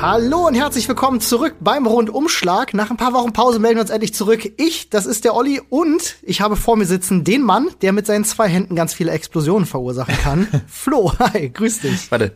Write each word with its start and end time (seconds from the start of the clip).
Hallo 0.00 0.46
und 0.46 0.54
herzlich 0.54 0.86
willkommen 0.86 1.20
zurück 1.20 1.56
beim 1.58 1.84
Rundumschlag. 1.84 2.72
Nach 2.72 2.88
ein 2.88 2.96
paar 2.96 3.14
Wochen 3.14 3.32
Pause 3.32 3.58
melden 3.58 3.78
wir 3.78 3.82
uns 3.82 3.90
endlich 3.90 4.14
zurück. 4.14 4.48
Ich, 4.56 4.90
das 4.90 5.06
ist 5.06 5.24
der 5.24 5.34
Olli 5.34 5.60
und 5.70 6.18
ich 6.22 6.40
habe 6.40 6.54
vor 6.54 6.76
mir 6.76 6.86
sitzen 6.86 7.24
den 7.24 7.42
Mann, 7.42 7.68
der 7.82 7.92
mit 7.92 8.06
seinen 8.06 8.24
zwei 8.24 8.48
Händen 8.48 8.76
ganz 8.76 8.94
viele 8.94 9.10
Explosionen 9.10 9.66
verursachen 9.66 10.16
kann. 10.16 10.46
Flo, 10.68 11.12
hi, 11.18 11.50
grüß 11.50 11.80
dich. 11.80 12.12
Warte. 12.12 12.32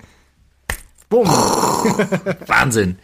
Bumm. 1.12 1.28
Wahnsinn. 2.46 2.96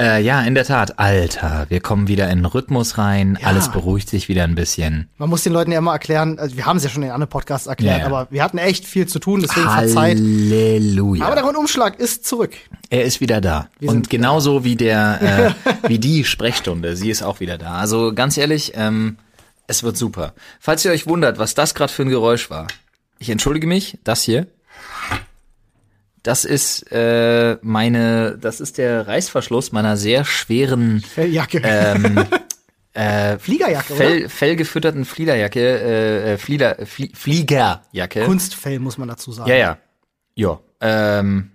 Äh, 0.00 0.22
ja, 0.22 0.40
in 0.40 0.54
der 0.54 0.64
Tat. 0.64 0.98
Alter, 0.98 1.66
wir 1.68 1.80
kommen 1.80 2.08
wieder 2.08 2.30
in 2.30 2.38
den 2.38 2.44
Rhythmus 2.46 2.96
rein. 2.96 3.36
Ja. 3.38 3.48
Alles 3.48 3.70
beruhigt 3.70 4.08
sich 4.08 4.30
wieder 4.30 4.44
ein 4.44 4.54
bisschen. 4.54 5.10
Man 5.18 5.28
muss 5.28 5.42
den 5.42 5.52
Leuten 5.52 5.70
ja 5.70 5.76
immer 5.76 5.92
erklären, 5.92 6.38
also 6.38 6.56
wir 6.56 6.64
haben 6.64 6.78
es 6.78 6.84
ja 6.84 6.88
schon 6.88 7.02
in 7.02 7.10
anderen 7.10 7.28
Podcasts 7.28 7.66
erklärt, 7.66 7.98
Ja, 7.98 8.00
ja. 8.00 8.06
aber 8.06 8.28
wir 8.30 8.42
hatten 8.42 8.56
echt 8.56 8.86
viel 8.86 9.06
zu 9.06 9.18
tun, 9.18 9.42
deswegen 9.42 9.68
verzeiht. 9.68 10.16
Halleluja. 10.16 11.26
Aber 11.26 11.34
der 11.34 11.44
Rundumschlag 11.44 11.98
ist 12.00 12.24
zurück. 12.26 12.54
er 12.88 13.04
ist 13.04 13.20
wieder 13.20 13.42
da. 13.42 13.68
Wir 13.78 13.90
Und 13.90 14.08
genauso 14.08 14.64
wie 14.64 14.76
der, 14.76 15.54
äh, 15.84 15.88
wie 15.88 15.98
die 15.98 16.24
Sprechstunde. 16.24 16.96
Sie 16.96 17.10
ist 17.10 17.22
auch 17.22 17.40
wieder 17.40 17.58
da. 17.58 17.72
Also 17.74 18.14
ganz 18.14 18.38
ehrlich, 18.38 18.72
ähm, 18.74 19.18
es 19.66 19.82
wird 19.82 19.98
super. 19.98 20.32
Falls 20.60 20.82
ihr 20.86 20.92
euch 20.92 21.06
wundert, 21.06 21.38
was 21.38 21.52
das 21.54 21.74
gerade 21.74 21.92
für 21.92 22.04
ein 22.04 22.08
Geräusch 22.08 22.48
war. 22.48 22.68
Ich 23.18 23.28
entschuldige 23.28 23.66
mich. 23.66 23.98
Das 24.02 24.22
hier. 24.22 24.46
Das 26.22 26.44
ist 26.44 26.90
äh, 26.92 27.56
meine, 27.62 28.36
das 28.38 28.60
ist 28.60 28.78
der 28.78 29.06
Reißverschluss 29.06 29.72
meiner 29.72 29.96
sehr 29.96 30.24
schweren 30.24 31.00
Felljacke. 31.00 31.62
ähm, 31.64 32.24
äh, 32.92 33.38
Fliegerjacke, 33.38 33.94
Fell, 33.94 34.28
fellgefütterten 34.28 35.04
Fliederjacke, 35.04 35.60
äh, 35.60 36.32
äh, 36.34 36.38
Flieder, 36.38 36.76
Flie 36.84 37.10
Fliegerjacke. 37.14 38.18
oder? 38.20 38.26
Kunstfell, 38.28 38.78
muss 38.80 38.98
man 38.98 39.08
dazu 39.08 39.32
sagen. 39.32 39.48
Ja, 39.48 39.56
ja. 39.56 39.78
Ja. 40.34 40.60
Ähm, 40.80 41.52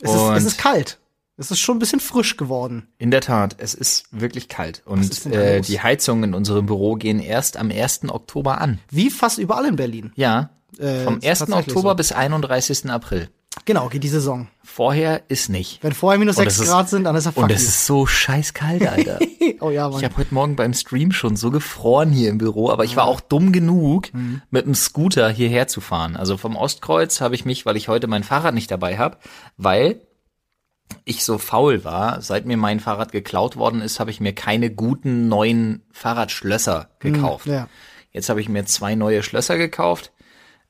Es 0.00 0.12
ist, 0.12 0.20
es 0.20 0.44
ist 0.44 0.58
kalt. 0.58 0.98
Es 1.40 1.52
ist 1.52 1.60
schon 1.60 1.76
ein 1.76 1.78
bisschen 1.78 2.00
frisch 2.00 2.36
geworden. 2.36 2.88
in 2.98 3.12
der 3.12 3.20
Tat, 3.20 3.54
es 3.58 3.72
ist 3.74 4.06
wirklich 4.10 4.48
kalt. 4.48 4.82
Und 4.84 5.26
äh, 5.26 5.60
die 5.60 5.80
Heizungen 5.80 6.30
in 6.30 6.34
unserem 6.34 6.66
Büro 6.66 6.96
gehen 6.96 7.20
erst 7.20 7.56
am 7.56 7.70
1. 7.70 8.08
Oktober 8.08 8.60
an. 8.60 8.80
Wie 8.90 9.08
fast 9.10 9.38
überall 9.38 9.64
in 9.66 9.76
Berlin. 9.76 10.10
Ja. 10.16 10.50
Äh, 10.78 11.04
Vom 11.04 11.18
ist 11.18 11.26
1. 11.26 11.38
tatsächlich 11.38 11.68
Oktober 11.68 11.90
so. 11.90 11.94
bis 11.94 12.10
31. 12.12 12.90
April. 12.90 13.28
Genau, 13.64 13.88
geht 13.88 14.02
die 14.02 14.08
Saison. 14.08 14.48
Vorher 14.62 15.22
ist 15.28 15.48
nicht. 15.50 15.82
Wenn 15.82 15.92
vorher 15.92 16.18
minus 16.18 16.36
Und 16.36 16.44
6 16.44 16.54
es 16.54 16.60
ist- 16.60 16.68
Grad 16.68 16.88
sind, 16.88 17.04
dann 17.04 17.14
ist 17.16 17.26
er 17.26 17.32
fuck 17.32 17.44
Und 17.44 17.52
es 17.52 17.62
ist 17.62 17.86
so 17.86 18.06
scheißkalt, 18.06 18.86
Alter. 18.86 19.18
Oh 19.60 19.70
ja, 19.70 19.88
Mann. 19.88 19.98
Ich 19.98 20.04
habe 20.04 20.16
heute 20.18 20.32
Morgen 20.34 20.54
beim 20.54 20.72
Stream 20.72 21.10
schon 21.10 21.34
so 21.34 21.50
gefroren 21.50 22.12
hier 22.12 22.28
im 22.30 22.38
Büro, 22.38 22.70
aber 22.70 22.84
ich 22.84 22.94
war 22.94 23.06
auch 23.06 23.20
dumm 23.20 23.50
genug, 23.50 24.14
Mhm. 24.14 24.40
mit 24.50 24.66
dem 24.66 24.74
Scooter 24.76 25.28
hierher 25.30 25.66
zu 25.66 25.80
fahren. 25.80 26.16
Also 26.16 26.36
vom 26.36 26.54
Ostkreuz 26.54 27.20
habe 27.20 27.34
ich 27.34 27.44
mich, 27.44 27.66
weil 27.66 27.76
ich 27.76 27.88
heute 27.88 28.06
mein 28.06 28.22
Fahrrad 28.22 28.54
nicht 28.54 28.70
dabei 28.70 28.98
habe, 28.98 29.16
weil 29.56 30.00
ich 31.04 31.24
so 31.24 31.38
faul 31.38 31.82
war, 31.84 32.22
seit 32.22 32.46
mir 32.46 32.56
mein 32.56 32.78
Fahrrad 32.78 33.10
geklaut 33.10 33.56
worden 33.56 33.80
ist, 33.80 33.98
habe 33.98 34.12
ich 34.12 34.20
mir 34.20 34.32
keine 34.32 34.70
guten 34.70 35.26
neuen 35.28 35.82
Fahrradschlösser 35.90 36.90
gekauft. 37.00 37.46
Mhm, 37.46 37.52
ja. 37.52 37.68
Jetzt 38.12 38.28
habe 38.28 38.40
ich 38.40 38.48
mir 38.48 38.64
zwei 38.64 38.94
neue 38.94 39.24
Schlösser 39.24 39.58
gekauft, 39.58 40.12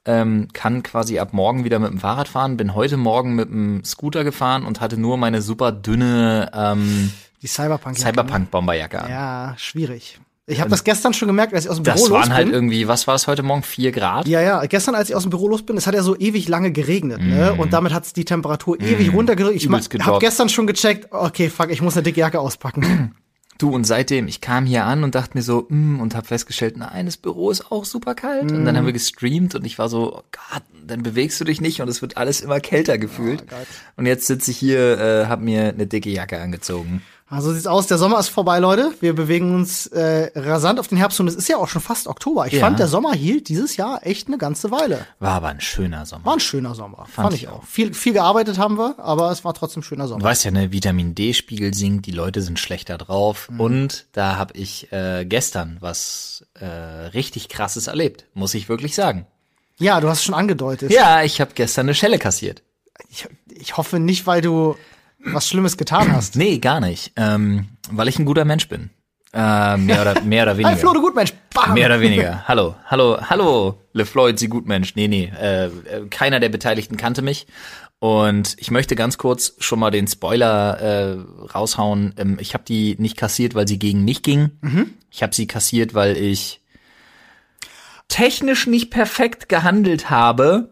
ähm, 0.08 0.48
kann 0.52 0.82
quasi 0.82 1.18
ab 1.18 1.32
morgen 1.32 1.62
wieder 1.64 1.78
mit 1.78 1.90
dem 1.92 1.98
Fahrrad 2.00 2.26
fahren, 2.28 2.56
bin 2.56 2.74
heute 2.74 2.96
Morgen 2.96 3.34
mit 3.36 3.48
dem 3.50 3.84
Scooter 3.84 4.24
gefahren 4.24 4.64
und 4.64 4.80
hatte 4.80 4.96
nur 4.98 5.16
meine 5.18 5.42
super 5.42 5.70
dünne 5.70 6.50
ähm, 6.54 7.12
Die 7.42 7.46
Cyberpunk. 7.46 7.96
Cyberpunk-Bomberjacke 7.98 9.02
an. 9.02 9.10
Ja, 9.10 9.54
schwierig. 9.58 10.18
Ich 10.50 10.60
habe 10.60 10.70
das 10.70 10.82
gestern 10.82 11.12
schon 11.12 11.28
gemerkt, 11.28 11.52
als 11.52 11.64
ich 11.66 11.70
aus 11.70 11.76
dem 11.76 11.82
Büro 11.82 11.94
Das 11.96 12.08
los 12.08 12.10
waren 12.10 12.32
halt 12.32 12.46
bin. 12.46 12.54
irgendwie, 12.54 12.88
was 12.88 13.06
war 13.06 13.14
es 13.14 13.26
heute 13.26 13.42
Morgen? 13.42 13.62
Vier 13.62 13.92
Grad? 13.92 14.26
ja, 14.26 14.40
ja, 14.40 14.64
gestern, 14.64 14.94
als 14.94 15.10
ich 15.10 15.14
aus 15.14 15.24
dem 15.24 15.28
Büro 15.30 15.46
los 15.46 15.62
bin, 15.62 15.76
es 15.76 15.86
hat 15.86 15.94
ja 15.94 16.02
so 16.02 16.16
ewig 16.16 16.48
lange 16.48 16.72
geregnet, 16.72 17.20
ne? 17.20 17.52
Und 17.52 17.74
damit 17.74 17.92
hat 17.92 18.06
es 18.06 18.14
die 18.14 18.24
Temperatur 18.24 18.80
ewig 18.80 19.12
runtergedrückt. 19.12 19.56
Ich 19.56 19.68
Mhm. 19.68 19.74
Habe 20.06 20.18
gestern 20.20 20.48
schon 20.48 20.66
gecheckt, 20.66 21.12
okay, 21.12 21.50
fuck, 21.50 21.70
ich 21.70 21.82
muss 21.82 21.94
eine 21.96 22.02
dicke 22.02 22.20
Jacke 22.20 22.40
auspacken. 22.40 23.14
Du, 23.58 23.70
und 23.70 23.84
seitdem, 23.84 24.28
ich 24.28 24.40
kam 24.40 24.66
hier 24.66 24.84
an 24.84 25.02
und 25.02 25.16
dachte 25.16 25.36
mir 25.36 25.42
so, 25.42 25.66
mm, 25.68 26.00
und 26.00 26.14
habe 26.14 26.28
festgestellt, 26.28 26.76
nein, 26.76 27.06
das 27.06 27.16
Büro 27.16 27.50
ist 27.50 27.72
auch 27.72 27.84
super 27.84 28.14
kalt. 28.14 28.52
Und 28.52 28.64
dann 28.64 28.76
haben 28.76 28.86
wir 28.86 28.92
gestreamt 28.92 29.56
und 29.56 29.66
ich 29.66 29.80
war 29.80 29.88
so, 29.88 30.16
oh 30.16 30.22
Gott, 30.30 30.62
dann 30.86 31.02
bewegst 31.02 31.40
du 31.40 31.44
dich 31.44 31.60
nicht 31.60 31.80
und 31.80 31.88
es 31.88 32.00
wird 32.00 32.16
alles 32.16 32.40
immer 32.40 32.60
kälter 32.60 32.98
gefühlt. 32.98 33.48
Gott. 33.48 33.66
und 33.96 34.06
jetzt 34.06 34.26
sitze 34.26 34.52
ich 34.52 34.58
hier, 34.58 34.98
äh, 34.98 35.26
habe 35.26 35.44
mir 35.44 35.70
eine 35.70 35.88
dicke 35.88 36.08
Jacke 36.08 36.40
angezogen. 36.40 37.02
Also 37.30 37.52
sieht's 37.52 37.66
aus, 37.66 37.86
der 37.86 37.98
Sommer 37.98 38.18
ist 38.18 38.28
vorbei, 38.28 38.58
Leute. 38.58 38.90
Wir 39.00 39.14
bewegen 39.14 39.54
uns 39.54 39.86
äh, 39.88 40.30
rasant 40.34 40.80
auf 40.80 40.88
den 40.88 40.96
Herbst 40.96 41.20
und 41.20 41.28
es 41.28 41.34
ist 41.34 41.46
ja 41.48 41.58
auch 41.58 41.68
schon 41.68 41.82
fast 41.82 42.06
Oktober. 42.08 42.46
Ich 42.46 42.54
Ja. 42.54 42.60
fand, 42.60 42.78
der 42.78 42.88
Sommer 42.88 43.12
hielt 43.12 43.48
dieses 43.50 43.76
Jahr 43.76 44.00
echt 44.06 44.28
eine 44.28 44.38
ganze 44.38 44.70
Weile. 44.70 45.04
War 45.18 45.32
aber 45.34 45.48
ein 45.48 45.60
schöner 45.60 46.06
Sommer. 46.06 46.24
War 46.24 46.32
ein 46.34 46.40
schöner 46.40 46.74
Sommer. 46.74 47.06
Fand, 47.10 47.34
ich 47.34 47.42
ich 47.42 47.48
auch. 47.48 47.62
Viel, 47.64 47.92
viel 47.92 48.14
gearbeitet 48.14 48.56
haben 48.56 48.78
wir, 48.78 48.94
aber 48.98 49.30
es 49.30 49.44
war 49.44 49.52
trotzdem 49.52 49.80
ein 49.80 49.84
schöner 49.84 50.04
Du 50.04 50.08
Sommer. 50.10 50.24
weißt 50.24 50.46
ja, 50.46 50.52
ne, 50.52 50.72
Vitamin 50.72 51.14
D-Spiegel 51.14 51.74
sinkt, 51.74 52.06
die 52.06 52.12
Leute 52.12 52.40
sind 52.40 52.58
schlechter 52.58 52.96
drauf. 52.96 53.50
Und 53.58 54.06
da 54.12 54.36
habe 54.36 54.54
ich 54.56 54.90
äh, 54.92 55.26
gestern 55.26 55.76
was 55.80 56.46
äh, 56.58 56.64
richtig 56.66 57.50
krasses 57.50 57.88
erlebt, 57.88 58.24
muss 58.32 58.54
ich 58.54 58.70
wirklich 58.70 58.94
sagen. 58.94 59.26
Ja, 59.78 60.00
du 60.00 60.08
hast 60.08 60.18
es 60.20 60.24
schon 60.24 60.34
angedeutet. 60.34 60.90
Ja, 60.90 61.22
ich 61.22 61.42
habe 61.42 61.50
gestern 61.54 61.84
eine 61.86 61.94
Schelle 61.94 62.18
kassiert. 62.18 62.62
Ich, 63.10 63.28
ich 63.50 63.76
hoffe 63.76 64.00
nicht, 64.00 64.26
weil 64.26 64.40
du 64.40 64.76
was 65.24 65.48
Schlimmes 65.48 65.76
getan 65.76 66.12
hast. 66.12 66.36
Nee, 66.36 66.58
gar 66.58 66.80
nicht. 66.80 67.12
Ähm, 67.16 67.68
weil 67.90 68.08
ich 68.08 68.18
ein 68.18 68.24
guter 68.24 68.44
Mensch 68.44 68.68
bin. 68.68 68.90
Äh, 69.32 69.76
mehr 69.76 70.00
oder 70.02 70.20
mehr 70.22 70.44
oder 70.44 70.52
weniger. 70.56 70.70
Hi 70.70 70.76
Flo, 70.76 70.92
du 70.94 71.00
Gutmensch. 71.00 71.34
Bam. 71.54 71.74
Mehr 71.74 71.86
oder 71.86 72.00
weniger. 72.00 72.44
Hallo, 72.48 72.76
hallo, 72.86 73.18
hallo, 73.20 73.78
LeFloid, 73.92 74.38
Sie 74.38 74.48
Gutmensch. 74.48 74.94
Nee, 74.96 75.08
nee, 75.08 75.30
äh, 75.38 75.66
äh, 75.66 75.70
keiner 76.08 76.40
der 76.40 76.48
Beteiligten 76.48 76.96
kannte 76.96 77.20
mich. 77.22 77.46
Und 78.00 78.54
ich 78.58 78.70
möchte 78.70 78.94
ganz 78.94 79.18
kurz 79.18 79.54
schon 79.58 79.80
mal 79.80 79.90
den 79.90 80.06
Spoiler 80.06 80.78
äh, 80.80 81.18
raushauen. 81.52 82.14
Ähm, 82.16 82.38
ich 82.40 82.54
habe 82.54 82.64
die 82.64 82.94
nicht 82.98 83.16
kassiert, 83.16 83.54
weil 83.54 83.66
sie 83.66 83.78
gegen 83.78 84.04
mich 84.04 84.22
ging. 84.22 84.52
Mhm. 84.60 84.94
Ich 85.10 85.22
habe 85.22 85.34
sie 85.34 85.46
kassiert, 85.48 85.94
weil 85.94 86.16
ich 86.16 86.60
technisch 88.06 88.66
nicht 88.66 88.90
perfekt 88.90 89.48
gehandelt 89.48 90.10
habe. 90.10 90.70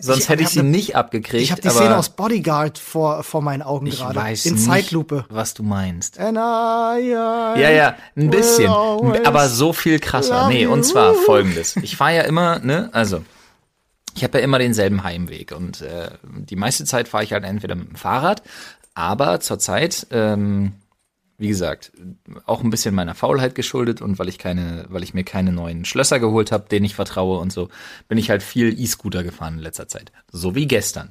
Sonst 0.00 0.20
Ich 0.24 0.28
hätte 0.28 0.42
ich 0.42 0.46
hab 0.48 0.52
sie 0.52 0.62
ne- 0.62 0.68
nicht 0.70 0.96
abgekriegt. 0.96 1.42
Ich 1.42 1.50
habe 1.50 1.60
die 1.60 1.70
Szene 1.70 1.96
aus 1.96 2.10
Bodyguard 2.10 2.78
vor, 2.78 3.22
vor 3.24 3.42
meinen 3.42 3.62
Augen 3.62 3.86
ich 3.86 3.98
gerade. 3.98 4.14
weiß 4.16 4.46
In 4.46 4.54
nicht, 4.54 4.64
Zeitlupe. 4.66 5.24
was 5.28 5.54
du 5.54 5.62
meinst. 5.62 6.18
And 6.18 6.38
I, 6.38 7.00
I 7.08 7.10
Ja, 7.60 7.70
ja, 7.70 7.96
ein 8.16 8.30
bisschen. 8.30 8.68
Aber 8.70 9.48
so 9.48 9.72
viel 9.72 9.98
krasser. 9.98 10.48
Nee, 10.48 10.66
und 10.66 10.84
zwar 10.84 11.14
folgendes. 11.14 11.76
Ich 11.76 11.96
fahre 11.96 12.16
ja 12.16 12.22
immer, 12.22 12.58
ne, 12.60 12.90
also, 12.92 13.22
ich 14.14 14.24
habe 14.24 14.38
ja 14.38 14.44
immer 14.44 14.58
denselben 14.58 15.02
Heimweg 15.04 15.52
und 15.52 15.80
äh, 15.82 16.10
die 16.24 16.56
meiste 16.56 16.84
Zeit 16.84 17.08
fahre 17.08 17.24
ich 17.24 17.32
halt 17.32 17.44
entweder 17.44 17.74
mit 17.74 17.88
dem 17.88 17.94
Fahrrad, 17.96 18.42
aber 18.94 19.40
zurzeit, 19.40 20.06
ähm, 20.10 20.72
wie 21.38 21.48
gesagt, 21.48 21.92
auch 22.46 22.62
ein 22.62 22.70
bisschen 22.70 22.94
meiner 22.94 23.14
Faulheit 23.14 23.54
geschuldet 23.54 24.02
und 24.02 24.18
weil 24.18 24.28
ich 24.28 24.38
keine, 24.38 24.86
weil 24.88 25.04
ich 25.04 25.14
mir 25.14 25.22
keine 25.22 25.52
neuen 25.52 25.84
Schlösser 25.84 26.18
geholt 26.18 26.50
habe, 26.50 26.68
denen 26.68 26.84
ich 26.84 26.96
vertraue 26.96 27.38
und 27.38 27.52
so, 27.52 27.68
bin 28.08 28.18
ich 28.18 28.28
halt 28.28 28.42
viel 28.42 28.78
E-Scooter 28.78 29.22
gefahren 29.22 29.54
in 29.54 29.60
letzter 29.60 29.86
Zeit. 29.86 30.10
So 30.32 30.56
wie 30.56 30.66
gestern. 30.66 31.10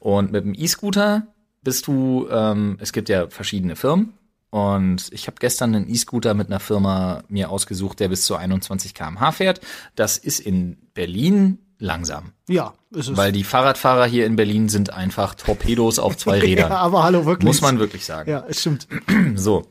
Und 0.00 0.32
mit 0.32 0.44
dem 0.44 0.54
E-Scooter 0.54 1.28
bist 1.62 1.86
du, 1.86 2.28
ähm, 2.30 2.78
es 2.80 2.92
gibt 2.92 3.08
ja 3.08 3.28
verschiedene 3.28 3.76
Firmen. 3.76 4.14
Und 4.50 5.08
ich 5.12 5.26
habe 5.26 5.36
gestern 5.38 5.74
einen 5.74 5.88
E-Scooter 5.88 6.34
mit 6.34 6.48
einer 6.48 6.60
Firma 6.60 7.22
mir 7.28 7.50
ausgesucht, 7.50 8.00
der 8.00 8.08
bis 8.08 8.24
zu 8.24 8.34
21 8.34 8.94
km/h 8.94 9.32
fährt. 9.32 9.60
Das 9.94 10.16
ist 10.16 10.40
in 10.40 10.78
Berlin 10.94 11.58
langsam. 11.78 12.32
Ja, 12.48 12.74
ist 12.90 13.08
es. 13.08 13.16
Weil 13.16 13.32
die 13.32 13.44
Fahrradfahrer 13.44 14.06
hier 14.06 14.26
in 14.26 14.36
Berlin 14.36 14.68
sind 14.68 14.92
einfach 14.92 15.34
Torpedos 15.34 15.98
auf 15.98 16.16
zwei 16.16 16.38
Rädern. 16.40 16.70
ja, 16.70 16.78
aber 16.78 17.02
hallo, 17.02 17.24
wirklich. 17.24 17.46
Muss 17.46 17.60
man 17.60 17.78
wirklich 17.78 18.04
sagen. 18.04 18.30
Ja, 18.30 18.44
es 18.48 18.60
stimmt. 18.60 18.86
So. 19.34 19.66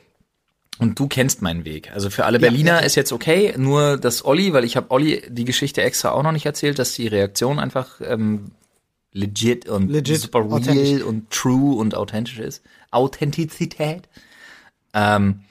Und 0.79 0.99
du 0.99 1.07
kennst 1.07 1.41
meinen 1.41 1.65
Weg. 1.65 1.91
Also 1.91 2.11
für 2.11 2.25
alle 2.25 2.39
Berliner 2.39 2.83
ist 2.83 2.93
jetzt 2.95 3.11
okay, 3.11 3.55
nur 3.57 3.97
das 3.97 4.23
Olli, 4.23 4.53
weil 4.53 4.63
ich 4.63 4.77
habe 4.77 4.91
Olli 4.91 5.23
die 5.27 5.43
Geschichte 5.45 5.81
extra 5.81 6.11
auch 6.11 6.21
noch 6.21 6.31
nicht 6.31 6.45
erzählt, 6.45 6.77
dass 6.77 6.93
die 6.93 7.07
Reaktion 7.07 7.57
einfach 7.57 7.99
ähm, 7.99 8.51
legit 9.11 9.67
und 9.67 9.89
Legit, 9.89 10.21
super 10.21 10.45
real 10.45 11.01
und 11.01 11.31
true 11.31 11.75
und 11.75 11.95
authentisch 11.95 12.37
ist. 12.37 12.61
Authentizität. 12.91 14.07
Ähm, 14.93 15.41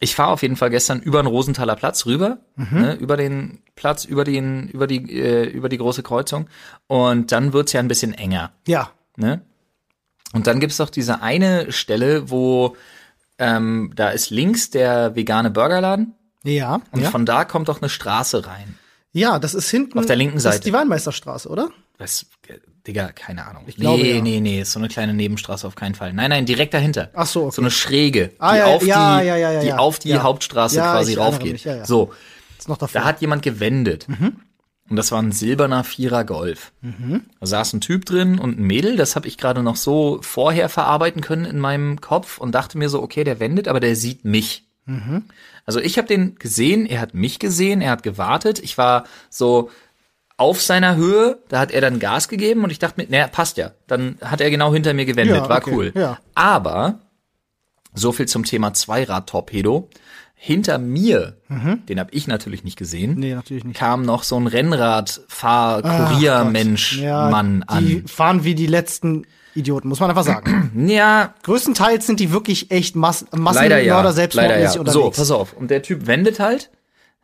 ich 0.00 0.14
fahre 0.14 0.30
auf 0.30 0.42
jeden 0.42 0.56
Fall 0.56 0.70
gestern 0.70 1.00
über 1.00 1.22
den 1.22 1.26
Rosenthaler 1.26 1.74
Platz 1.76 2.06
rüber, 2.06 2.38
Mhm. 2.56 2.80
ne, 2.80 2.94
über 2.94 3.16
den 3.16 3.60
Platz, 3.74 4.04
über 4.04 4.24
den, 4.24 4.68
über 4.68 4.86
die, 4.86 5.12
äh, 5.20 5.44
über 5.48 5.68
die 5.68 5.78
große 5.78 6.02
Kreuzung. 6.02 6.48
Und 6.86 7.32
dann 7.32 7.52
wird's 7.52 7.72
ja 7.72 7.80
ein 7.80 7.88
bisschen 7.88 8.14
enger. 8.14 8.52
Ja. 8.66 8.90
Ne? 9.16 9.42
Und 10.32 10.46
dann 10.46 10.60
gibt's 10.60 10.76
doch 10.76 10.90
diese 10.90 11.22
eine 11.22 11.72
Stelle, 11.72 12.30
wo 12.30 12.76
ähm, 13.38 13.92
da 13.94 14.10
ist 14.10 14.30
links 14.30 14.70
der 14.70 15.14
vegane 15.16 15.50
Burgerladen 15.50 16.14
Ja. 16.44 16.80
und 16.92 17.00
ja. 17.02 17.10
von 17.10 17.24
da 17.26 17.44
kommt 17.44 17.68
doch 17.68 17.80
eine 17.80 17.88
Straße 17.88 18.46
rein. 18.46 18.76
ja, 19.12 19.38
das 19.38 19.54
ist 19.54 19.70
hinten. 19.70 19.98
Auf 19.98 20.06
der 20.06 20.16
linken 20.16 20.34
Das 20.36 20.42
Seite. 20.44 20.56
ist 20.56 20.66
die 20.66 20.72
Weinmeisterstraße, 20.72 21.48
oder? 21.48 21.70
Das, 21.98 22.26
Digga, 22.88 23.12
keine 23.12 23.46
Ahnung. 23.46 23.64
Ich 23.66 23.76
glaube, 23.76 24.02
nee, 24.02 24.16
ja. 24.16 24.20
nee, 24.22 24.40
nee, 24.40 24.60
ist 24.62 24.72
so 24.72 24.78
eine 24.80 24.88
kleine 24.88 25.14
Nebenstraße 25.14 25.66
auf 25.66 25.74
keinen 25.76 25.94
Fall. 25.94 26.12
Nein, 26.14 26.30
nein, 26.30 26.46
direkt 26.46 26.74
dahinter. 26.74 27.10
Ach 27.14 27.26
so, 27.26 27.44
okay. 27.44 27.54
So 27.56 27.62
eine 27.62 27.70
Schräge, 27.70 28.32
Ah, 28.38 28.52
die 28.52 28.58
ja, 28.58 28.64
auf 28.66 28.86
ja, 28.86 29.20
die, 29.20 29.26
ja, 29.26 29.36
ja, 29.36 29.52
ja, 29.52 29.60
die 29.60 29.72
auf 29.74 29.98
die. 29.98 30.16
Hauptstraße 30.16 30.80
quasi 30.80 31.14
raufgeht. 31.14 31.52
mich. 31.52 31.68
So, 31.84 32.12
Ist 32.58 32.68
noch 32.68 32.78
davor. 32.78 33.00
da 33.02 33.06
hat 33.06 33.20
jemand 33.20 33.42
gewendet. 33.42 34.08
Mhm. 34.08 34.36
Und 34.90 34.96
das 34.96 35.12
war 35.12 35.20
ein 35.20 35.32
silberner 35.32 35.84
Vierer 35.84 36.24
Golf. 36.24 36.72
Da 36.80 37.46
saß 37.46 37.74
ein 37.74 37.82
Typ 37.82 38.06
drin 38.06 38.38
und 38.38 38.58
ein 38.58 38.62
Mädel. 38.62 38.96
Das 38.96 39.16
habe 39.16 39.28
ich 39.28 39.36
gerade 39.36 39.62
noch 39.62 39.76
so 39.76 40.18
vorher 40.22 40.70
verarbeiten 40.70 41.20
können 41.20 41.44
in 41.44 41.58
meinem 41.58 42.00
Kopf 42.00 42.38
und 42.38 42.54
dachte 42.54 42.78
mir 42.78 42.88
so, 42.88 43.02
okay, 43.02 43.22
der 43.22 43.38
wendet, 43.38 43.68
aber 43.68 43.80
der 43.80 43.94
sieht 43.96 44.24
mich. 44.24 44.64
Also 45.66 45.80
ich 45.80 45.98
habe 45.98 46.08
den 46.08 46.36
gesehen, 46.36 46.86
er 46.86 47.02
hat 47.02 47.12
mich 47.12 47.38
gesehen, 47.38 47.82
er 47.82 47.90
hat 47.90 48.02
gewartet. 48.02 48.58
Ich 48.60 48.78
war 48.78 49.04
so 49.28 49.70
auf 50.38 50.62
seiner 50.62 50.96
Höhe, 50.96 51.38
da 51.48 51.58
hat 51.60 51.70
er 51.72 51.80
dann 51.82 51.98
Gas 51.98 52.28
gegeben 52.28 52.64
und 52.64 52.70
ich 52.70 52.78
dachte 52.78 52.98
mir, 53.00 53.06
naja, 53.10 53.26
passt 53.26 53.58
ja. 53.58 53.72
Dann 53.86 54.16
hat 54.24 54.40
er 54.40 54.50
genau 54.50 54.72
hinter 54.72 54.94
mir 54.94 55.04
gewendet, 55.04 55.36
Ja, 55.36 55.48
war 55.48 55.58
okay, 55.58 55.72
cool. 55.74 55.92
ja. 55.94 56.18
Aber 56.34 57.00
so 57.92 58.12
viel 58.12 58.26
zum 58.26 58.44
Thema 58.44 58.72
Zweirad-Torpedo. 58.72 59.90
Hinter 60.40 60.78
mir, 60.78 61.36
den 61.48 61.98
habe 61.98 62.12
ich 62.12 62.28
natürlich 62.28 62.62
nicht 62.62 62.76
gesehen, 62.78 63.14
Nee, 63.18 63.34
natürlich 63.34 63.64
nicht. 63.64 63.76
kam 63.76 64.02
noch 64.02 64.22
so 64.22 64.38
ein 64.38 64.46
Rennradfahr-Kuriermensch, 64.46 66.98
Ja, 67.00 67.28
Mann 67.30 67.64
Die 67.80 68.02
an. 68.02 68.06
fahren 68.06 68.44
wie 68.44 68.54
die 68.54 68.68
letzten 68.68 69.26
Idioten, 69.54 69.88
muss 69.88 69.98
man 70.00 70.10
einfach 70.10 70.22
sagen. 70.24 70.70
Ja, 70.88 71.34
Größtenteils 71.42 72.06
sind 72.06 72.20
die 72.20 72.30
wirklich 72.32 72.70
echt 72.70 72.94
leider 72.94 73.26
Massenmörder 73.36 73.82
ja. 73.82 74.12
selbstmordmäßig 74.12 74.80
ja. 74.82 74.92
So, 74.92 75.10
pass 75.10 75.30
auf. 75.32 75.54
Und 75.54 75.70
der 75.72 75.82
Typ 75.82 76.06
wendet 76.06 76.38
halt, 76.38 76.70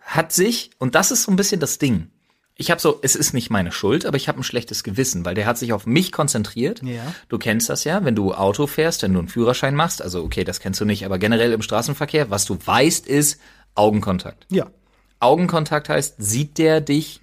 hat 0.00 0.32
sich, 0.32 0.70
und 0.78 0.96
das 0.96 1.12
ist 1.12 1.22
so 1.22 1.30
ein 1.32 1.36
bisschen 1.36 1.60
das 1.60 1.78
Ding. 1.78 2.08
Ich 2.56 2.70
habe 2.70 2.80
so, 2.80 3.00
es 3.02 3.16
ist 3.16 3.32
nicht 3.34 3.50
meine 3.50 3.72
Schuld, 3.72 4.06
aber 4.06 4.16
ich 4.16 4.28
habe 4.28 4.38
ein 4.40 4.44
schlechtes 4.44 4.84
Gewissen, 4.84 5.24
weil 5.24 5.34
der 5.34 5.46
hat 5.46 5.58
sich 5.58 5.72
auf 5.72 5.86
mich 5.86 6.12
konzentriert. 6.12 6.82
Ja. 6.82 7.02
Du 7.28 7.36
kennst 7.38 7.68
das 7.68 7.82
ja, 7.82 8.04
wenn 8.04 8.14
du 8.14 8.32
Auto 8.32 8.68
fährst, 8.68 9.02
wenn 9.02 9.12
du 9.12 9.18
einen 9.18 9.28
Führerschein 9.28 9.74
machst, 9.74 10.00
also 10.00 10.22
okay, 10.22 10.44
das 10.44 10.60
kennst 10.60 10.80
du 10.80 10.84
nicht, 10.84 11.04
aber 11.04 11.18
generell 11.18 11.52
im 11.52 11.62
Straßenverkehr, 11.62 12.30
was 12.30 12.44
du 12.44 12.56
weißt, 12.64 13.08
ist 13.08 13.40
Augenkontakt. 13.74 14.46
Ja, 14.50 14.70
Augenkontakt 15.18 15.88
heißt, 15.88 16.14
sieht 16.18 16.58
der 16.58 16.80
dich, 16.80 17.20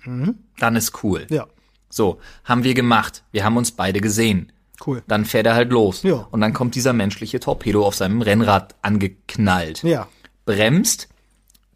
dann 0.59 0.75
ist 0.75 1.03
cool. 1.03 1.27
ja, 1.29 1.47
So, 1.89 2.19
haben 2.43 2.63
wir 2.65 2.73
gemacht. 2.73 3.23
Wir 3.31 3.45
haben 3.45 3.55
uns 3.57 3.71
beide 3.71 4.01
gesehen. 4.01 4.51
cool. 4.85 5.01
Dann 5.07 5.23
fährt 5.25 5.45
er 5.45 5.53
halt 5.55 5.71
los. 5.71 6.01
Ja. 6.03 6.27
Und 6.31 6.41
dann 6.41 6.51
kommt 6.53 6.75
dieser 6.75 6.91
menschliche 6.93 7.39
Torpedo 7.39 7.85
auf 7.85 7.95
seinem 7.95 8.21
Rennrad 8.21 8.75
angeknallt. 8.81 9.83
Ja, 9.83 10.07
Bremst, 10.45 11.07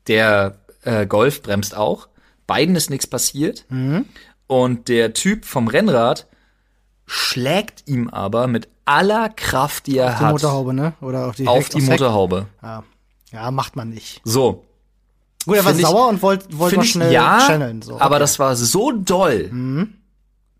der 0.07 0.59
äh, 0.83 1.05
Golf 1.05 1.41
bremst 1.41 1.75
auch. 1.75 2.09
Beiden 2.47 2.75
ist 2.75 2.89
nichts 2.89 3.07
passiert. 3.07 3.65
Mhm. 3.69 4.05
Und 4.47 4.87
der 4.87 5.13
Typ 5.13 5.45
vom 5.45 5.67
Rennrad 5.67 6.27
schlägt 7.05 7.87
ihm 7.87 8.09
aber 8.09 8.47
mit 8.47 8.67
aller 8.85 9.29
Kraft, 9.29 9.87
die 9.87 9.97
er 9.97 10.11
die 10.11 10.15
hat, 10.17 10.31
Motorhaube, 10.31 10.73
ne? 10.73 10.93
Oder 11.01 11.27
auf 11.27 11.35
die 11.35 11.47
auf 11.47 11.69
die. 11.69 11.81
Motorhaube. 11.81 12.47
Ja. 12.61 12.83
ja, 13.31 13.51
macht 13.51 13.75
man 13.75 13.89
nicht. 13.89 14.21
So. 14.23 14.63
Gut, 15.45 15.57
er 15.57 15.65
war 15.65 15.75
ich- 15.75 15.81
sauer 15.81 16.07
und 16.09 16.21
wollte 16.21 16.45
wollt 16.57 16.75
mal 16.75 16.83
ich, 16.83 16.91
schnell 16.91 17.11
ja, 17.11 17.39
channeln. 17.45 17.81
So. 17.81 17.95
aber 17.95 18.05
Okay. 18.05 18.15
Mhm. 18.15 18.19
das 18.19 18.39
war 18.39 18.55
so 18.55 18.91
doll, 18.91 19.87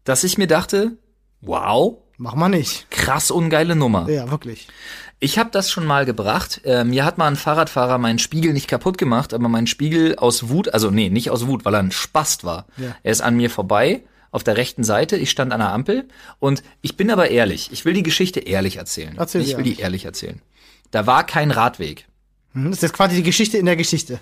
dass 0.03 0.23
ich 0.23 0.37
mir 0.37 0.47
dachte, 0.47 0.97
wow, 1.41 1.97
Mach 2.17 2.35
mal 2.35 2.49
nicht. 2.49 2.89
krass 2.91 3.29
ungeile 3.31 3.75
Nummer. 3.75 4.09
Ja, 4.09 4.29
wirklich. 4.31 4.67
Ich 5.19 5.39
habe 5.39 5.49
das 5.51 5.71
schon 5.71 5.85
mal 5.85 6.05
gebracht. 6.05 6.61
Äh, 6.65 6.83
mir 6.83 7.05
hat 7.05 7.17
mal 7.17 7.27
ein 7.27 7.35
Fahrradfahrer 7.35 7.97
meinen 7.97 8.19
Spiegel 8.19 8.53
nicht 8.53 8.67
kaputt 8.67 8.97
gemacht, 8.97 9.33
aber 9.33 9.47
meinen 9.47 9.67
Spiegel 9.67 10.15
aus 10.17 10.49
Wut, 10.49 10.73
also 10.73 10.91
nee, 10.91 11.09
nicht 11.09 11.31
aus 11.31 11.47
Wut, 11.47 11.65
weil 11.65 11.73
er 11.73 11.79
ein 11.79 11.91
Spast 11.91 12.43
war. 12.43 12.65
Ja. 12.77 12.95
Er 13.01 13.11
ist 13.11 13.21
an 13.21 13.35
mir 13.37 13.49
vorbei 13.49 14.01
auf 14.31 14.43
der 14.43 14.57
rechten 14.57 14.83
Seite. 14.83 15.15
Ich 15.15 15.31
stand 15.31 15.53
an 15.53 15.59
der 15.61 15.71
Ampel 15.71 16.07
und 16.39 16.63
ich 16.81 16.97
bin 16.97 17.09
aber 17.09 17.29
ehrlich. 17.31 17.69
Ich 17.71 17.85
will 17.85 17.93
die 17.93 18.03
Geschichte 18.03 18.41
ehrlich 18.41 18.75
erzählen. 18.75 19.15
Erzähl 19.17 19.41
ich 19.41 19.55
will 19.55 19.63
die 19.63 19.79
ehrlich 19.79 20.03
erzählen. 20.05 20.41
Da 20.91 21.07
war 21.07 21.25
kein 21.25 21.51
Radweg. 21.51 22.05
Hm, 22.53 22.71
Das 22.71 22.83
ist 22.83 22.93
quasi 22.93 23.15
die 23.15 23.23
Geschichte 23.23 23.57
in 23.57 23.65
der 23.65 23.77
Geschichte. 23.77 24.19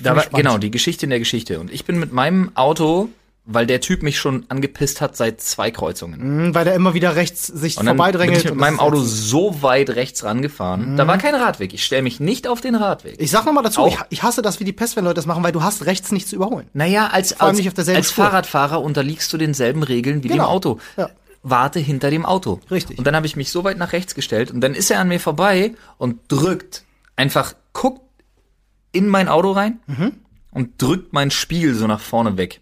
Da 0.00 0.16
war, 0.16 0.26
genau, 0.26 0.58
die 0.58 0.70
Geschichte 0.70 1.06
in 1.06 1.10
der 1.10 1.20
Geschichte. 1.20 1.60
Und 1.60 1.72
ich 1.72 1.84
bin 1.84 1.98
mit 1.98 2.12
meinem 2.12 2.54
Auto, 2.56 3.08
weil 3.46 3.66
der 3.66 3.80
Typ 3.82 4.02
mich 4.02 4.18
schon 4.18 4.46
angepisst 4.48 5.00
hat 5.02 5.16
seit 5.16 5.40
zwei 5.40 5.70
Kreuzungen. 5.70 6.20
Hm, 6.20 6.54
Weil 6.54 6.64
der 6.64 6.74
immer 6.74 6.94
wieder 6.94 7.14
rechts 7.14 7.46
sich 7.46 7.76
Und 7.76 7.84
dann 7.84 7.96
bin 7.96 8.04
vorbeidrängelt. 8.04 8.38
ich 8.38 8.44
mit 8.46 8.56
meinem 8.56 8.80
Auto 8.80 8.96
so 9.00 9.60
weit 9.62 9.90
rechts 9.90 10.24
rangefahren. 10.24 10.96
Da 10.96 11.06
war 11.06 11.18
kein 11.18 11.34
Radweg. 11.34 11.74
Ich 11.74 11.84
stelle 11.84 12.00
mich 12.02 12.20
nicht 12.20 12.48
auf 12.48 12.62
den 12.62 12.74
Radweg. 12.74 13.16
Ich 13.18 13.30
sag 13.30 13.44
noch 13.44 13.52
mal 13.52 13.60
dazu, 13.62 13.82
Auch- 13.82 13.88
ich, 13.88 13.98
ich 14.08 14.22
hasse 14.22 14.40
das 14.40 14.60
wie 14.60 14.64
die 14.64 14.72
Pest, 14.72 14.96
wenn 14.96 15.04
Leute 15.04 15.16
das 15.16 15.26
machen, 15.26 15.42
weil 15.44 15.52
du 15.52 15.62
hast 15.62 15.84
rechts 15.84 16.10
nicht 16.10 16.26
zu 16.26 16.36
überholen. 16.36 16.68
Naja, 16.72 17.08
als, 17.08 17.38
als, 17.38 17.60
als. 17.88 18.10
Fahrradfahrer 18.10 18.80
unterliegst 18.80 19.30
du 19.32 19.36
denselben 19.36 19.82
Regeln 19.82 20.22
wie 20.24 20.28
dem 20.28 20.38
Genau. 20.38 20.48
Auto. 20.48 20.78
Ja. 20.96 21.10
Warte 21.42 21.80
hinter 21.80 22.08
dem 22.10 22.24
Auto. 22.24 22.60
Richtig. 22.70 22.96
Und 22.96 23.06
dann 23.06 23.14
habe 23.14 23.26
ich 23.26 23.36
mich 23.36 23.50
so 23.50 23.62
weit 23.64 23.76
nach 23.76 23.92
rechts 23.92 24.14
gestellt 24.14 24.50
und 24.50 24.62
dann 24.62 24.72
ist 24.74 24.90
er 24.90 25.00
an 25.00 25.08
mir 25.08 25.20
vorbei 25.20 25.74
und 25.98 26.20
drückt, 26.28 26.84
einfach 27.16 27.54
guckt 27.74 28.00
in 28.92 29.06
mein 29.08 29.28
Auto 29.28 29.50
rein 29.52 29.80
Mhm. 29.86 30.12
und 30.52 30.80
drückt 30.80 31.12
meinen 31.12 31.30
Spiegel 31.30 31.74
so 31.74 31.86
nach 31.86 32.00
vorne 32.00 32.38
weg, 32.38 32.60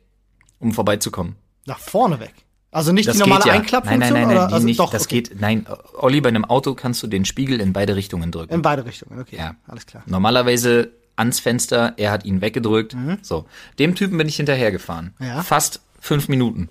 um 0.62 0.72
vorbeizukommen. 0.72 1.36
Nach 1.66 1.78
vorne 1.78 2.20
weg. 2.20 2.34
Also 2.70 2.92
nicht 2.92 3.06
Das 3.06 3.16
die 3.16 3.20
normale 3.20 3.44
ja. 3.44 3.52
Nein, 3.52 3.60
Einklappfunktion? 3.62 4.12
nein, 4.14 4.28
nein, 4.28 4.36
nein, 4.36 4.48
die 4.48 4.54
also 4.54 4.66
nicht. 4.66 4.80
doch, 4.80 4.90
das 4.90 5.04
okay. 5.04 5.22
geht, 5.22 5.40
nein, 5.40 5.66
Olli, 5.98 6.22
bei 6.22 6.30
einem 6.30 6.46
Auto 6.46 6.74
kannst 6.74 7.02
du 7.02 7.06
den 7.06 7.26
Spiegel 7.26 7.60
in 7.60 7.74
beide 7.74 7.96
Richtungen 7.96 8.32
drücken. 8.32 8.54
In 8.54 8.62
beide 8.62 8.86
Richtungen, 8.86 9.20
okay. 9.20 9.36
Ja. 9.36 9.56
Alles 9.68 9.84
klar. 9.84 10.02
Normalerweise 10.06 10.90
ans 11.16 11.38
Fenster, 11.38 11.92
er 11.98 12.10
hat 12.10 12.24
ihn 12.24 12.40
weggedrückt. 12.40 12.96
So. 13.20 13.44
Dem 13.78 13.94
Typen 13.94 14.16
bin 14.16 14.26
ich 14.26 14.36
hinterhergefahren. 14.36 15.14
Mhm. 15.18 15.26
Ja. 15.26 15.42
Fast 15.42 15.82
fünf 16.00 16.28
Minuten. 16.28 16.68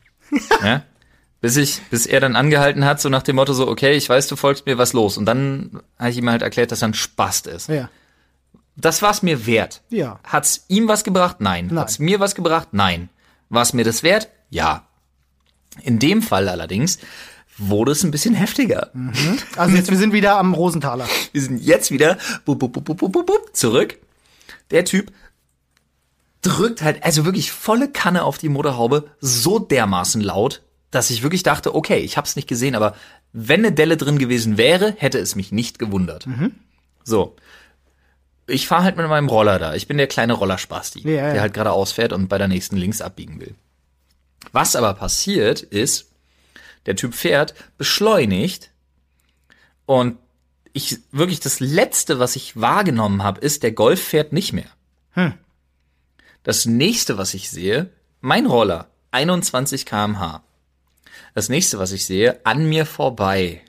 ja. 0.64 0.82
Bis 1.42 1.58
ich, 1.58 1.82
bis 1.90 2.06
er 2.06 2.20
dann 2.20 2.36
angehalten 2.36 2.86
hat, 2.86 3.02
so 3.02 3.10
nach 3.10 3.22
dem 3.22 3.36
Motto 3.36 3.52
so, 3.52 3.68
okay, 3.68 3.92
ich 3.92 4.08
weiß, 4.08 4.28
du 4.28 4.36
folgst 4.36 4.64
mir, 4.64 4.78
was 4.78 4.94
los? 4.94 5.18
Und 5.18 5.26
dann 5.26 5.82
habe 5.98 6.08
ich 6.08 6.16
ihm 6.16 6.30
halt 6.30 6.40
erklärt, 6.40 6.72
dass 6.72 6.80
er 6.80 6.88
ein 6.88 6.94
Spast 6.94 7.46
ist. 7.46 7.68
Ja. 7.68 7.90
Das 8.76 9.02
war's 9.02 9.22
mir 9.22 9.44
wert. 9.44 9.82
Ja. 9.90 10.18
Hat's 10.24 10.64
ihm 10.68 10.88
was 10.88 11.04
gebracht? 11.04 11.36
Nein. 11.40 11.66
Nein. 11.66 11.78
Hat's 11.78 11.98
mir 11.98 12.18
was 12.18 12.34
gebracht? 12.34 12.68
Nein. 12.72 13.10
War's 13.54 13.72
mir 13.72 13.84
das 13.84 14.02
wert? 14.02 14.28
Ja. 14.50 14.86
In 15.82 15.98
dem 15.98 16.22
Fall 16.22 16.48
allerdings 16.48 16.98
wurde 17.56 17.92
es 17.92 18.02
ein 18.02 18.10
bisschen 18.10 18.34
heftiger. 18.34 18.90
Also 19.56 19.76
jetzt, 19.76 19.90
wir 19.90 19.98
sind 19.98 20.12
wieder 20.12 20.38
am 20.38 20.54
Rosenthaler. 20.54 21.06
Wir 21.32 21.42
sind 21.42 21.62
jetzt 21.62 21.90
wieder 21.90 22.18
bup, 22.44 22.58
bup, 22.58 22.72
bup, 22.72 22.84
bup, 22.84 22.98
bup, 22.98 23.12
bup, 23.12 23.26
bup, 23.26 23.56
zurück. 23.56 23.98
Der 24.70 24.84
Typ 24.84 25.12
drückt 26.42 26.82
halt, 26.82 27.02
also 27.04 27.24
wirklich 27.24 27.52
volle 27.52 27.90
Kanne 27.90 28.24
auf 28.24 28.38
die 28.38 28.48
Motorhaube, 28.48 29.10
so 29.20 29.58
dermaßen 29.58 30.20
laut, 30.20 30.62
dass 30.90 31.10
ich 31.10 31.22
wirklich 31.22 31.42
dachte, 31.42 31.74
okay, 31.74 31.98
ich 31.98 32.16
hab's 32.16 32.36
nicht 32.36 32.48
gesehen, 32.48 32.74
aber 32.74 32.94
wenn 33.32 33.60
eine 33.60 33.72
Delle 33.72 33.96
drin 33.96 34.18
gewesen 34.18 34.56
wäre, 34.58 34.94
hätte 34.96 35.18
es 35.18 35.34
mich 35.34 35.52
nicht 35.52 35.78
gewundert. 35.78 36.26
So. 37.02 37.36
Ich 38.46 38.66
fahre 38.68 38.84
halt 38.84 38.96
mit 38.96 39.08
meinem 39.08 39.28
Roller 39.28 39.58
da. 39.58 39.74
Ich 39.74 39.86
bin 39.88 39.96
der 39.96 40.06
kleine 40.06 40.34
Rollerspasti, 40.34 41.00
Ja, 41.00 41.10
ja. 41.28 41.32
der 41.32 41.40
halt 41.42 41.54
gerade 41.54 41.72
ausfährt 41.72 42.12
und 42.12 42.28
bei 42.28 42.36
der 42.38 42.48
nächsten 42.48 42.76
links 42.76 43.00
abbiegen 43.00 43.40
will. 43.40 43.54
Was 44.52 44.76
aber 44.76 44.94
passiert 44.94 45.62
ist, 45.62 46.10
der 46.86 46.96
Typ 46.96 47.14
fährt, 47.14 47.54
beschleunigt 47.78 48.70
und 49.86 50.18
ich 50.74 50.98
wirklich 51.12 51.40
das 51.40 51.60
letzte, 51.60 52.18
was 52.18 52.36
ich 52.36 52.60
wahrgenommen 52.60 53.22
habe, 53.22 53.40
ist, 53.40 53.62
der 53.62 53.72
Golf 53.72 54.02
fährt 54.02 54.32
nicht 54.32 54.52
mehr. 54.52 54.66
Das 56.42 56.66
nächste, 56.66 57.16
was 57.16 57.32
ich 57.32 57.48
sehe, 57.50 57.90
mein 58.20 58.46
Roller, 58.46 58.88
21 59.12 59.86
km/h. 59.86 60.42
Das 61.34 61.48
nächste, 61.48 61.78
was 61.78 61.92
ich 61.92 62.04
sehe, 62.04 62.44
an 62.44 62.68
mir 62.68 62.84
vorbei, 62.84 63.62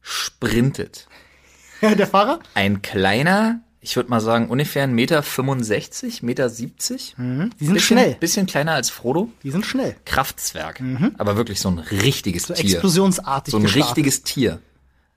sprintet. 0.00 1.08
der 1.82 2.06
Fahrer? 2.06 2.40
Ein 2.54 2.82
kleiner, 2.82 3.60
ich 3.88 3.96
würde 3.96 4.10
mal 4.10 4.20
sagen, 4.20 4.48
ungefähr 4.48 4.84
1,65 4.86 4.92
Meter, 4.92 5.22
65, 5.22 6.22
Meter 6.22 6.48
70. 6.50 7.14
Die 7.18 7.22
sind 7.22 7.54
bisschen, 7.58 7.80
schnell. 7.80 8.14
Bisschen 8.20 8.46
kleiner 8.46 8.72
als 8.72 8.90
Frodo. 8.90 9.30
Die 9.42 9.50
sind 9.50 9.64
schnell. 9.64 9.96
Kraftzwerg. 10.04 10.82
Aber 11.16 11.36
wirklich 11.36 11.58
so 11.60 11.70
ein 11.70 11.78
richtiges 11.78 12.44
So 12.44 12.54
Tier. 12.54 12.72
explosionsartig 12.72 13.52
So 13.52 13.58
ein 13.58 13.62
gestartet. 13.62 13.88
richtiges 13.96 14.22
Tier. 14.24 14.60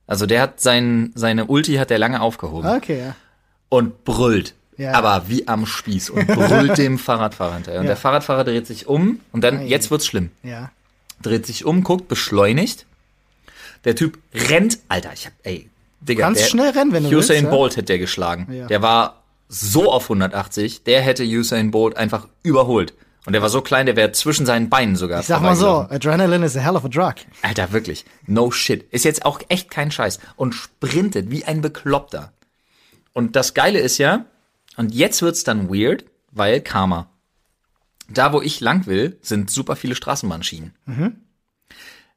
Also 0.08 0.26
der 0.26 0.42
hat 0.42 0.62
sein, 0.62 1.12
seine 1.16 1.46
Ulti 1.48 1.76
hat 1.76 1.90
der 1.90 2.00
lange 2.00 2.22
aufgehoben. 2.22 2.68
Okay, 2.70 3.00
ja. 3.00 3.16
und 3.70 4.04
brüllt. 4.06 4.56
Ja. 4.78 4.94
Aber 4.94 5.28
wie 5.28 5.48
am 5.48 5.66
Spieß 5.66 6.10
und 6.10 6.28
brüllt 6.28 6.78
dem 6.78 6.98
Fahrradfahrer 6.98 7.56
hinterher. 7.56 7.80
Und 7.82 7.86
Ja. 7.88 7.92
der 7.92 7.98
Fahrradfahrer 7.98 8.44
dreht 8.46 8.68
sich 8.68 8.88
um 8.88 9.20
und 9.34 9.44
dann, 9.44 9.60
Ei. 9.60 9.66
jetzt 9.68 9.92
wird's 9.92 10.06
schlimm. 10.06 10.32
Ja. 10.44 10.72
Dreht 11.22 11.46
sich 11.46 11.66
um, 11.66 11.84
guckt, 11.84 12.08
beschleunigt. 12.08 12.86
Der 13.84 13.96
Typ 13.96 14.18
rennt, 14.34 14.80
Alter, 14.88 15.12
ich 15.14 15.26
hab, 15.26 15.34
ey, 15.44 15.70
Digga. 16.02 16.26
Kannst 16.26 16.42
der, 16.42 16.48
schnell 16.48 16.70
rennen, 16.72 16.92
wenn 16.92 17.04
du 17.04 17.10
Usain 17.18 17.36
willst, 17.38 17.44
ja. 17.44 17.50
Bolt 17.50 17.78
hätte 17.78 17.86
der 17.86 18.00
geschlagen. 18.00 18.52
Ja. 18.52 18.68
Der 18.68 18.82
war 18.82 19.24
so 19.48 19.92
auf 19.92 20.04
180, 20.04 20.84
der 20.84 21.02
hätte 21.02 21.24
Usain 21.24 21.72
Bolt 21.72 21.98
einfach 21.98 22.28
überholt. 22.44 22.94
Und 23.26 23.34
der 23.34 23.42
war 23.44 23.50
so 23.50 23.62
klein, 23.62 23.86
der 23.86 23.96
wäre 23.96 24.12
zwischen 24.14 24.48
seinen 24.48 24.70
Beinen 24.70 24.96
sogar. 24.96 25.20
Ich 25.20 25.28
sag 25.28 25.42
mal 25.42 25.56
so. 25.56 25.86
Adrenaline 25.90 26.44
is 26.44 26.58
a 26.58 26.60
hell 26.60 26.76
of 26.76 26.86
a 26.86 26.88
drug. 26.88 27.16
Alter, 27.44 27.72
wirklich. 27.72 28.04
No 28.26 28.50
shit. 28.50 28.92
Ist 28.92 29.06
jetzt 29.06 29.26
auch 29.26 29.42
echt 29.48 29.70
kein 29.70 29.92
Scheiß. 29.92 30.20
Und 30.36 30.56
sprintet 30.56 31.30
wie 31.30 31.46
ein 31.46 31.62
Bekloppter. 31.62 32.34
Und 33.14 33.36
das 33.36 33.54
Geile 33.54 33.80
ist 33.80 34.00
ja, 34.00 34.26
und 34.76 34.96
jetzt 34.96 35.22
wird's 35.22 35.44
dann 35.44 35.70
weird, 35.70 36.06
weil 36.32 36.62
Karma. 36.62 37.12
Da, 38.10 38.34
wo 38.34 38.42
ich 38.42 38.60
lang 38.60 38.88
will, 38.88 39.20
sind 39.22 39.52
super 39.52 39.76
viele 39.76 39.96
Straßenbahnschienen. 39.96 40.74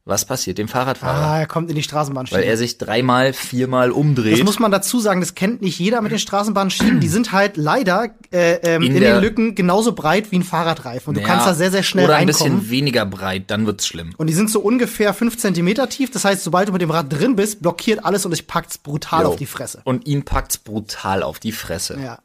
Was 0.06 0.26
passiert 0.26 0.58
dem 0.58 0.68
Fahrradfahrer? 0.68 1.26
Ah, 1.26 1.38
er 1.40 1.46
kommt 1.46 1.70
in 1.70 1.76
die 1.76 1.82
Straßenbahnschiene. 1.82 2.38
Weil 2.42 2.46
er 2.46 2.58
sich 2.58 2.76
dreimal, 2.76 3.32
viermal 3.32 3.90
umdreht. 3.90 4.34
Das 4.34 4.44
muss 4.44 4.58
man 4.58 4.70
dazu 4.70 5.00
sagen, 5.00 5.20
das 5.20 5.34
kennt 5.34 5.62
nicht 5.62 5.78
jeder 5.78 6.02
mit 6.02 6.12
den 6.12 6.18
Straßenbahnschienen. 6.18 7.00
Die 7.00 7.08
sind 7.08 7.32
halt 7.32 7.56
leider 7.56 8.11
äh, 8.30 8.56
ähm, 8.64 8.82
In 8.82 8.96
in, 8.96 9.00
den 9.00 9.20
Lücken 9.23 9.54
genauso 9.54 9.92
breit 9.94 10.30
wie 10.30 10.37
ein 10.40 10.42
Fahrradreifen. 10.42 11.08
Und 11.08 11.14
du 11.14 11.23
Ja, 11.23 11.26
kannst 11.26 11.46
da 11.46 11.54
sehr, 11.54 11.70
sehr 11.70 11.82
schnell 11.82 12.04
Oder 12.04 12.16
ein 12.16 12.28
reinkommen. 12.28 12.58
bisschen 12.58 12.70
weniger 12.70 13.06
breit, 13.06 13.44
dann 13.50 13.64
wird's 13.64 13.87
schlimm. 13.87 14.12
Und 14.18 14.26
die 14.26 14.34
sind 14.34 14.50
so 14.50 14.61
ungefähr 14.61 15.14
fünf 15.14 15.38
Zentimeter 15.38 15.88
tief. 15.88 16.11
Das 16.11 16.26
heißt, 16.26 16.44
sobald 16.44 16.68
du 16.68 16.73
mit 16.75 16.82
dem 16.82 16.90
Rad 16.90 17.11
drin 17.11 17.34
bist, 17.34 17.62
blockiert 17.62 18.04
alles 18.04 18.26
und 18.26 18.32
ich 18.32 18.46
packt's 18.46 18.76
brutal 18.76 19.23
Jo. 19.23 19.28
auf 19.30 19.37
die 19.37 19.46
Fresse. 19.46 19.80
Und 19.84 20.06
ihn 20.06 20.26
packt's 20.26 20.58
brutal 20.58 21.23
auf 21.23 21.38
die 21.38 21.52
Fresse. 21.52 21.99
Ja. 21.99 22.18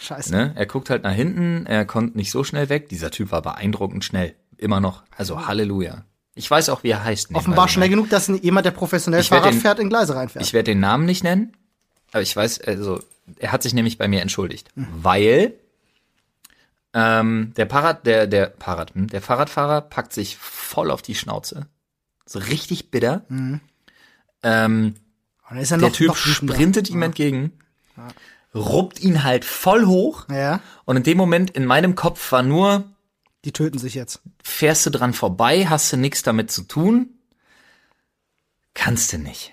Scheiße. 0.00 0.30
Ne? 0.32 0.52
Er 0.54 0.64
guckt 0.66 0.88
halt 0.88 1.02
nach 1.02 1.12
hinten, 1.12 1.66
er 1.66 1.84
kommt 1.84 2.16
nicht 2.16 2.30
so 2.30 2.44
schnell 2.44 2.70
weg. 2.70 2.88
Dieser 2.88 3.10
Typ 3.10 3.30
war 3.30 3.42
beeindruckend 3.42 4.04
schnell. 4.04 4.34
Immer 4.56 4.80
noch. 4.80 5.02
Also 5.14 5.46
Halleluja. 5.46 6.04
Ich 6.38 6.48
weiß 6.50 6.68
auch, 6.68 6.82
wie 6.84 6.90
er 6.90 7.02
heißt. 7.02 7.34
Offenbar 7.34 7.66
schnell 7.68 7.88
genug, 7.88 8.08
dass 8.10 8.28
jemand, 8.28 8.64
der 8.66 8.70
professionell 8.70 9.20
Ich 9.22 9.28
Fahrrad 9.30 9.52
den- 9.54 9.60
fährt, 9.60 9.78
in 9.80 9.88
Gleise 9.88 10.14
reinfährt. 10.14 10.44
Ich 10.44 10.52
werde 10.52 10.70
den 10.70 10.80
Namen 10.80 11.04
nicht 11.06 11.24
nennen, 11.24 11.52
aber 12.12 12.20
ich 12.22 12.36
weiß, 12.36 12.60
also 12.60 13.00
er 13.38 13.50
hat 13.52 13.62
sich 13.62 13.72
nämlich 13.74 13.96
bei 13.98 14.06
mir 14.06 14.20
entschuldigt, 14.22 14.68
Mhm. 14.76 14.86
weil 15.02 15.54
ähm, 16.94 17.52
der 17.56 17.68
Fahrrad, 17.68 18.06
der 18.06 18.26
der 18.26 18.52
Fahrrad, 18.58 18.94
hm, 18.94 19.08
der 19.08 19.20
Fahrradfahrer 19.22 19.80
packt 19.82 20.12
sich 20.12 20.36
voll 20.36 20.90
auf 20.90 21.02
die 21.02 21.14
Schnauze, 21.14 21.66
so 22.24 22.38
richtig 22.38 22.90
bitter. 22.90 23.24
Mhm. 23.28 23.60
Ähm, 24.42 24.94
Und 25.48 25.56
dann 25.56 25.58
ist 25.58 25.70
er 25.72 25.78
der 25.78 25.88
noch, 25.88 25.96
Typ 25.96 26.08
noch 26.08 26.16
sprintet 26.16 26.88
ihm 26.90 27.02
entgegen, 27.02 27.52
ruppt 28.54 29.00
ihn 29.00 29.24
halt 29.24 29.44
voll 29.44 29.86
hoch 29.86 30.26
Ja, 30.30 30.60
und 30.84 30.96
in 30.96 31.02
dem 31.02 31.16
Moment 31.18 31.50
in 31.50 31.66
meinem 31.66 31.94
Kopf 31.94 32.32
war 32.32 32.42
nur 32.42 32.84
die 33.46 33.52
töten 33.52 33.78
sich 33.78 33.94
jetzt. 33.94 34.20
fährst 34.42 34.84
du 34.84 34.90
dran 34.90 35.14
vorbei, 35.14 35.66
hast 35.66 35.90
du 35.92 35.96
nichts 35.96 36.22
damit 36.22 36.50
zu 36.50 36.62
tun, 36.64 37.08
kannst 38.74 39.12
du 39.12 39.18
nicht. 39.18 39.52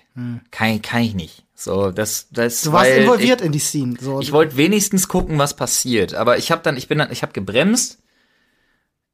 Kann, 0.50 0.82
kann 0.82 1.02
ich 1.02 1.14
nicht. 1.14 1.44
So, 1.54 1.90
das, 1.90 2.26
das, 2.30 2.64
Hm. 2.64 2.70
Du 2.70 2.76
warst 2.76 2.90
involviert 2.90 3.40
in 3.40 3.52
die 3.52 3.58
Scene. 3.58 3.96
So. 4.00 4.20
Ich, 4.20 4.28
ich 4.28 4.32
wollte 4.32 4.56
wenigstens 4.56 5.08
gucken, 5.08 5.38
was 5.38 5.56
passiert, 5.56 6.14
aber 6.14 6.36
ich 6.38 6.50
habe 6.50 6.62
dann, 6.62 6.76
ich 6.76 6.88
bin 6.88 6.98
dann, 6.98 7.10
ich 7.10 7.22
habe 7.22 7.32
gebremst. 7.32 7.98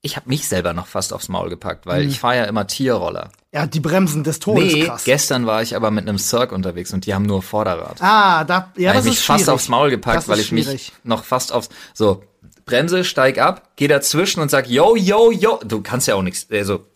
Ich 0.03 0.17
habe 0.17 0.31
mich 0.31 0.49
selber 0.49 0.73
noch 0.73 0.87
fast 0.87 1.13
aufs 1.13 1.29
Maul 1.29 1.51
gepackt, 1.51 1.85
weil 1.87 2.03
Hm. 2.03 2.09
ich 2.09 2.21
fahre 2.21 2.37
ja 2.39 2.45
immer 2.45 2.67
Tierroller. 2.67 3.31
ja, 3.53 3.67
die 3.67 3.81
Bremsen 3.81 4.25
des 4.25 4.39
Todes 4.39 4.73
Nee, 4.73 4.85
krass. 4.87 5.05
gestern 5.05 5.45
war 5.45 5.61
ich 5.63 5.77
aber 5.77 5.91
mit 5.91 6.09
einem 6.09 6.17
Cirque 6.19 6.55
unterwegs 6.55 6.93
und 6.95 7.05
die 7.05 7.13
haben 7.15 7.27
nur 7.27 7.43
Vorderrad. 7.43 8.01
Ah, 8.01 8.45
da, 8.45 8.73
ja, 8.79 8.93
da 8.93 8.95
das 8.95 9.05
habe 9.05 9.09
ist 9.15 9.21
ich 9.21 9.25
fast 9.27 9.51
aufs 9.51 9.69
Maul 9.69 9.91
gepackt, 9.91 10.27
weil 10.27 10.41
ich 10.41 10.53
mich 10.53 10.93
noch 11.05 11.25
fast 11.25 11.53
aufs 11.53 11.69
so 11.93 12.25
Bremse, 12.71 13.05
steig 13.05 13.39
ab, 13.39 13.71
geh 13.77 13.89
dazwischen 13.89 14.41
und 14.41 14.51
sag 14.51 14.69
yo 14.69 14.97
yo 14.97 15.31
yo. 15.31 15.59
Du 15.65 15.83
kannst 15.83 16.09
ja 16.09 16.15
auch 16.15 16.23
nichts, 16.23 16.47
also 16.51 16.87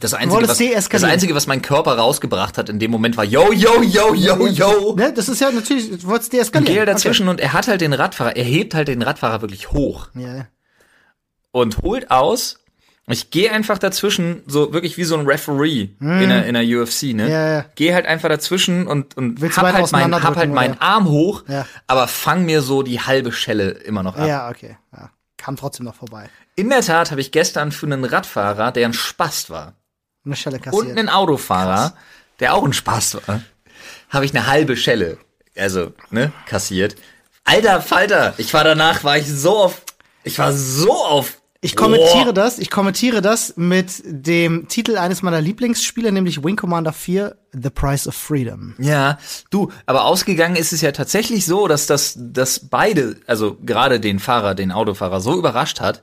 das 0.00 0.14
einzige 0.14 0.48
was, 0.48 0.88
das 0.88 1.04
einzige 1.04 1.34
was 1.34 1.46
mein 1.46 1.62
Körper 1.62 1.96
rausgebracht 1.96 2.58
hat 2.58 2.68
in 2.68 2.78
dem 2.78 2.90
Moment 2.90 3.16
war 3.16 3.24
yo 3.24 3.52
yo 3.52 3.82
yo 3.82 4.14
yo 4.14 4.46
yo. 4.46 4.96
Ne, 4.96 5.12
das 5.12 5.28
ist 5.28 5.40
ja 5.40 5.50
natürlich, 5.52 5.90
du 5.90 6.06
wolltest 6.08 6.32
deeskalieren. 6.32 6.74
gehe 6.74 6.84
dazwischen 6.84 7.28
und 7.28 7.40
er 7.40 7.52
hat 7.52 7.68
halt 7.68 7.80
den 7.80 7.92
Radfahrer, 7.92 8.34
er 8.34 8.44
hebt 8.44 8.74
halt 8.74 8.88
den 8.88 9.02
Radfahrer 9.02 9.42
wirklich 9.42 9.70
hoch. 9.70 10.08
Okay. 10.14 10.24
Ja, 10.24 10.36
ja. 10.36 10.46
und 11.52 11.82
holt 11.82 12.10
aus. 12.10 12.58
Ich 13.06 13.30
gehe 13.30 13.52
einfach 13.52 13.76
dazwischen, 13.76 14.42
so 14.46 14.72
wirklich 14.72 14.96
wie 14.96 15.04
so 15.04 15.14
ein 15.18 15.26
Referee 15.26 15.90
in, 16.00 16.28
der, 16.30 16.46
in 16.46 16.54
der 16.54 16.62
UFC, 16.64 17.12
ne? 17.14 17.24
Hm. 17.24 17.30
Ja, 17.30 17.48
ja. 17.58 17.64
Geh 17.74 17.92
halt 17.92 18.06
einfach 18.06 18.30
dazwischen 18.30 18.86
und, 18.86 19.14
und 19.18 19.42
Willst 19.42 19.58
hab 19.58 19.70
halt, 19.74 19.92
mein, 19.92 20.22
hab 20.22 20.36
halt 20.36 20.50
meinen 20.50 20.74
oder? 20.74 20.82
Arm 20.82 21.08
hoch, 21.08 21.44
Ja. 21.46 21.66
aber 21.86 22.08
fang 22.08 22.46
mir 22.46 22.62
so 22.62 22.82
die 22.82 23.00
halbe 23.00 23.30
Schelle 23.32 23.70
immer 23.70 24.02
noch 24.02 24.16
ab. 24.16 24.26
ja, 24.26 24.48
okay. 24.48 24.78
Ja. 24.96 25.10
Kam 25.36 25.56
trotzdem 25.56 25.84
noch 25.84 25.94
vorbei. 25.96 26.30
In 26.56 26.70
der 26.70 26.80
Tat 26.80 27.10
habe 27.10 27.20
ich 27.20 27.30
gestern 27.30 27.72
für 27.72 27.84
einen 27.84 28.04
Radfahrer, 28.04 28.72
der 28.72 28.86
ein 28.88 28.94
Spast 28.94 29.50
war, 29.50 29.74
Eine 30.24 30.36
Schelle 30.36 30.56
und 30.56 30.62
kassiert. 30.62 30.96
einen 30.98 31.10
Autofahrer, 31.10 31.94
der 32.40 32.54
auch 32.54 32.64
ein 32.64 32.72
Spast 32.72 33.28
war, 33.28 33.42
habe 34.08 34.24
ich 34.24 34.34
eine 34.34 34.46
halbe 34.46 34.78
Schelle, 34.78 35.18
also, 35.56 35.92
ne, 36.10 36.32
kassiert. 36.46 36.96
Alter 37.44 37.82
Falter, 37.82 38.32
ich 38.38 38.54
war 38.54 38.64
danach, 38.64 39.04
war 39.04 39.18
ich 39.18 39.30
so 39.30 39.58
auf, 39.58 39.82
ich 40.22 40.38
war 40.38 40.54
so 40.54 41.04
auf 41.04 41.42
Ich 41.64 41.76
kommentiere 41.76 42.26
Boah. 42.26 42.32
das, 42.34 42.58
ich 42.58 42.68
kommentiere 42.68 43.22
das 43.22 43.54
mit 43.56 44.02
dem 44.04 44.68
Titel 44.68 44.98
eines 44.98 45.22
meiner 45.22 45.40
Lieblingsspiele, 45.40 46.12
nämlich 46.12 46.44
Wing 46.44 46.56
Commander 46.56 46.92
4, 46.92 47.36
The 47.52 47.70
Price 47.70 48.06
of 48.06 48.14
Freedom. 48.14 48.74
Ja, 48.78 49.16
du, 49.48 49.72
aber 49.86 50.04
ausgegangen 50.04 50.56
ist 50.56 50.74
es 50.74 50.82
ja 50.82 50.92
tatsächlich 50.92 51.46
so, 51.46 51.66
dass 51.66 51.86
das, 51.86 52.18
dass 52.18 52.58
beide, 52.68 53.16
also 53.26 53.56
gerade 53.64 53.98
den 53.98 54.18
Fahrer, 54.18 54.54
den 54.54 54.72
Autofahrer 54.72 55.22
so 55.22 55.38
überrascht 55.38 55.80
hat, 55.80 56.02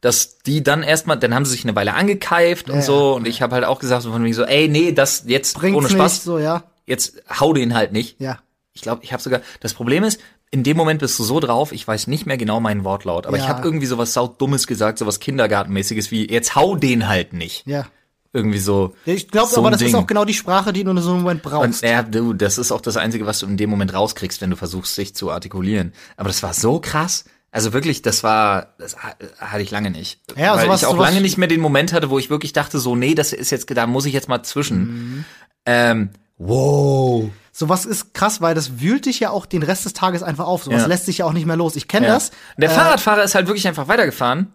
dass 0.00 0.38
die 0.38 0.62
dann 0.62 0.82
erstmal, 0.82 1.18
dann 1.18 1.34
haben 1.34 1.44
sie 1.44 1.52
sich 1.52 1.64
eine 1.64 1.76
Weile 1.76 1.92
angekeift 1.92 2.70
und 2.70 2.76
Ja, 2.76 2.82
so 2.82 3.14
und 3.14 3.28
ich 3.28 3.42
habe 3.42 3.54
halt 3.54 3.66
auch 3.66 3.80
gesagt 3.80 4.02
so 4.02 4.12
von 4.12 4.22
mir 4.22 4.34
so, 4.34 4.44
ey, 4.44 4.68
nee, 4.68 4.92
das 4.92 5.24
jetzt 5.26 5.58
Bringt's 5.58 5.76
ohne 5.76 5.90
Spaß, 5.90 6.12
nicht, 6.14 6.22
so, 6.22 6.38
ja. 6.38 6.64
jetzt 6.86 7.22
hau 7.38 7.52
den 7.52 7.74
halt 7.74 7.92
nicht. 7.92 8.18
Ja. 8.18 8.38
Ich 8.72 8.80
glaube, 8.80 9.04
ich 9.04 9.12
habe 9.12 9.22
sogar, 9.22 9.42
das 9.60 9.74
Problem 9.74 10.04
ist, 10.04 10.20
in 10.52 10.62
dem 10.62 10.76
Moment 10.76 11.00
bist 11.00 11.18
du 11.18 11.24
so 11.24 11.40
drauf, 11.40 11.72
ich 11.72 11.88
weiß 11.88 12.06
nicht 12.06 12.26
mehr 12.26 12.36
genau 12.36 12.60
meinen 12.60 12.84
Wortlaut, 12.84 13.26
aber 13.26 13.36
Ja. 13.38 13.42
ich 13.42 13.48
habe 13.48 13.64
irgendwie 13.66 13.86
sowas 13.86 14.12
saudummes 14.12 14.66
gesagt, 14.68 14.98
sowas 14.98 15.18
Kindergartenmäßiges 15.18 16.10
wie, 16.12 16.30
jetzt 16.30 16.54
hau 16.54 16.76
den 16.76 17.08
halt 17.08 17.32
nicht. 17.32 17.66
Ja. 17.66 17.86
Irgendwie 18.34 18.58
so. 18.60 18.94
Ich 19.04 19.28
glaube 19.28 19.50
so 19.50 19.58
aber, 19.58 19.70
das 19.70 19.82
ist 19.82 19.88
Ding. 19.88 19.94
auch 19.96 20.06
genau 20.06 20.24
die 20.24 20.32
Sprache, 20.34 20.72
die 20.72 20.84
du 20.84 20.90
in 20.92 20.98
so 20.98 21.10
einem 21.10 21.20
Moment 21.22 21.44
Und 21.44 21.50
brauchst. 21.50 21.82
ja, 21.82 22.02
du, 22.02 22.32
das 22.32 22.56
ist 22.58 22.70
auch 22.72 22.80
das 22.80 22.96
Einzige, 22.96 23.26
was 23.26 23.40
du 23.40 23.46
in 23.46 23.56
dem 23.58 23.68
Moment 23.70 23.92
rauskriegst, 23.92 24.40
wenn 24.40 24.48
du 24.50 24.56
versuchst, 24.56 24.96
dich 24.96 25.14
zu 25.14 25.30
artikulieren. 25.30 25.92
Aber 26.16 26.28
das 26.28 26.42
war 26.42 26.54
so 26.54 26.78
krass. 26.80 27.24
Also 27.50 27.74
wirklich, 27.74 28.00
das 28.00 28.22
war, 28.22 28.74
das 28.78 28.96
ha- 28.96 29.14
hatte 29.38 29.62
ich 29.62 29.70
lange 29.70 29.90
nicht. 29.90 30.20
Ja, 30.36 30.56
Weil 30.56 30.64
sowas- 30.64 30.80
ich 30.80 30.86
auch 30.86 30.92
sowas- 30.92 31.08
lange 31.10 31.20
nicht 31.20 31.36
mehr 31.36 31.48
den 31.48 31.60
Moment 31.60 31.92
hatte, 31.92 32.08
wo 32.08 32.18
ich 32.18 32.30
wirklich 32.30 32.54
dachte, 32.54 32.78
so, 32.78 32.96
nee, 32.96 33.14
das 33.14 33.34
ist 33.34 33.50
jetzt, 33.50 33.66
da 33.76 33.86
muss 33.86 34.06
ich 34.06 34.14
jetzt 34.14 34.28
mal 34.28 34.42
zwischen. 34.42 34.78
Mhm. 35.18 35.24
Ähm, 35.66 36.10
wow. 36.48 37.30
Sowas 37.54 37.84
ist 37.84 38.14
krass, 38.14 38.40
weil 38.40 38.54
das 38.54 38.80
wühlt 38.80 39.04
dich 39.04 39.20
ja 39.20 39.28
auch 39.30 39.44
den 39.44 39.62
Rest 39.62 39.84
des 39.84 39.92
Tages 39.92 40.22
einfach 40.22 40.46
auf. 40.46 40.64
Sowas 40.64 40.82
Ja. 40.82 40.86
lässt 40.88 41.04
sich 41.06 41.18
ja 41.18 41.26
auch 41.26 41.34
nicht 41.34 41.46
mehr 41.46 41.56
los. 41.56 41.76
Ich 41.76 41.86
kenne 41.86 42.06
Ja. 42.06 42.14
das. 42.14 42.30
Und 42.30 42.62
der 42.62 42.70
Äh, 42.70 42.74
Fahrradfahrer 42.74 43.22
ist 43.24 43.34
halt 43.34 43.46
wirklich 43.46 43.68
einfach 43.68 43.88
weitergefahren. 43.88 44.52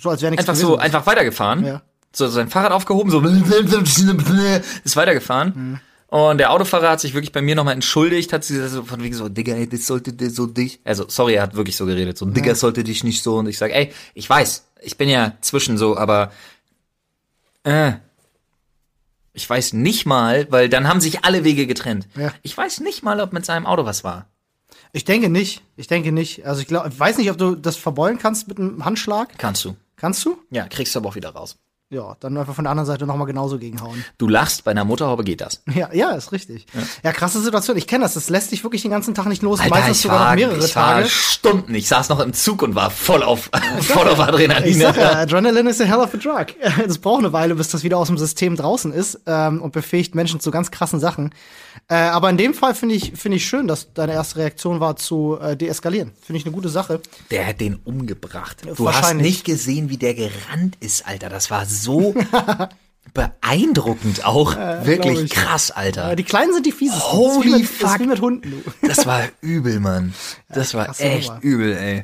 So 0.00 0.10
als 0.10 0.20
wäre 0.20 0.30
nichts 0.30 0.46
Einfach 0.46 0.60
so, 0.60 0.76
einfach 0.76 1.06
weitergefahren. 1.06 1.64
Ja. 1.64 1.82
So 2.14 2.28
sein 2.28 2.48
Fahrrad 2.50 2.72
aufgehoben, 2.72 3.10
so 3.10 3.20
ist 4.84 4.96
weitergefahren. 4.96 5.52
Mhm. 5.56 5.80
Und 6.16 6.38
der 6.38 6.52
Autofahrer 6.52 6.90
hat 6.90 7.00
sich 7.00 7.14
wirklich 7.14 7.32
bei 7.32 7.42
mir 7.42 7.56
nochmal 7.56 7.74
entschuldigt, 7.74 8.32
hat 8.32 8.44
sie 8.44 8.68
so 8.68 8.84
von 8.84 9.02
wegen 9.02 9.14
so, 9.16 9.28
Digga, 9.28 9.54
ey, 9.54 9.68
das 9.68 9.86
sollte 9.86 10.12
dir 10.12 10.30
so 10.30 10.46
dich. 10.46 10.78
Also, 10.84 11.06
sorry, 11.08 11.34
er 11.34 11.42
hat 11.42 11.56
wirklich 11.56 11.76
so 11.76 11.86
geredet, 11.86 12.16
so, 12.18 12.26
Digga, 12.26 12.54
sollte 12.54 12.84
dich 12.84 13.02
nicht 13.02 13.22
so. 13.22 13.38
Und 13.38 13.48
ich 13.48 13.58
sag, 13.58 13.72
ey, 13.72 13.90
ich 14.12 14.30
weiß, 14.30 14.64
ich 14.82 14.96
bin 14.96 15.08
ja 15.08 15.32
zwischen 15.40 15.76
so, 15.76 15.96
aber 15.96 16.30
äh, 17.64 17.92
ich 19.34 19.50
weiß 19.50 19.74
nicht 19.74 20.06
mal, 20.06 20.46
weil 20.50 20.68
dann 20.68 20.88
haben 20.88 21.00
sich 21.00 21.24
alle 21.24 21.44
Wege 21.44 21.66
getrennt. 21.66 22.08
Ja. 22.16 22.32
Ich 22.42 22.56
weiß 22.56 22.80
nicht 22.80 23.02
mal, 23.02 23.20
ob 23.20 23.32
mit 23.32 23.44
seinem 23.44 23.66
Auto 23.66 23.84
was 23.84 24.04
war. 24.04 24.28
Ich 24.92 25.04
denke 25.04 25.28
nicht. 25.28 25.62
Ich 25.76 25.88
denke 25.88 26.12
nicht. 26.12 26.46
Also 26.46 26.60
ich 26.60 26.68
glaube, 26.68 26.88
ich 26.88 26.98
weiß 26.98 27.18
nicht, 27.18 27.30
ob 27.30 27.36
du 27.36 27.56
das 27.56 27.76
verbeulen 27.76 28.18
kannst 28.18 28.46
mit 28.46 28.58
einem 28.58 28.84
Handschlag. 28.84 29.36
Kannst 29.36 29.64
du. 29.64 29.76
Kannst 29.96 30.24
du? 30.24 30.38
Ja, 30.50 30.68
kriegst 30.68 30.94
du 30.94 31.00
aber 31.00 31.08
auch 31.08 31.16
wieder 31.16 31.30
raus. 31.30 31.56
Ja, 31.94 32.16
dann 32.18 32.36
einfach 32.36 32.56
von 32.56 32.64
der 32.64 32.72
anderen 32.72 32.88
Seite 32.88 33.06
nochmal 33.06 33.28
genauso 33.28 33.56
gegenhauen. 33.56 34.04
Du 34.18 34.26
lachst, 34.26 34.64
bei 34.64 34.72
einer 34.72 34.84
Motorhaube 34.84 35.22
geht 35.22 35.40
das. 35.40 35.62
Ja, 35.74 35.92
ja, 35.92 36.10
ist 36.12 36.30
richtig. 36.32 36.66
Ja, 37.02 37.12
krasse 37.12 37.40
Situation. 37.40 37.76
Ich 37.76 37.86
kenne 37.86 38.04
das. 38.04 38.14
Das 38.14 38.30
lässt 38.30 38.50
dich 38.52 38.62
wirklich 38.64 38.82
den 38.82 38.90
ganzen 38.90 39.14
Tag 39.14 39.26
nicht 39.26 39.42
los. 39.42 39.60
Alter, 39.60 39.74
Meistens 39.74 39.96
ich 39.98 40.02
sogar 40.02 40.20
war, 40.20 40.30
noch 40.30 40.34
mehrere 40.36 40.64
ich 40.64 40.74
war 40.76 40.94
Tage. 40.96 41.08
Stunden. 41.08 41.74
Ich 41.74 41.88
saß 41.88 42.08
noch 42.08 42.20
im 42.20 42.32
Zug 42.32 42.62
und 42.62 42.74
war 42.74 42.90
voll 42.90 43.22
auf, 43.22 43.50
voll 43.80 44.08
auf 44.08 44.18
Adrenalin. 44.18 44.70
Ich 44.70 44.78
sag 44.78 44.96
ja, 44.96 45.12
Adrenaline 45.12 45.70
is 45.70 45.80
a 45.80 45.84
hell 45.84 45.98
of 45.98 46.14
a 46.14 46.16
drug. 46.16 46.46
Das 46.86 46.98
braucht 46.98 47.20
eine 47.20 47.32
Weile, 47.32 47.54
bis 47.54 47.68
das 47.68 47.82
wieder 47.84 47.98
aus 47.98 48.08
dem 48.08 48.18
System 48.18 48.56
draußen 48.56 48.92
ist 48.92 49.20
ähm, 49.26 49.62
und 49.62 49.72
befähigt 49.72 50.14
Menschen 50.14 50.40
zu 50.40 50.50
ganz 50.50 50.70
krassen 50.70 50.98
Sachen. 51.00 51.30
Äh, 51.88 51.94
aber 51.96 52.30
in 52.30 52.36
dem 52.36 52.54
Fall 52.54 52.74
finde 52.74 52.94
ich, 52.94 53.12
finde 53.16 53.36
ich 53.36 53.46
schön, 53.46 53.66
dass 53.68 53.92
deine 53.92 54.12
erste 54.12 54.38
Reaktion 54.38 54.80
war 54.80 54.96
zu 54.96 55.38
äh, 55.40 55.56
deeskalieren. 55.56 56.12
Finde 56.24 56.38
ich 56.38 56.46
eine 56.46 56.54
gute 56.54 56.68
Sache. 56.68 57.00
Der 57.30 57.46
hat 57.46 57.60
den 57.60 57.76
umgebracht. 57.84 58.62
Du 58.76 58.90
hast 58.90 59.14
nicht 59.14 59.44
gesehen, 59.44 59.90
wie 59.90 59.96
der 59.98 60.14
gerannt 60.14 60.76
ist, 60.80 61.06
Alter. 61.06 61.28
Das 61.28 61.50
war 61.50 61.66
so 61.66 61.83
beeindruckend 63.14 64.24
auch. 64.24 64.54
glaub 64.54 64.86
Wirklich 64.86 65.20
ich. 65.24 65.30
krass, 65.30 65.70
Alter. 65.70 66.12
Äh, 66.12 66.16
die 66.16 66.24
Kleinen 66.24 66.52
sind 66.52 66.66
die 66.66 66.72
fiesesten. 66.72 67.12
Holy 67.12 67.46
wie 67.46 67.52
mit, 67.58 67.66
fuck. 67.68 68.00
Mit 68.00 68.20
Hunden. 68.20 68.64
Das 68.82 69.06
war 69.06 69.22
übel, 69.40 69.80
Mann. 69.80 70.14
Das 70.48 70.74
war 70.74 70.86
krasse 70.86 71.04
echt 71.04 71.28
Nummer. 71.28 71.42
übel, 71.42 71.76
ey. 71.76 72.02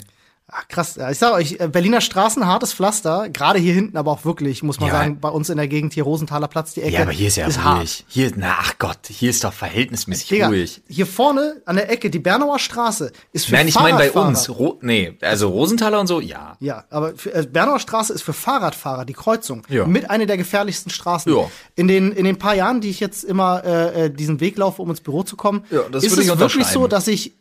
Ach, 0.52 0.66
krass. 0.68 0.98
Ich 1.12 1.18
sag 1.18 1.32
euch, 1.34 1.56
äh, 1.60 1.68
Berliner 1.68 2.00
Straßen, 2.00 2.44
hartes 2.44 2.72
Pflaster. 2.72 3.28
Gerade 3.28 3.58
hier 3.60 3.72
hinten, 3.72 3.96
aber 3.96 4.10
auch 4.10 4.24
wirklich, 4.24 4.62
muss 4.64 4.80
man 4.80 4.88
Ja. 4.88 4.94
sagen, 4.96 5.20
bei 5.20 5.28
uns 5.28 5.48
in 5.48 5.56
der 5.58 5.68
Gegend 5.68 5.92
hier 5.94 6.02
Rosenthaler 6.02 6.48
Platz, 6.48 6.74
die 6.74 6.82
Ecke. 6.82 6.94
Ja, 6.94 7.02
aber 7.02 7.12
hier 7.12 7.28
ist 7.28 7.36
ja 7.36 7.46
hart. 7.62 7.78
ruhig. 7.80 8.04
Hier, 8.08 8.32
na, 8.36 8.56
ach 8.58 8.74
Gott, 8.78 8.98
hier 9.08 9.30
ist 9.30 9.44
doch 9.44 9.52
verhältnismäßig 9.52 10.28
Digga, 10.28 10.48
ruhig. 10.48 10.82
hier 10.88 11.06
vorne 11.06 11.62
an 11.66 11.76
der 11.76 11.88
Ecke, 11.90 12.10
die 12.10 12.18
Bernauer 12.18 12.58
Straße, 12.58 13.12
ist 13.32 13.46
für 13.46 13.52
Nein, 13.52 13.68
ich 13.68 13.76
meine 13.76 13.96
bei 13.98 14.10
uns. 14.10 14.48
Ro 14.50 14.78
nee, 14.82 15.16
also 15.20 15.48
Rosenthaler 15.50 16.00
und 16.00 16.08
so, 16.08 16.20
ja. 16.20 16.56
Ja, 16.58 16.84
aber 16.90 17.14
für, 17.14 17.32
äh, 17.32 17.46
Bernauer 17.46 17.78
Straße 17.78 18.12
ist 18.12 18.22
für 18.22 18.32
Fahrradfahrer 18.32 19.04
die 19.04 19.12
Kreuzung 19.12 19.62
Ja. 19.68 19.86
mit 19.86 20.10
einer 20.10 20.26
der 20.26 20.36
gefährlichsten 20.36 20.90
Straßen. 20.90 21.32
Ja. 21.32 21.48
In 21.76 21.86
den 21.86 22.10
in 22.12 22.24
den 22.24 22.38
paar 22.38 22.54
Jahren, 22.56 22.80
die 22.80 22.90
ich 22.90 22.98
jetzt 22.98 23.22
immer 23.22 23.62
äh, 23.64 24.06
äh, 24.06 24.10
diesen 24.10 24.40
Weg 24.40 24.58
laufe, 24.58 24.82
um 24.82 24.90
ins 24.90 25.00
Büro 25.00 25.22
zu 25.22 25.36
kommen, 25.36 25.62
Ja, 25.70 25.82
das 25.92 26.02
ist 26.02 26.12
es 26.18 26.26
ich 26.26 26.38
wirklich 26.38 26.66
so, 26.66 26.88
dass 26.88 27.06
ich 27.06 27.34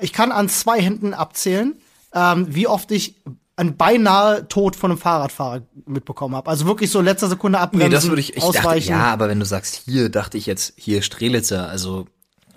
ich 0.00 0.12
kann 0.12 0.32
an 0.32 0.48
zwei 0.48 0.80
Händen 0.80 1.14
abzählen, 1.14 1.74
ähm, 2.14 2.46
wie 2.54 2.66
oft 2.66 2.90
ich 2.90 3.16
einen 3.56 3.76
beinahe 3.76 4.46
Tod 4.48 4.76
von 4.76 4.90
einem 4.90 4.98
Fahrradfahrer 5.00 5.62
mitbekommen 5.86 6.34
habe. 6.36 6.50
Also 6.50 6.66
wirklich 6.66 6.90
so 6.90 7.00
letzter 7.00 7.28
Sekunde 7.28 7.58
abbremsen, 7.58 7.88
Nee, 7.88 7.94
das 7.94 8.06
würde 8.08 8.20
ich, 8.20 8.36
ich 8.36 8.42
dachte, 8.44 8.58
ausweichen. 8.58 8.90
ja, 8.90 9.06
aber 9.12 9.28
wenn 9.28 9.40
du 9.40 9.46
sagst, 9.46 9.82
hier 9.86 10.10
dachte 10.10 10.36
ich 10.36 10.44
jetzt, 10.44 10.74
hier 10.76 11.00
Strelitzer, 11.00 11.66
also, 11.66 12.06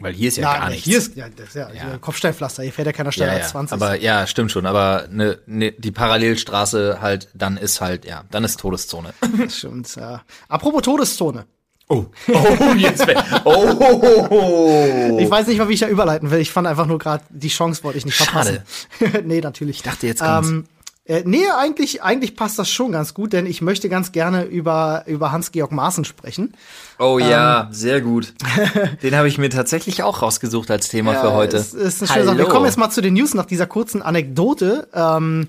weil 0.01 0.13
hier 0.13 0.27
ist 0.27 0.35
ja, 0.37 0.53
Ja, 0.53 0.59
gar 0.59 0.69
nichts. 0.69 0.83
hier 0.83 0.97
ist 0.97 1.15
ja, 1.15 1.29
das 1.29 1.49
ist 1.49 1.55
ja, 1.55 1.71
ja. 1.71 1.97
Kopfsteinpflaster, 1.99 2.63
hier 2.63 2.73
fährt 2.73 2.87
ja 2.87 2.91
keiner 2.91 3.13
schneller 3.13 3.31
ja, 3.31 3.37
als 3.37 3.47
ja. 3.47 3.51
20. 3.51 3.73
Aber 3.73 3.95
ja, 3.95 4.27
stimmt 4.27 4.51
schon, 4.51 4.65
aber 4.65 5.07
ne, 5.09 5.39
ne, 5.45 5.71
die 5.71 5.91
Parallelstraße 5.91 6.99
halt, 7.01 7.29
dann 7.33 7.55
ist 7.55 7.79
halt, 7.79 8.03
ja, 8.03 8.25
dann 8.29 8.43
ist 8.43 8.59
Todeszone. 8.59 9.13
Das 9.37 9.55
stimmt, 9.57 9.95
ja. 9.95 10.23
Apropos 10.49 10.81
Todeszone. 10.81 11.45
Oh, 11.91 12.05
oh, 12.27 12.73
jetzt, 12.77 13.03
oh, 13.45 15.17
Ich 15.19 15.29
weiß 15.29 15.47
nicht 15.47 15.57
mal, 15.57 15.67
wie 15.69 15.73
ich 15.73 15.79
da 15.79 15.87
überleiten 15.87 16.29
will. 16.29 16.39
Ich 16.39 16.51
fand 16.51 16.67
einfach 16.67 16.85
nur 16.85 16.99
gerade, 16.99 17.23
die 17.29 17.47
Chance 17.47 17.83
wollte 17.83 17.97
ich 17.97 18.05
nicht 18.05 18.15
Schade. 18.15 18.63
verpassen. 18.99 19.27
nee, 19.27 19.41
natürlich. 19.41 19.77
Ich 19.77 19.83
dachte, 19.83 20.05
jetzt 20.05 20.21
kommt's. 20.21 20.49
Ähm, 20.49 20.65
äh, 21.09 21.23
nee, 21.25 21.47
eigentlich, 21.49 22.03
eigentlich 22.03 22.35
passt 22.35 22.59
das 22.59 22.69
schon 22.69 22.91
ganz 22.91 23.15
gut, 23.15 23.33
denn 23.33 23.47
ich 23.47 23.63
möchte 23.63 23.89
ganz 23.89 24.11
gerne 24.11 24.43
über, 24.43 25.03
über 25.07 25.31
Hans-Georg 25.31 25.71
Maaßen 25.71 26.05
sprechen. 26.05 26.53
Oh 26.99 27.17
ja, 27.17 27.67
sehr 27.71 28.01
gut. 28.01 28.35
Den 29.01 29.15
habe 29.15 29.27
ich 29.27 29.39
mir 29.39 29.49
tatsächlich 29.49 30.03
auch 30.03 30.21
rausgesucht 30.21 30.69
als 30.69 30.89
Thema 30.89 31.15
für 31.15 31.33
heute. 31.33 31.57
Es 31.57 31.73
ist 31.73 32.03
eine 32.03 32.11
schöne 32.11 32.25
Sache. 32.25 32.37
Wir 32.37 32.45
kommen 32.45 32.67
jetzt 32.67 32.77
mal 32.77 32.91
zu 32.91 33.01
den 33.01 33.15
News 33.15 33.33
nach 33.33 33.47
dieser 33.47 33.65
kurzen 33.65 34.03
Anekdote, 34.03 34.87
ähm, 34.93 35.47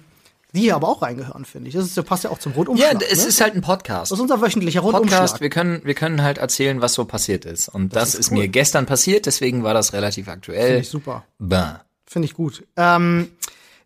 die 0.55 0.61
hier 0.61 0.75
aber 0.75 0.89
auch 0.89 1.03
reingehören, 1.03 1.45
finde 1.45 1.69
ich. 1.69 1.75
Das 1.75 1.85
ist, 1.85 1.97
das 1.97 2.05
passt 2.05 2.25
ja 2.25 2.31
auch 2.31 2.39
zum 2.39 2.53
Ja, 2.53 2.59
Rundumschlag. 2.59 3.03
es 3.11 3.23
ne? 3.23 3.29
ist 3.29 3.41
halt 3.41 3.55
ein 3.55 3.61
Podcast. 3.63 4.11
das 4.11 4.19
ist 4.19 4.23
unser 4.23 4.41
wöchentlicher 4.41 4.81
Rundumschlag. 4.81 5.21
Podcast, 5.21 5.41
wir 5.41 5.51
können, 5.51 5.81
wir 5.85 5.95
können 5.95 6.23
halt 6.23 6.39
erzählen, 6.39 6.81
was 6.81 6.95
so 6.95 7.05
passiert 7.05 7.45
ist. 7.45 7.69
Und 7.69 7.95
das, 7.95 8.15
ist 8.15 8.21
ist, 8.21 8.31
cool. 8.33 8.39
mir 8.39 8.49
gestern 8.49 8.87
passiert, 8.87 9.27
deswegen 9.27 9.63
war 9.63 9.75
das 9.75 9.93
relativ 9.93 10.29
aktuell. 10.29 10.67
Finde 10.67 10.81
ich 10.81 10.89
super. 10.89 11.25
Bah. 11.39 11.85
Finde 12.07 12.27
ich 12.27 12.35
gut. 12.35 12.65
Ähm, 12.77 13.31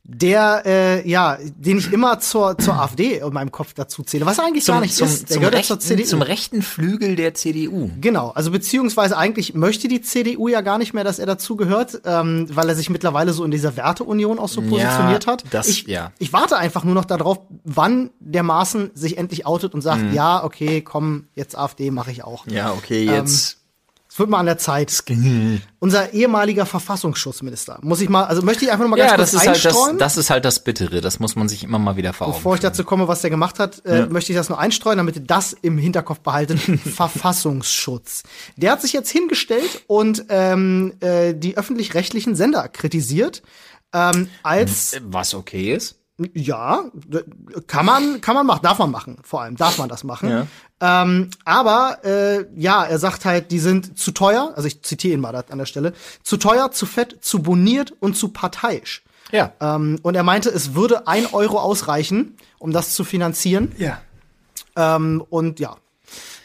der, 0.06 0.62
äh, 0.66 1.08
ja, 1.08 1.38
den 1.56 1.78
ich 1.78 1.90
immer 1.90 2.20
zur, 2.20 2.58
zur 2.58 2.74
AfD 2.78 3.18
in 3.20 3.32
meinem 3.32 3.50
Kopf 3.50 3.72
dazu 3.72 4.02
zähle, 4.02 4.26
was 4.26 4.38
eigentlich 4.38 4.66
gar 4.66 4.80
nicht 4.82 4.94
zum, 4.94 5.06
ist. 5.06 5.22
Der 5.22 5.28
zum, 5.28 5.40
gehört 5.40 5.54
ja 5.54 5.58
rechten, 5.60 5.80
zur 5.80 5.80
CDU. 5.80 6.06
zum 6.08 6.20
rechten 6.22 6.60
Flügel 6.62 7.16
der 7.16 7.32
CDU. 7.32 7.90
Genau, 8.02 8.28
also 8.30 8.50
beziehungsweise 8.50 9.16
eigentlich 9.16 9.54
möchte 9.54 9.88
die 9.88 10.02
CDU 10.02 10.48
ja 10.48 10.60
gar 10.60 10.76
nicht 10.76 10.92
mehr, 10.92 11.04
dass 11.04 11.18
er 11.18 11.24
dazugehört, 11.24 12.02
ähm, 12.04 12.46
weil 12.54 12.68
er 12.68 12.74
sich 12.74 12.90
mittlerweile 12.90 13.32
so 13.32 13.44
in 13.44 13.50
dieser 13.50 13.76
Werteunion 13.78 14.38
auch 14.38 14.48
so 14.50 14.60
Ja, 14.60 14.68
positioniert 14.68 15.26
hat. 15.26 15.44
das- 15.50 15.68
ich, 15.68 15.86
ja. 15.86 16.12
ich 16.18 16.34
warte 16.34 16.58
einfach 16.58 16.84
nur 16.84 16.94
noch 16.94 17.06
darauf, 17.06 17.38
wann 17.64 18.10
der 18.20 18.42
Maaßen 18.42 18.90
sich 18.92 19.16
endlich 19.16 19.46
outet 19.46 19.72
und 19.72 19.80
sagt, 19.80 20.12
ja, 20.12 20.44
okay, 20.44 20.82
komm, 20.82 21.28
jetzt 21.34 21.56
AfD 21.56 21.90
mache 21.90 22.10
ich 22.10 22.22
auch. 22.24 22.44
Mhm. 22.44 22.52
Ja, 22.52 22.72
okay, 22.72 23.04
jetzt. 23.06 23.63
Es 24.14 24.20
wird 24.20 24.30
mal 24.30 24.38
an 24.38 24.46
der 24.46 24.58
Zeit. 24.58 25.02
Unser 25.80 26.12
ehemaliger 26.12 26.66
Verfassungsschutzminister, 26.66 27.80
muss 27.82 28.00
ich 28.00 28.08
mal, 28.08 28.22
also 28.22 28.42
möchte 28.42 28.64
ich 28.64 28.70
einfach 28.70 28.84
nur 28.84 28.90
mal 28.90 28.96
Ja, 28.96 29.16
ganz 29.16 29.16
kurz 29.16 29.32
das 29.32 29.42
ist 29.42 29.48
halt 29.48 29.56
das, 29.56 29.66
einstreuen. 29.66 29.98
das 29.98 30.16
ist 30.16 30.30
halt 30.30 30.44
das 30.44 30.62
Bittere. 30.62 31.00
Das 31.00 31.18
muss 31.18 31.34
man 31.34 31.48
sich 31.48 31.64
immer 31.64 31.80
mal 31.80 31.96
wieder 31.96 32.12
vor 32.12 32.28
Augen 32.28 32.36
Bevor 32.36 32.54
ich 32.54 32.60
dazu 32.60 32.84
komme, 32.84 33.08
was 33.08 33.22
der 33.22 33.30
gemacht 33.30 33.58
hat, 33.58 33.84
äh, 33.84 34.06
möchte 34.06 34.30
ich 34.30 34.38
das 34.38 34.48
nur 34.48 34.60
einstreuen, 34.60 34.98
damit 34.98 35.16
ihr 35.16 35.22
das 35.22 35.52
im 35.52 35.78
Hinterkopf 35.78 36.20
behaltet. 36.20 36.60
Verfassungsschutz. 36.94 38.22
Der 38.54 38.70
hat 38.70 38.82
sich 38.82 38.92
jetzt 38.92 39.10
hingestellt 39.10 39.82
und 39.88 40.26
ähm, 40.28 40.92
äh, 41.00 41.34
die 41.34 41.56
öffentlich-rechtlichen 41.56 42.36
Sender 42.36 42.68
kritisiert. 42.68 43.42
Ähm, 43.92 44.28
als 44.44 44.96
Was 45.02 45.34
okay 45.34 45.74
ist. 45.74 45.96
Ja, 46.32 46.84
kann 47.66 47.86
man, 47.86 48.20
kann 48.20 48.36
man 48.36 48.46
machen, 48.46 48.60
darf 48.62 48.78
man 48.78 48.90
machen, 48.90 49.18
vor 49.24 49.42
allem 49.42 49.56
darf 49.56 49.78
man 49.78 49.88
das 49.88 50.04
machen. 50.04 50.30
Ja. 50.30 50.46
Ähm, 50.80 51.30
aber 51.44 51.98
äh, 52.04 52.46
ja, 52.54 52.84
er 52.84 52.98
sagt 52.98 53.24
halt, 53.24 53.50
die 53.50 53.58
sind 53.58 53.98
zu 53.98 54.12
teuer, 54.12 54.52
also 54.54 54.66
ich 54.68 54.82
zitiere 54.82 55.14
ihn 55.14 55.20
mal 55.20 55.34
an 55.34 55.58
der 55.58 55.66
Stelle, 55.66 55.92
zu 56.22 56.36
teuer, 56.36 56.70
zu 56.70 56.86
fett, 56.86 57.18
zu 57.20 57.42
boniert 57.42 57.92
und 57.98 58.16
zu 58.16 58.28
parteiisch. 58.28 59.02
Ja. 59.32 59.52
Ähm, 59.60 59.98
und 60.02 60.14
er 60.14 60.22
meinte, 60.22 60.50
es 60.50 60.74
würde 60.74 61.08
ein 61.08 61.26
Euro 61.32 61.58
ausreichen, 61.58 62.36
um 62.58 62.72
das 62.72 62.94
zu 62.94 63.02
finanzieren. 63.02 63.72
Ja. 63.78 64.00
Ähm, 64.76 65.24
und 65.28 65.58
ja, 65.58 65.76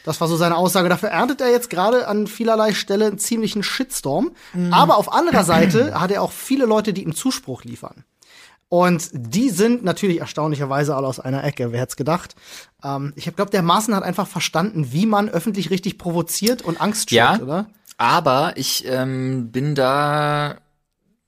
das 0.04 0.20
war 0.20 0.26
so 0.26 0.36
seine 0.36 0.56
Aussage. 0.56 0.88
Dafür 0.88 1.10
erntet 1.10 1.40
er 1.40 1.50
jetzt 1.50 1.70
gerade 1.70 2.08
an 2.08 2.26
vielerlei 2.26 2.72
Stelle 2.72 3.06
einen 3.06 3.18
ziemlichen 3.18 3.62
Shitstorm. 3.62 4.32
Aber 4.70 4.96
auf 4.96 5.12
anderer 5.12 5.44
Seite 5.44 6.00
hat 6.00 6.10
er 6.10 6.22
auch 6.22 6.32
viele 6.32 6.64
Leute, 6.64 6.92
die 6.92 7.02
ihm 7.02 7.14
Zuspruch 7.14 7.64
liefern. 7.64 8.04
Und 8.70 9.10
die 9.12 9.50
sind 9.50 9.82
natürlich 9.84 10.20
erstaunlicherweise 10.20 10.94
alle 10.94 11.06
aus 11.08 11.18
einer 11.20 11.42
Ecke. 11.44 11.72
Wer 11.72 11.80
hätte 11.80 11.90
es 11.90 11.96
gedacht? 11.96 12.36
Ähm, 12.84 13.12
ich 13.16 13.24
glaube, 13.34 13.50
der 13.50 13.62
Maaßen 13.62 13.94
hat 13.96 14.04
einfach 14.04 14.28
verstanden, 14.28 14.92
wie 14.92 15.06
man 15.06 15.28
öffentlich 15.28 15.70
richtig 15.70 15.98
provoziert 15.98 16.62
und 16.62 16.80
Angst 16.80 17.10
schürt, 17.10 17.18
Ja. 17.18 17.38
oder? 17.42 17.66
Aber 17.98 18.52
ich 18.56 18.84
ähm, 18.86 19.50
bin 19.50 19.74
da 19.74 20.54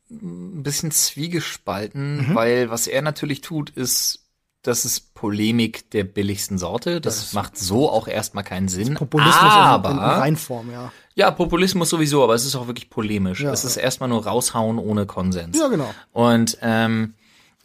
ein 0.08 0.62
bisschen 0.62 0.92
zwiegespalten, 0.92 2.28
Mhm. 2.28 2.34
weil 2.34 2.70
was 2.70 2.86
er 2.86 3.02
natürlich 3.02 3.40
tut, 3.40 3.70
ist, 3.70 4.20
das 4.62 4.84
ist 4.84 5.12
Polemik 5.14 5.90
der 5.90 6.04
billigsten 6.04 6.58
Sorte. 6.58 7.00
Das, 7.00 7.32
macht 7.32 7.58
so 7.58 7.90
auch 7.90 8.06
erstmal 8.06 8.44
keinen 8.44 8.68
Sinn. 8.68 8.94
Populismus 8.94 9.34
aber 9.34 9.90
in, 9.90 9.96
in 9.96 10.02
Reinform, 10.02 10.70
ja. 10.70 10.92
ja, 11.16 11.30
Populismus 11.32 11.90
sowieso, 11.90 12.22
aber 12.22 12.34
es 12.34 12.46
ist 12.46 12.54
auch 12.54 12.68
wirklich 12.68 12.88
polemisch. 12.88 13.40
Ja. 13.40 13.52
Es 13.52 13.64
ist 13.64 13.76
erstmal 13.76 14.08
nur 14.08 14.24
raushauen 14.24 14.78
ohne 14.78 15.06
Konsens. 15.06 15.58
Ja, 15.58 15.66
genau. 15.66 15.92
Und 16.12 16.56
ähm, 16.62 17.14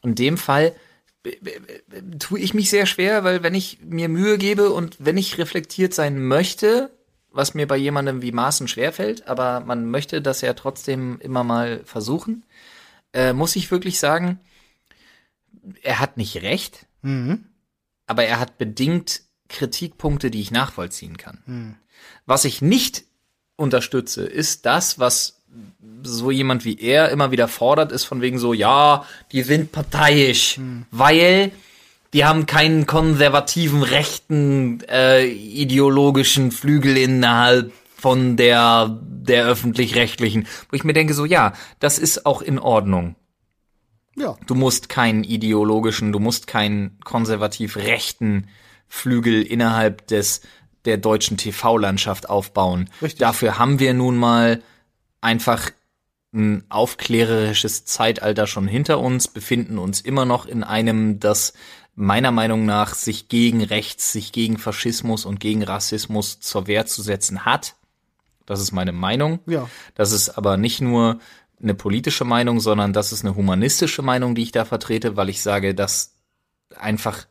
in 0.07 0.15
dem 0.15 0.37
Fall 0.37 0.73
b- 1.23 1.37
b- 1.41 1.59
b- 1.59 2.17
tue 2.19 2.39
ich 2.39 2.53
mich 2.53 2.69
sehr 2.69 2.85
schwer, 2.85 3.23
weil 3.23 3.43
wenn 3.43 3.53
ich 3.55 3.79
mir 3.81 4.09
Mühe 4.09 4.37
gebe 4.37 4.71
und 4.71 4.95
wenn 4.99 5.17
ich 5.17 5.37
reflektiert 5.37 5.93
sein 5.93 6.19
möchte, 6.25 6.91
was 7.31 7.53
mir 7.53 7.67
bei 7.67 7.77
jemandem 7.77 8.21
wie 8.21 8.31
Maaßen 8.31 8.67
schwerfällt, 8.67 9.27
aber 9.27 9.59
man 9.59 9.89
möchte 9.89 10.21
das 10.21 10.41
ja 10.41 10.53
trotzdem 10.53 11.19
immer 11.19 11.43
mal 11.43 11.81
versuchen, 11.85 12.45
äh, 13.13 13.33
muss 13.33 13.55
ich 13.55 13.69
wirklich 13.69 13.99
sagen, 13.99 14.39
er 15.83 15.99
hat 15.99 16.17
nicht 16.17 16.41
recht, 16.41 16.87
aber 18.05 18.23
er 18.23 18.39
hat 18.39 18.57
bedingt 18.57 19.21
Kritikpunkte, 19.49 20.31
die 20.31 20.41
ich 20.41 20.51
nachvollziehen 20.51 21.17
kann. 21.17 21.77
Was 22.25 22.43
ich 22.45 22.61
nicht 22.61 23.03
unterstütze, 23.55 24.25
ist 24.25 24.65
das, 24.65 24.97
was 24.99 25.36
so 26.03 26.31
jemand 26.31 26.65
wie 26.65 26.79
er 26.79 27.09
immer 27.09 27.31
wieder 27.31 27.47
fordert, 27.47 27.91
ist 27.91 28.05
von 28.05 28.21
wegen 28.21 28.39
so, 28.39 28.53
ja, 28.53 29.05
die 29.31 29.43
sind 29.43 29.71
parteiisch, 29.71 30.59
weil 30.91 31.51
die 32.13 32.25
haben 32.25 32.45
keinen 32.45 32.85
konservativen, 32.85 33.83
rechten, 33.83 34.81
äh, 34.89 35.25
ideologischen 35.25 36.51
Flügel 36.51 36.97
innerhalb 36.97 37.73
von 37.97 38.37
der, 38.37 38.97
der 39.01 39.45
öffentlich-rechtlichen. 39.45 40.47
Wo 40.69 40.75
ich 40.75 40.83
mir 40.83 40.93
denke 40.93 41.13
so, 41.13 41.25
ja, 41.25 41.53
das 41.79 41.99
ist 41.99 42.25
auch 42.25 42.41
in 42.41 42.59
Ordnung. 42.59 43.15
Ja. 44.15 44.35
Du 44.47 44.55
musst 44.55 44.89
keinen 44.89 45.23
ideologischen, 45.23 46.11
du 46.11 46.19
musst 46.19 46.47
keinen 46.47 46.97
konservativ 47.03 47.75
rechten 47.75 48.47
Flügel 48.87 49.43
innerhalb 49.43 50.07
des 50.07 50.41
der 50.85 50.97
deutschen 50.97 51.37
TV-Landschaft 51.37 52.29
aufbauen. 52.29 52.89
Richtig. 53.01 53.19
Dafür 53.19 53.59
haben 53.59 53.79
wir 53.79 53.93
nun 53.93 54.15
mal 54.15 54.63
einfach 55.21 55.71
ein 56.33 56.65
aufklärerisches 56.69 57.85
Zeitalter 57.85 58.47
schon 58.47 58.67
hinter 58.67 58.99
uns, 58.99 59.27
befinden 59.27 59.77
uns 59.77 60.01
immer 60.01 60.25
noch 60.25 60.45
in 60.45 60.63
einem, 60.63 61.19
das 61.19 61.53
meiner 61.95 62.31
Meinung 62.31 62.65
nach 62.65 62.93
sich 62.93 63.27
gegen 63.27 63.63
Rechts, 63.63 64.11
sich 64.11 64.31
gegen 64.31 64.57
Faschismus 64.57 65.25
und 65.25 65.39
gegen 65.39 65.63
Rassismus 65.63 66.39
zur 66.39 66.67
Wehr 66.67 66.85
zu 66.85 67.01
setzen 67.01 67.45
hat. 67.45 67.75
Das 68.45 68.61
ist 68.61 68.71
meine 68.71 68.91
Meinung. 68.91 69.39
Ja. 69.47 69.67
Das 69.95 70.11
ist 70.11 70.29
aber 70.29 70.57
nicht 70.57 70.79
nur 70.79 71.19
eine 71.61 71.73
politische 71.73 72.23
Meinung, 72.23 72.59
sondern 72.59 72.93
das 72.93 73.11
ist 73.11 73.25
eine 73.25 73.35
humanistische 73.35 74.03
Meinung, 74.03 74.35
die 74.35 74.43
ich 74.43 74.51
da 74.51 74.63
vertrete, 74.63 75.17
weil 75.17 75.29
ich 75.29 75.41
sage, 75.41 75.73
dass 75.73 76.13
einfach 76.75 77.25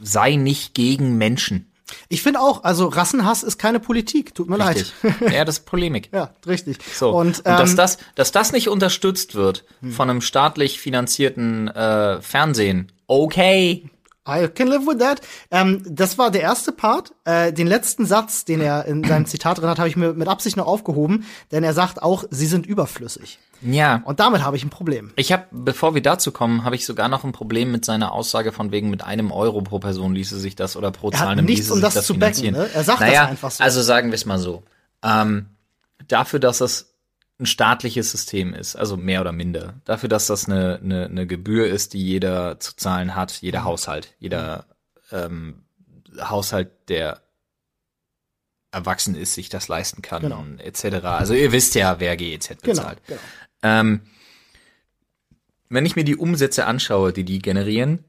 sei 0.00 0.34
nicht 0.34 0.74
gegen 0.74 1.16
Menschen. 1.16 1.69
Ich 2.08 2.22
finde 2.22 2.40
auch, 2.40 2.64
also 2.64 2.86
Rassenhass 2.86 3.42
ist 3.42 3.58
keine 3.58 3.80
Politik. 3.80 4.34
Tut 4.34 4.48
mir 4.48 4.58
Richtig. 4.58 4.92
leid. 5.02 5.32
Ja, 5.32 5.44
das 5.44 5.58
ist 5.58 5.66
Polemik. 5.66 6.08
ja, 6.12 6.30
richtig. 6.46 6.78
So. 6.94 7.10
Und, 7.10 7.38
Und, 7.38 7.46
dass 7.46 7.70
ähm, 7.70 7.76
das, 7.76 7.98
dass 8.14 8.32
das 8.32 8.52
nicht 8.52 8.68
unterstützt 8.68 9.34
wird 9.34 9.64
von 9.90 10.10
einem 10.10 10.20
staatlich 10.20 10.80
finanzierten 10.80 11.68
äh, 11.68 12.20
Fernsehen, 12.20 12.92
okay. 13.06 13.89
I 14.28 14.48
can 14.48 14.68
live 14.68 14.86
with 14.86 14.98
that. 14.98 15.20
Ähm, 15.50 15.82
das 15.86 16.18
war 16.18 16.30
der 16.30 16.42
erste 16.42 16.72
Part. 16.72 17.12
Äh, 17.24 17.52
den 17.52 17.66
letzten 17.66 18.04
Satz, 18.04 18.44
den 18.44 18.60
er 18.60 18.84
in 18.84 19.02
seinem 19.02 19.26
Zitat 19.26 19.58
drin 19.58 19.68
hat, 19.68 19.78
habe 19.78 19.88
ich 19.88 19.96
mir 19.96 20.12
mit 20.12 20.28
Absicht 20.28 20.56
noch 20.56 20.66
aufgehoben, 20.66 21.24
denn 21.52 21.64
er 21.64 21.72
sagt 21.72 22.02
auch, 22.02 22.24
sie 22.30 22.46
sind 22.46 22.66
überflüssig. 22.66 23.38
Ja. 23.62 24.02
Und 24.04 24.20
damit 24.20 24.42
habe 24.42 24.56
ich 24.56 24.64
ein 24.64 24.70
Problem. 24.70 25.12
Ich 25.16 25.32
habe, 25.32 25.44
bevor 25.50 25.94
wir 25.94 26.02
dazu 26.02 26.32
kommen, 26.32 26.64
habe 26.64 26.74
ich 26.74 26.86
sogar 26.86 27.08
noch 27.08 27.24
ein 27.24 27.32
Problem 27.32 27.72
mit 27.72 27.84
seiner 27.84 28.12
Aussage 28.12 28.52
von 28.52 28.72
wegen 28.72 28.90
mit 28.90 29.02
einem 29.04 29.32
Euro 29.32 29.62
pro 29.62 29.78
Person 29.78 30.14
ließe 30.14 30.38
sich 30.38 30.56
das 30.56 30.76
oder 30.76 30.90
pro 30.90 31.10
nichts, 31.10 31.36
ließe 31.46 31.72
um 31.72 31.78
sich 31.78 31.82
das 31.84 31.94
das 31.94 32.06
zu 32.06 32.18
backen, 32.18 32.52
ne? 32.52 32.68
Er 32.72 32.84
sagt 32.84 33.00
das 33.00 33.08
naja, 33.08 33.26
einfach 33.26 33.50
so. 33.50 33.62
Also 33.62 33.82
sagen 33.82 34.10
wir 34.10 34.14
es 34.14 34.26
mal 34.26 34.38
so. 34.38 34.62
Ähm, 35.02 35.46
dafür, 36.08 36.40
dass 36.40 36.58
das 36.58 36.89
ein 37.40 37.46
staatliches 37.46 38.10
System 38.10 38.52
ist, 38.54 38.76
also 38.76 38.96
mehr 38.96 39.20
oder 39.22 39.32
minder, 39.32 39.80
dafür, 39.86 40.08
dass 40.08 40.26
das 40.26 40.46
eine, 40.46 40.78
eine, 40.82 41.06
eine 41.06 41.26
Gebühr 41.26 41.66
ist, 41.66 41.94
die 41.94 42.04
jeder 42.04 42.60
zu 42.60 42.76
zahlen 42.76 43.14
hat, 43.14 43.32
Mhm. 43.32 43.46
jeder 43.46 43.64
Haushalt, 43.64 44.14
jeder 44.18 44.66
ähm, 45.10 45.62
Haushalt, 46.20 46.70
der 46.88 47.22
erwachsen 48.72 49.14
ist, 49.16 49.34
sich 49.34 49.48
das 49.48 49.68
leisten 49.68 50.02
kann, 50.02 50.22
Genau. 50.22 50.44
etc. 50.58 51.04
Also 51.06 51.34
ihr 51.34 51.50
wisst 51.50 51.74
ja, 51.74 51.98
wer 51.98 52.16
GEZ 52.16 52.48
Genau. 52.48 52.60
bezahlt. 52.62 52.98
genau. 53.06 53.20
Ähm, 53.62 54.00
wenn 55.68 55.86
ich 55.86 55.96
mir 55.96 56.04
die 56.04 56.16
Umsätze 56.16 56.66
anschaue, 56.66 57.12
die 57.12 57.24
die 57.24 57.38
generieren, 57.40 58.04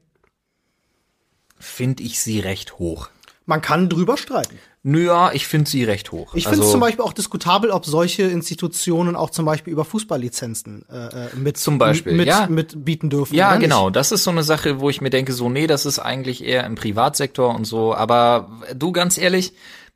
finde 1.58 2.02
ich 2.02 2.20
sie 2.20 2.40
recht 2.40 2.78
hoch. 2.78 3.08
Man 3.46 3.60
kann 3.60 3.88
drüber 3.88 4.16
streiten. 4.16 4.58
Naja, 4.84 5.30
ich 5.32 5.46
finde 5.46 5.70
sie 5.70 5.84
recht 5.84 6.10
hoch. 6.10 6.34
Ich 6.34 6.48
finde 6.48 6.64
es 6.64 6.72
zum 6.72 6.80
Beispiel 6.80 7.04
auch 7.04 7.12
diskutabel, 7.12 7.70
ob 7.70 7.86
solche 7.86 8.24
Institutionen 8.24 9.14
auch 9.14 9.30
zum 9.30 9.44
Beispiel 9.44 9.72
über 9.72 9.84
Fußballlizenzen 9.84 10.84
äh, 10.90 11.26
äh, 11.26 11.36
mit, 11.36 11.56
Zum 11.56 11.78
Beispiel, 11.78 12.14
mit, 12.14 12.26
ja. 12.26 12.48
mit 12.48 12.84
bieten 12.84 13.08
dürfen. 13.08 13.34
Ja, 13.34 13.48
oder 13.48 13.58
nicht? 13.58 13.64
genau. 13.64 13.90
Das 13.90 14.10
ist 14.10 14.24
so 14.24 14.30
eine 14.30 14.42
Sache, 14.42 14.80
wo 14.80 14.90
ich 14.90 15.00
mir 15.00 15.10
denke, 15.10 15.32
so, 15.34 15.48
nee, 15.48 15.68
das 15.68 15.86
ist 15.86 16.00
eigentlich 16.00 16.42
eher 16.42 16.66
im 16.66 16.74
Privatsektor 16.74 17.54
und 17.54 17.64
so. 17.64 17.94
Aber 17.94 18.50
du, 18.74 18.90
ganz 18.90 19.18
ehrlich, 19.18 19.52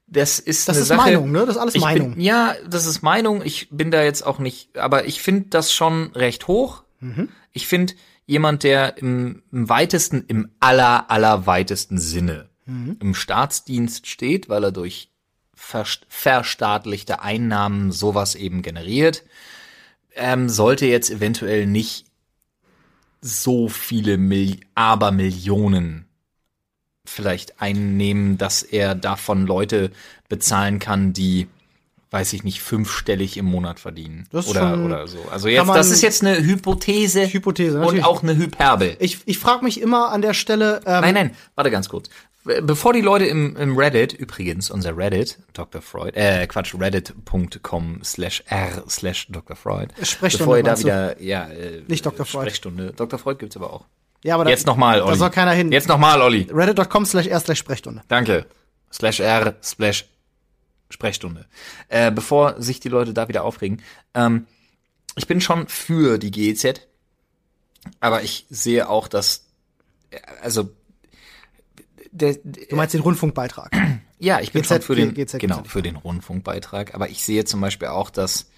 das 0.07 0.38
ist 0.38 0.68
Das 0.68 0.77
eine 0.77 0.83
ist 0.83 0.88
Sache. 0.88 0.99
Meinung, 0.99 1.33
ne? 1.33 1.40
Das 1.40 1.57
ist 1.57 1.61
alles 1.61 1.75
ich 1.75 1.81
Meinung. 1.81 2.14
Bin, 2.14 2.20
ja, 2.20 2.55
das 2.68 2.87
ist 2.87 3.03
Meinung. 3.03 3.42
Ich 3.44 3.68
bin 3.70 3.90
da 3.90 4.05
jetzt 4.05 4.25
auch 4.25 4.38
nicht, 4.38 4.79
aber 4.79 5.07
ich 5.07 5.20
finde 5.20 5.46
das 5.51 5.72
schon 5.72 6.12
recht 6.12 6.46
hoch. 6.46 6.85
Mhm. 7.01 7.31
Ich 7.53 7.66
finde, 7.66 7.94
jemand, 8.25 8.62
der 8.62 8.99
im, 8.99 9.42
im 9.51 9.68
weitesten, 9.68 10.25
im 10.29 10.51
aller, 10.61 11.11
aller 11.11 11.46
weitesten 11.46 11.99
Sinne 11.99 12.51
Mhm. 12.66 12.96
im 13.00 13.14
Staatsdienst 13.14 14.07
steht, 14.07 14.48
weil 14.48 14.64
er 14.64 14.72
durch 14.72 15.09
verst- 15.57 16.02
verstaatlichte 16.09 17.22
Einnahmen 17.22 17.92
sowas 17.92 18.35
eben 18.35 18.62
generiert, 18.62 19.22
ähm, 20.14 20.48
sollte 20.48 20.87
jetzt 20.87 21.11
eventuell 21.11 21.66
nicht 21.66 22.07
so 23.20 23.68
viele 23.68 24.18
Mil 24.18 24.61
Abermillionen 24.74 26.07
vielleicht 27.05 27.61
einnehmen, 27.61 28.37
dass 28.37 28.62
er 28.62 28.94
davon 28.94 29.46
Leute 29.46 29.90
bezahlen 30.29 30.79
kann, 30.79 31.12
die 31.12 31.46
weiß 32.11 32.33
ich 32.35 32.44
nicht, 32.44 32.62
fünfstellig 32.62 33.37
im 33.37 33.46
Monat 33.46 33.81
verdienen. 33.81 34.26
Das 34.31 34.46
ist 34.46 34.52
oder, 34.52 34.61
schon- 34.70 34.85
oder 34.87 35.07
so. 35.09 35.18
Also 35.31 35.48
jetzt, 35.48 35.68
das 35.68 35.90
ist 35.90 36.02
jetzt 36.02 36.22
eine 36.24 36.38
Hypothese. 36.38 37.26
Hypothese, 37.31 37.81
Und 37.81 38.02
auch 38.05 38.22
eine 38.22 38.37
Hyperbel. 38.37 38.96
Ich, 39.00 39.18
ich 39.26 39.38
frage 39.38 39.64
mich 39.64 39.81
immer 39.81 40.12
an 40.12 40.22
der 40.22 40.33
Stelle, 40.33 40.76
ähm, 40.87 41.00
Nein, 41.02 41.14
nein, 41.14 41.31
warte 41.57 41.70
ganz 41.70 41.88
kurz. 41.88 42.09
Bevor 42.62 42.92
die 42.92 43.00
Leute 43.00 43.26
im, 43.26 43.56
im 43.56 43.76
Reddit, 43.76 44.12
übrigens, 44.12 44.70
unser 44.70 44.96
Reddit, 44.96 45.38
Dr. 45.52 45.82
Freud, 45.82 46.16
äh, 46.16 46.46
Quatsch, 46.46 46.74
reddit.com 46.78 48.00
slash 48.04 48.44
r 48.46 48.85
slash 48.88 49.26
Dr. 49.28 49.56
Freud. 49.56 49.92
Sprechstunde, 50.00 50.44
Bevor 50.44 50.56
ihr 50.56 50.62
da 50.62 50.78
wieder, 50.78 51.20
ja, 51.20 51.48
äh, 51.48 51.82
Nicht 51.88 52.06
Dr. 52.06 52.24
Freud. 52.24 52.44
Sprechstunde. 52.46 52.92
Dr. 52.92 53.18
Freud 53.18 53.38
gibt's 53.38 53.56
aber 53.56 53.72
auch. 53.72 53.85
ja, 54.22 54.35
aber 54.37 54.44
da, 54.44 54.50
Jetzt 54.50 54.64
nochmal, 54.66 55.00
Olli. 55.02 55.11
Da 55.11 55.16
soll 55.16 55.30
keiner 55.30 55.52
hin. 55.52 55.72
Jetzt 55.72 55.88
nochmal, 55.88 56.22
Olli. 56.22 56.46
Reddit.com 56.50 57.04
slash 57.04 57.26
r 57.26 57.40
slash 57.40 57.59
Sprechstunde. 57.59 58.02
Danke. 58.06 58.46
Slash 58.92 59.18
R, 59.18 59.56
slash 59.62 60.04
Sprechstunde. 60.88 61.46
Äh, 61.88 62.12
bevor 62.12 62.62
sich 62.62 62.78
die 62.78 62.88
Leute 62.88 63.12
da 63.12 63.26
wieder 63.26 63.42
aufregen. 63.42 63.82
Ähm, 64.14 64.46
ich 65.16 65.26
bin 65.26 65.40
schon 65.40 65.66
für 65.66 66.18
die 66.18 66.30
GEZ, 66.30 66.80
aber 67.98 68.22
ich 68.22 68.46
sehe 68.50 68.88
auch, 68.88 69.09
dass, 69.09 69.46
äh, 70.11 70.20
also, 70.42 70.70
der, 72.16 72.37
der, 72.42 72.66
Du 72.66 72.76
meinst 72.76 72.94
den 72.94 73.00
Rundfunkbeitrag. 73.02 73.70
ja, 74.18 74.40
ich 74.40 74.52
bin 74.52 74.62
GZ, 74.62 74.68
schon 74.68 74.83
für 74.83 74.94
den, 74.96 75.14
GZ, 75.14 75.38
genau, 75.38 75.61
GZ. 75.62 75.68
für 75.70 75.83
den 75.83 75.96
Rundfunkbeitrag, 75.96 76.94
aber 76.94 77.09
ich 77.09 77.22
sehe 77.22 77.44
zum 77.44 77.61
Beispiel 77.61 77.88
auch, 77.88 78.11
dass 78.11 78.50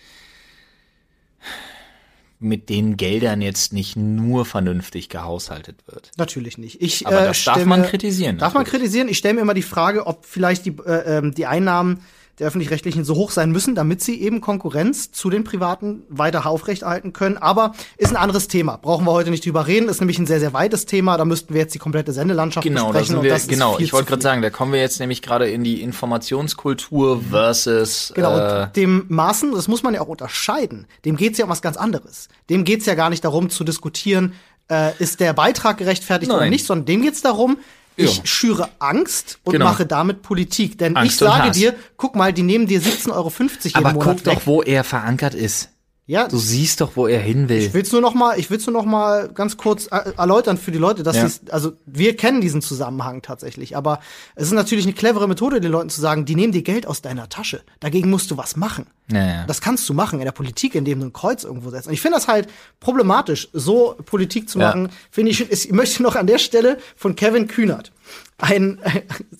mit 2.41 2.69
den 2.69 2.97
Geldern 2.97 3.43
jetzt 3.43 3.73
nicht 3.73 3.97
nur 3.97 4.45
vernünftig 4.45 5.09
gehaushaltet 5.09 5.77
wird. 5.89 6.13
Natürlich 6.17 6.57
nicht. 6.57 6.81
Ich, 6.81 7.07
Aber 7.07 7.23
äh, 7.23 7.27
das 7.27 7.43
darf 7.45 7.57
stell 7.57 7.67
man 7.67 7.83
kritisieren, 7.83 8.39
Darf 8.39 8.55
man 8.55 8.63
natürlich. 8.63 8.83
kritisieren? 8.83 9.09
Ich 9.09 9.19
stelle 9.19 9.35
mir 9.35 9.41
immer 9.41 9.55
die 9.55 9.63
Frage, 9.63 10.07
ob 10.07 10.25
vielleicht 10.25 10.65
die, 10.65 10.77
äh, 10.87 11.19
ähm, 11.19 11.35
die 11.35 11.47
Einnahmen 11.47 12.01
der 12.39 12.47
öffentlich-rechtlichen 12.47 13.05
so 13.05 13.15
hoch 13.15 13.31
sein 13.31 13.51
müssen, 13.51 13.75
damit 13.75 14.03
sie 14.03 14.21
eben 14.21 14.41
Konkurrenz 14.41 15.11
zu 15.13 15.31
den 15.31 15.45
privaten 15.45 16.03
weiter 16.09 16.47
aufrechterhalten 16.47 17.13
können. 17.13 17.37
Aber 17.37 17.73
ist 17.97 18.11
ein 18.11 18.17
anderes 18.17 18.49
Thema. 18.49 18.77
Brauchen 18.77 19.05
wir 19.07 19.13
heute 19.13 19.31
nicht 19.31 19.45
drüber 19.45 19.67
reden. 19.67 19.89
Ist 19.89 20.01
nämlich 20.01 20.19
ein 20.19 20.27
sehr, 20.27 20.41
sehr 20.41 20.53
weites 20.53 20.87
Thema. 20.87 21.17
Da 21.17 21.25
müssten 21.25 21.55
wir 21.55 21.61
jetzt 21.61 21.75
die 21.75 21.79
komplette 21.79 22.13
Sendelandschaft 22.13 22.67
Genau, 22.67 22.93
da 22.93 22.99
besprechen. 23.01 23.17
und 23.17 23.23
wir, 23.25 23.31
das 23.31 23.43
ist 23.43 23.49
genau, 23.49 23.79
ich 23.79 23.93
wollte 23.93 24.09
gerade 24.09 24.23
sagen, 24.23 24.43
da 24.43 24.51
kommen 24.51 24.73
wir 24.73 24.81
jetzt 24.81 25.01
nämlich 25.01 25.23
gerade 25.23 25.49
in 25.49 25.65
die 25.65 25.83
Informationskultur 25.83 27.23
versus 27.31 28.13
Genau, 28.15 28.39
äh, 28.39 28.63
und 28.65 28.77
dem 28.77 29.05
Maßen, 29.09 29.53
das 29.53 29.69
muss 29.69 29.83
man 29.83 29.95
ja 29.95 30.01
auch 30.01 30.09
unterscheiden, 30.09 30.87
dem 31.05 31.17
geht's 31.17 31.39
ja 31.39 31.45
um 31.45 31.51
was 31.51 31.63
ganz 31.63 31.77
anderes. 31.77 32.29
Dem 32.51 32.65
geht's 32.65 32.87
ja 32.87 32.95
gar 32.95 33.11
nicht 33.11 33.25
darum 33.25 33.51
zu 33.51 33.65
diskutieren, 33.65 34.35
äh, 34.71 34.93
ist 34.99 35.21
der 35.21 35.33
Beitrag 35.33 35.79
gerechtfertigt 35.79 36.31
oder 36.31 36.43
Nein. 36.43 36.51
nicht, 36.51 36.67
sondern 36.67 36.87
dem 36.87 37.03
geht's 37.03 37.23
darum, 37.23 37.59
ich 37.99 38.17
Ja. 38.19 38.27
schüre 38.27 38.69
Angst 38.79 39.39
und 39.45 39.53
Genau. 39.53 39.67
mache 39.67 39.85
damit 39.87 40.23
Politik. 40.23 40.79
Denn 40.79 40.97
Angst 40.97 41.13
ich 41.13 41.19
sage 41.19 41.51
dir, 41.51 41.75
guck 41.97 42.17
mal, 42.17 42.33
die 42.33 42.43
nehmen 42.43 42.67
dir 42.67 42.81
17,50 42.81 43.13
Euro 43.13 43.31
jeden 43.65 43.77
aber 43.77 43.93
Monat 43.93 44.07
guck 44.19 44.27
weg. 44.27 44.35
doch, 44.37 44.47
wo 44.47 44.63
er 44.63 44.85
verankert 44.85 45.35
ist. 45.35 45.71
Ja, 46.09 46.27
Du 46.27 46.39
siehst 46.39 46.81
doch, 46.81 46.93
wo 46.97 47.07
er 47.07 47.21
hin 47.21 47.49
will. 47.49 47.59
ich 47.59 47.75
will's 47.75 47.93
nur 47.93 48.01
noch 48.01 48.15
mal, 48.15 48.39
ich 48.39 48.51
will's 48.51 48.67
nur 48.67 48.73
noch 48.73 48.85
mal 48.87 49.29
ganz 49.29 49.57
kurz 49.59 49.87
erläutern 49.87 50.57
für 50.59 50.73
die 50.73 50.79
Leute, 50.79 51.03
dass 51.05 51.15
Ja. 51.17 51.29
also 51.51 51.73
wir 51.87 52.17
kennen 52.17 52.41
diesen 52.41 52.63
Zusammenhang 52.63 53.23
tatsächlich, 53.23 53.77
aber 53.77 54.01
es 54.35 54.47
ist 54.49 54.53
natürlich 54.55 54.87
eine 54.87 54.95
clevere 54.95 55.29
Methode, 55.29 55.61
den 55.61 55.71
Leuten 55.71 55.91
zu 55.91 56.01
sagen, 56.01 56.25
die 56.25 56.35
nehmen 56.35 56.53
dir 56.53 56.63
Geld 56.63 56.87
aus 56.87 57.03
deiner 57.03 57.29
Tasche. 57.29 57.61
Dagegen 57.79 58.11
musst 58.11 58.31
du 58.31 58.37
was 58.39 58.57
machen. 58.57 58.87
Naja. 59.11 59.45
Das 59.47 59.61
kannst 59.61 59.89
du 59.89 59.95
machen 59.95 60.19
in 60.19 60.25
der 60.25 60.33
Politik, 60.33 60.75
indem 60.75 61.01
du 61.01 61.07
ein 61.07 61.13
Kreuz 61.13 61.45
irgendwo 61.45 61.71
setzt. 61.71 61.87
Und 61.87 61.93
ich 61.95 62.01
finde 62.01 62.17
das 62.17 62.27
halt 62.29 62.49
problematisch, 62.81 63.49
so 63.53 63.95
Politik 64.05 64.49
zu 64.49 64.59
Ja. 64.59 64.69
machen. 64.69 64.89
Finde 65.11 65.31
ich, 65.31 65.51
ich 65.51 65.71
möchte 65.73 66.03
noch 66.03 66.17
an 66.17 66.27
der 66.27 66.39
Stelle 66.39 66.79
von 66.97 67.17
Kevin 67.17 67.47
Kühnert 67.49 67.93
ein, 68.39 68.79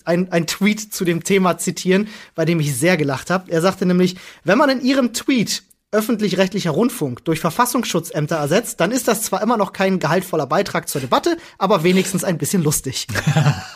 ein, 0.05 0.31
ein 0.31 0.45
Tweet 0.47 0.93
zu 0.93 1.05
dem 1.05 1.23
Thema 1.23 1.57
zitieren, 1.57 2.07
bei 2.35 2.45
dem 2.45 2.59
ich 2.59 2.75
sehr 2.77 2.97
gelacht 2.97 3.29
habe. 3.29 3.51
Er 3.51 3.61
sagte 3.61 3.85
nämlich, 3.85 4.17
wenn 4.43 4.57
man 4.57 4.69
in 4.69 4.81
ihrem 4.81 5.13
Tweet 5.13 5.63
öffentlich-rechtlicher 5.91 6.71
Rundfunk 6.71 7.25
durch 7.25 7.39
Verfassungsschutzämter 7.39 8.35
ersetzt, 8.37 8.79
dann 8.79 8.91
ist 8.91 9.07
das 9.07 9.23
zwar 9.23 9.41
immer 9.41 9.57
noch 9.57 9.73
kein 9.73 9.99
gehaltvoller 9.99 10.45
Beitrag 10.45 10.87
zur 10.87 11.01
Debatte, 11.01 11.37
aber 11.57 11.83
wenigstens 11.83 12.23
ein 12.23 12.37
bisschen 12.37 12.61
lustig. 12.63 13.07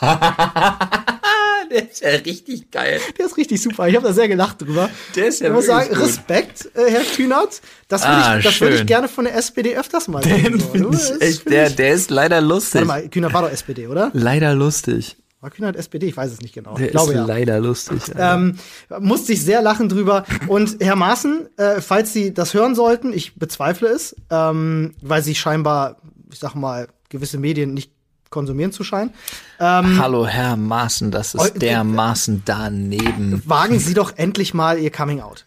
der 1.70 1.90
ist 1.90 2.02
ja 2.02 2.10
richtig 2.10 2.70
geil. 2.70 3.00
Der 3.18 3.26
ist 3.26 3.36
richtig 3.36 3.60
super. 3.62 3.88
Ich 3.88 3.96
habe 3.96 4.06
da 4.06 4.12
sehr 4.12 4.28
gelacht 4.28 4.62
drüber. 4.62 4.90
Der 5.16 5.26
ist 5.26 5.40
ja 5.40 5.48
ich 5.48 5.52
muss 5.52 5.66
sagen, 5.66 5.88
gut. 5.88 5.98
Respekt, 5.98 6.68
äh, 6.74 6.90
Herr 6.90 7.02
Kühnert. 7.02 7.60
Das 7.88 8.02
würde 8.02 8.14
Ah, 8.24 8.38
ich, 8.38 8.44
das 8.44 8.60
würde 8.60 8.74
ich 8.74 8.78
schön. 8.80 8.86
gerne 8.86 9.08
von 9.08 9.24
der 9.24 9.34
SPD 9.36 9.76
öfters 9.76 10.06
mal 10.08 10.22
sehen. 10.22 10.60
so. 10.60 10.90
Ich 10.92 11.20
echt, 11.22 11.42
find 11.42 11.52
der, 11.54 11.66
ich- 11.68 11.76
der 11.76 11.92
ist 11.94 12.10
leider 12.10 12.40
lustig. 12.40 12.74
Warte 12.86 12.86
mal, 13.02 13.08
Kühnert 13.08 13.32
war 13.32 13.42
doch 13.42 13.50
SPD, 13.50 13.88
oder? 13.88 14.10
Leider 14.12 14.54
lustig. 14.54 15.16
War 15.44 15.50
Kühnert 15.50 15.76
SPD? 15.76 16.06
Ich 16.06 16.16
weiß 16.16 16.32
es 16.32 16.40
nicht 16.40 16.54
genau. 16.54 16.74
Der 16.74 16.86
ich 16.86 16.92
glaube 16.92 17.12
ist 17.12 17.18
ja. 17.18 17.26
leider 17.26 17.60
lustig. 17.60 18.00
Ähm, 18.16 18.56
musste 18.98 19.34
ich 19.34 19.44
sehr 19.44 19.60
lachen 19.60 19.90
drüber. 19.90 20.24
Und 20.48 20.78
Herr 20.80 20.96
Maaßen, 20.96 21.50
äh, 21.58 21.82
falls 21.82 22.14
Sie 22.14 22.32
das 22.32 22.54
hören 22.54 22.74
sollten, 22.74 23.12
ich 23.12 23.34
bezweifle 23.34 23.88
es, 23.88 24.16
ähm, 24.30 24.94
weil 25.02 25.22
Sie 25.22 25.34
scheinbar, 25.34 25.96
ich 26.32 26.38
sag 26.38 26.54
mal, 26.54 26.88
gewisse 27.10 27.36
Medien 27.36 27.74
nicht 27.74 27.90
konsumieren 28.30 28.72
zu 28.72 28.84
scheinen. 28.84 29.10
Hallo 29.58 30.26
Herr 30.26 30.56
Maaßen, 30.56 31.10
das 31.10 31.34
Oh, 31.38 31.42
ist 31.44 31.56
äh, 31.56 31.58
dermaßen 31.58 32.40
daneben. 32.46 33.42
wagen 33.44 33.78
Sie 33.78 33.92
doch 33.92 34.16
endlich 34.16 34.54
mal 34.54 34.78
Ihr 34.78 34.90
Coming 34.90 35.20
Out. 35.20 35.44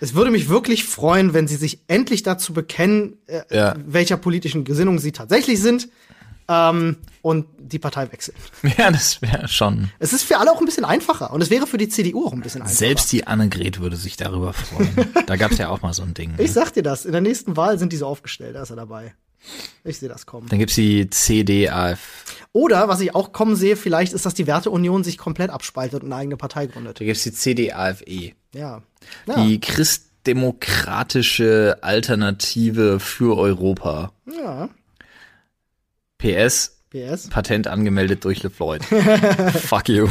Es 0.00 0.14
würde 0.14 0.32
mich 0.32 0.48
wirklich 0.48 0.84
freuen, 0.84 1.34
wenn 1.34 1.46
Sie 1.46 1.54
sich 1.54 1.78
endlich 1.86 2.24
dazu 2.24 2.52
bekennen, 2.52 3.18
äh, 3.28 3.42
Ja. 3.54 3.74
welcher 3.86 4.16
politischen 4.16 4.64
Gesinnung 4.64 4.98
Sie 4.98 5.12
tatsächlich 5.12 5.62
sind 5.62 5.88
ähm, 6.48 6.96
und 7.22 7.46
die 7.58 7.78
Partei 7.78 8.10
wechseln. 8.12 8.36
Ja, 8.78 8.90
das 8.90 9.20
wäre 9.22 9.48
schon. 9.48 9.90
Es 9.98 10.12
ist 10.12 10.22
für 10.22 10.38
alle 10.38 10.52
auch 10.52 10.60
ein 10.60 10.66
bisschen 10.66 10.84
einfacher 10.84 11.32
und 11.32 11.42
es 11.42 11.50
wäre 11.50 11.66
für 11.66 11.78
die 11.78 11.88
CDU 11.88 12.26
auch 12.26 12.32
ein 12.32 12.40
bisschen 12.42 12.62
einfacher. 12.62 12.78
Selbst 12.78 13.10
die 13.12 13.26
Annegret 13.26 13.80
würde 13.80 13.96
sich 13.96 14.16
darüber 14.16 14.52
freuen. 14.52 14.94
da 15.26 15.36
gab's 15.36 15.58
ja 15.58 15.68
auch 15.70 15.82
mal 15.82 15.92
so 15.92 16.02
ein 16.02 16.14
Ding. 16.14 16.34
Ich 16.38 16.46
Ne? 16.48 16.52
sag 16.52 16.72
dir 16.72 16.82
das, 16.82 17.04
in 17.04 17.12
der 17.12 17.20
nächsten 17.20 17.56
Wahl 17.56 17.78
sind 17.78 17.92
die 17.92 17.96
so 17.96 18.06
aufgestellt, 18.06 18.54
da 18.56 18.62
ist 18.62 18.70
er 18.70 18.76
dabei. 18.76 19.14
Ich 19.84 19.98
sehe 19.98 20.08
das 20.08 20.26
kommen. 20.26 20.48
Dann 20.48 20.58
gibt's 20.58 20.74
die 20.74 21.08
CDAF. 21.08 22.24
Oder, 22.52 22.88
was 22.88 22.98
ich 23.00 23.14
auch 23.14 23.30
kommen 23.32 23.54
sehe, 23.54 23.76
vielleicht 23.76 24.12
ist, 24.12 24.26
dass 24.26 24.34
die 24.34 24.46
Werteunion 24.48 25.04
sich 25.04 25.18
komplett 25.18 25.50
abspaltet 25.50 26.02
und 26.02 26.12
eine 26.12 26.20
eigene 26.20 26.36
Partei 26.36 26.66
gründet. 26.66 26.98
Da 27.00 27.04
gibt's 27.04 27.22
die 27.22 27.30
CDAFE. 27.32 28.32
Ja. 28.54 28.82
ja. 29.26 29.44
Die 29.44 29.60
christdemokratische 29.60 31.78
Alternative 31.82 32.98
für 33.00 33.36
Europa. 33.38 34.12
ja. 34.26 34.68
PS, 36.18 36.72
PS. 36.90 37.28
Patent 37.28 37.66
angemeldet 37.66 38.24
durch 38.24 38.42
LeFloid. 38.42 38.84
Fuck 39.64 39.88
you. 39.88 40.08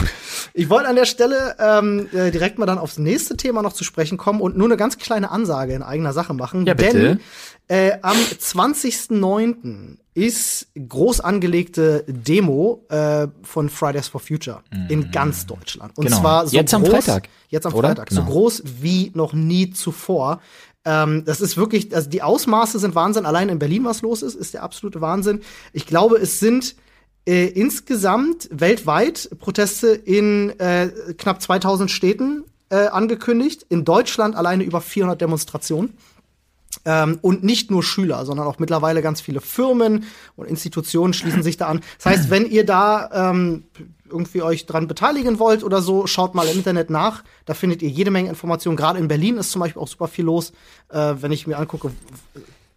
Ich 0.54 0.70
wollte 0.70 0.88
an 0.90 0.96
der 0.96 1.06
Stelle 1.06 1.56
ähm, 1.60 2.08
äh, 2.14 2.32
direkt 2.32 2.60
mal 2.60 2.66
dann 2.66 2.78
aufs 2.78 2.98
nächste 2.98 3.38
Thema 3.38 3.62
noch 3.62 3.74
zu 3.74 3.84
sprechen 3.84 4.18
kommen 4.18 4.42
und 4.42 4.58
nur 4.58 4.68
eine 4.68 4.78
ganz 4.78 4.98
kleine 4.98 5.32
Ansage 5.32 5.74
in 5.74 5.82
eigener 5.84 6.14
Sache 6.14 6.34
machen. 6.34 6.66
Ja, 6.66 6.74
bitte. 6.74 6.98
Denn 7.00 7.20
äh, 7.68 7.98
am 8.04 8.16
20.09. 8.16 9.98
ist 10.14 10.68
groß 10.78 11.22
angelegte 11.22 12.04
Demo 12.08 12.86
äh, 12.90 13.28
von 13.44 13.70
Fridays 13.70 14.08
for 14.08 14.22
Future 14.22 14.62
in 14.90 15.12
ganz 15.12 15.46
Deutschland. 15.46 15.98
Und 15.98 16.06
Mhm. 16.06 16.08
Genau. 16.10 16.22
zwar 16.22 16.48
so 16.48 16.56
Jetzt 16.56 16.74
am 16.74 16.84
groß, 16.84 16.92
Freitag, 17.06 17.30
Jetzt 17.50 17.66
am 17.66 17.74
oder? 17.74 17.90
Freitag. 17.90 18.12
So 18.12 18.22
Genau. 18.22 18.32
groß 18.32 18.64
wie 18.82 19.12
noch 19.16 19.34
nie 19.34 19.72
zuvor. 19.72 20.42
Ähm, 20.86 21.26
das 21.26 21.42
ist 21.42 21.58
wirklich, 21.58 21.94
also 21.94 22.10
die 22.10 22.22
Ausmaße 22.22 22.80
sind 22.80 22.96
Wahnsinn. 22.96 23.26
Allein 23.26 23.50
in 23.50 23.60
Berlin, 23.60 23.84
was 23.86 24.02
los 24.02 24.22
ist, 24.22 24.36
ist 24.36 24.54
der 24.54 24.64
absolute 24.64 25.02
Wahnsinn. 25.02 25.42
Ich 25.74 25.88
glaube, 25.88 26.18
es 26.18 26.40
sind 26.40 26.76
äh, 27.26 27.48
insgesamt 27.48 28.48
weltweit 28.52 29.30
Proteste 29.40 29.88
in 29.88 30.52
äh, 30.60 30.90
knapp 31.18 31.42
2000 31.42 31.90
Städten 31.90 32.44
äh, 32.70 32.88
angekündigt. 32.88 33.66
In 33.70 33.84
Deutschland 33.84 34.36
alleine 34.36 34.64
über 34.64 34.80
400 34.80 35.20
Demonstrationen. 35.20 35.98
Ähm, 36.84 37.18
und 37.22 37.44
nicht 37.44 37.72
nur 37.72 37.82
Schüler, 37.82 38.26
sondern 38.26 38.46
auch 38.46 38.60
mittlerweile 38.60 39.02
ganz 39.02 39.22
viele 39.22 39.42
Firmen 39.42 40.04
und 40.36 40.48
Institutionen 40.48 41.14
schließen 41.14 41.42
sich 41.42 41.58
da 41.58 41.68
an. 41.68 41.82
Das 41.98 42.06
heißt, 42.06 42.30
wenn 42.30 42.46
ihr 42.46 42.66
da 42.66 43.32
ähm, 43.32 43.64
irgendwie 44.10 44.42
euch 44.42 44.66
dran 44.66 44.88
beteiligen 44.88 45.40
wollt 45.40 45.64
oder 45.64 45.82
so, 45.82 46.08
schaut 46.08 46.36
mal 46.36 46.48
im 46.48 46.58
Internet 46.58 46.90
nach. 46.90 47.24
Da 47.46 47.54
findet 47.54 47.82
ihr 47.82 47.90
jede 47.90 48.12
Menge 48.12 48.30
Informationen. 48.30 48.78
Gerade 48.78 49.00
in 49.00 49.08
Berlin 49.08 49.38
ist 49.38 49.52
zum 49.52 49.62
Beispiel 49.62 49.82
auch 49.82 49.88
super 49.88 50.08
viel 50.08 50.26
los. 50.26 50.52
Äh, 50.90 51.16
wenn 51.20 51.32
ich 51.32 51.48
mir 51.48 51.58
angucke, 51.58 51.92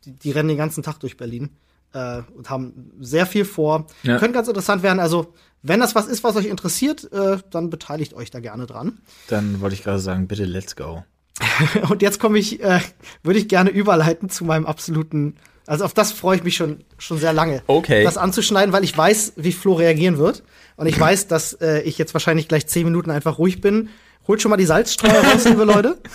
die, 0.04 0.12
die 0.12 0.30
rennen 0.30 0.48
den 0.48 0.58
ganzen 0.58 0.82
Tag 0.82 0.98
durch 1.00 1.16
Berlin 1.16 1.50
äh, 1.92 2.22
und 2.36 2.50
haben 2.50 2.92
sehr 3.00 3.26
viel 3.26 3.44
vor. 3.44 3.86
Ja. 4.02 4.18
Könnte 4.18 4.34
ganz 4.34 4.48
interessant 4.48 4.82
werden. 4.82 5.00
Also, 5.00 5.34
wenn 5.62 5.80
das 5.80 5.94
was 5.94 6.06
ist, 6.06 6.24
was 6.24 6.36
euch 6.36 6.46
interessiert, 6.46 7.10
äh, 7.12 7.38
dann 7.50 7.70
beteiligt 7.70 8.14
euch 8.14 8.30
da 8.30 8.40
gerne 8.40 8.66
dran. 8.66 8.98
Dann 9.28 9.60
wollte 9.60 9.74
ich 9.74 9.82
gerade 9.82 9.98
sagen, 9.98 10.28
bitte 10.28 10.44
let's 10.44 10.76
go. 10.76 11.04
Und 11.88 12.02
jetzt 12.02 12.20
komme 12.20 12.38
ich, 12.38 12.62
äh, 12.62 12.80
würde 13.22 13.38
ich 13.38 13.48
gerne 13.48 13.70
überleiten 13.70 14.28
zu 14.28 14.44
meinem 14.44 14.66
absoluten, 14.66 15.36
also 15.68 15.84
auf 15.84 15.92
das 15.92 16.12
freue 16.12 16.38
ich 16.38 16.44
mich 16.44 16.56
schon, 16.56 16.82
schon 16.96 17.18
sehr 17.18 17.34
lange. 17.34 17.62
Okay. 17.66 18.02
Das 18.02 18.16
anzuschneiden, 18.16 18.72
weil 18.72 18.84
ich 18.84 18.96
weiß, 18.96 19.34
wie 19.36 19.52
Flo 19.52 19.74
reagieren 19.74 20.16
wird. 20.16 20.42
Und 20.76 20.86
ich 20.86 20.98
weiß, 20.98 21.28
dass 21.28 21.52
äh, 21.54 21.82
ich 21.82 21.98
jetzt 21.98 22.14
wahrscheinlich 22.14 22.48
gleich 22.48 22.66
zehn 22.66 22.84
Minuten 22.84 23.10
einfach 23.10 23.38
ruhig 23.38 23.60
bin. 23.60 23.90
Holt 24.26 24.40
schon 24.40 24.50
mal 24.50 24.56
die 24.56 24.64
Salzstreuer 24.64 25.22
raus, 25.22 25.44
liebe 25.44 25.64
Leute. 25.64 25.98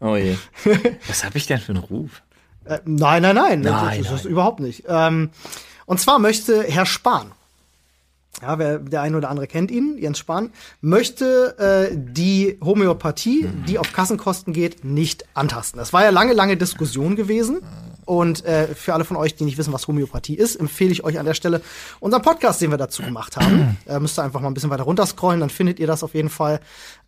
Oh 0.00 0.14
je. 0.14 0.36
Was 1.08 1.24
habe 1.24 1.36
ich 1.38 1.48
denn 1.48 1.58
für 1.58 1.72
einen 1.72 1.82
Ruf? 1.82 2.22
Äh, 2.64 2.78
nein, 2.84 3.20
nein, 3.20 3.34
nein, 3.34 3.62
das, 3.64 3.72
Nein, 3.72 4.02
das 4.04 4.12
ist 4.12 4.24
nein. 4.26 4.32
überhaupt 4.32 4.60
nicht. 4.60 4.84
Ähm, 4.86 5.30
und 5.86 5.98
zwar 5.98 6.20
möchte 6.20 6.62
Herr 6.62 6.86
Spahn, 6.86 7.32
ja, 8.40 8.60
wer, 8.60 8.78
der 8.78 9.02
eine 9.02 9.16
oder 9.16 9.28
andere 9.28 9.48
kennt 9.48 9.72
ihn, 9.72 9.98
Jens 9.98 10.20
Spahn, 10.20 10.52
möchte 10.80 11.90
äh, 11.90 11.96
die 11.96 12.60
Homöopathie, 12.62 13.48
die 13.66 13.80
auf 13.80 13.92
Kassenkosten 13.92 14.52
geht, 14.52 14.84
nicht 14.84 15.24
antasten. 15.34 15.80
Das 15.80 15.92
war 15.92 16.04
ja 16.04 16.10
lange, 16.10 16.32
lange 16.32 16.56
Diskussion 16.56 17.16
gewesen. 17.16 17.60
Und 18.08 18.42
äh, 18.46 18.74
für 18.74 18.94
alle 18.94 19.04
von 19.04 19.18
euch, 19.18 19.34
die 19.34 19.44
nicht 19.44 19.58
wissen, 19.58 19.70
was 19.74 19.86
Homöopathie 19.86 20.34
ist, 20.34 20.56
empfehle 20.56 20.92
ich 20.92 21.04
euch 21.04 21.18
an 21.18 21.26
der 21.26 21.34
Stelle 21.34 21.60
unseren 22.00 22.22
Podcast, 22.22 22.58
den 22.62 22.70
wir 22.70 22.78
dazu 22.78 23.02
gemacht 23.02 23.36
haben. 23.36 23.76
äh, 23.86 24.00
müsst 24.00 24.18
ihr 24.18 24.22
einfach 24.22 24.40
mal 24.40 24.48
ein 24.48 24.54
bisschen 24.54 24.70
weiter 24.70 24.84
runterscrollen, 24.84 25.40
dann 25.40 25.50
findet 25.50 25.78
ihr 25.78 25.86
das 25.86 26.02
auf 26.02 26.14
jeden 26.14 26.30
Fall. 26.30 26.60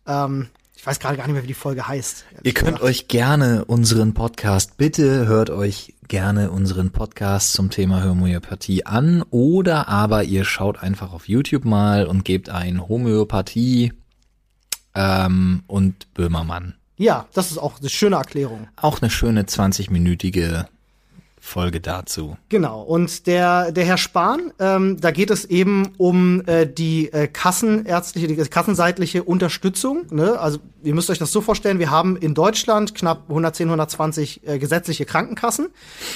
Ähm, 0.05 0.49
ich 0.75 0.85
weiß 0.85 0.99
gerade 0.99 1.17
gar 1.17 1.25
nicht 1.25 1.33
mehr, 1.33 1.41
wie 1.41 1.47
die 1.47 1.55
Folge 1.55 1.87
heißt. 1.87 2.25
Ihr 2.43 2.53
könnt 2.53 2.77
gesagt. 2.77 2.83
euch 2.83 3.07
gerne 3.07 3.65
unseren 3.65 4.13
Podcast, 4.13 4.77
bitte 4.77 5.25
hört 5.25 5.49
euch 5.49 5.95
gerne 6.07 6.51
unseren 6.51 6.91
Podcast 6.91 7.53
zum 7.53 7.71
Thema 7.71 8.03
Homöopathie 8.03 8.85
an 8.85 9.23
oder 9.31 9.87
aber 9.87 10.23
ihr 10.23 10.45
schaut 10.45 10.83
einfach 10.83 11.13
auf 11.13 11.27
YouTube 11.27 11.65
mal 11.65 12.05
und 12.05 12.25
gebt 12.25 12.49
ein 12.49 12.87
Homöopathie 12.87 13.91
ähm, 14.93 15.63
und 15.65 16.13
Böhmermann. 16.13 16.75
Ja, 16.97 17.25
das 17.33 17.49
ist 17.49 17.57
auch 17.57 17.79
eine 17.79 17.89
schöne 17.89 18.17
Erklärung. 18.17 18.67
Auch 18.75 19.01
eine 19.01 19.09
schöne 19.09 19.41
20-minütige 19.41 20.67
Folge 21.43 21.81
dazu. 21.81 22.37
Genau, 22.49 22.81
und 22.83 23.25
der, 23.25 23.71
der 23.71 23.83
Herr 23.83 23.97
Spahn, 23.97 24.53
ähm, 24.59 25.01
da 25.01 25.09
geht 25.09 25.31
es 25.31 25.43
eben 25.43 25.89
um 25.97 26.45
äh, 26.45 26.67
die 26.67 27.11
äh, 27.11 27.27
kassenärztliche, 27.27 28.27
die 28.27 28.35
kassenseitliche 28.35 29.23
Unterstützung. 29.23 30.05
Ne? 30.11 30.39
Also 30.39 30.59
ihr 30.83 30.93
müsst 30.93 31.09
euch 31.09 31.17
das 31.17 31.31
so 31.31 31.41
vorstellen, 31.41 31.79
wir 31.79 31.89
haben 31.89 32.15
in 32.15 32.35
Deutschland 32.35 32.93
knapp 32.93 33.23
110, 33.27 33.67
120 33.67 34.47
äh, 34.47 34.59
gesetzliche 34.59 35.05
Krankenkassen, 35.05 35.69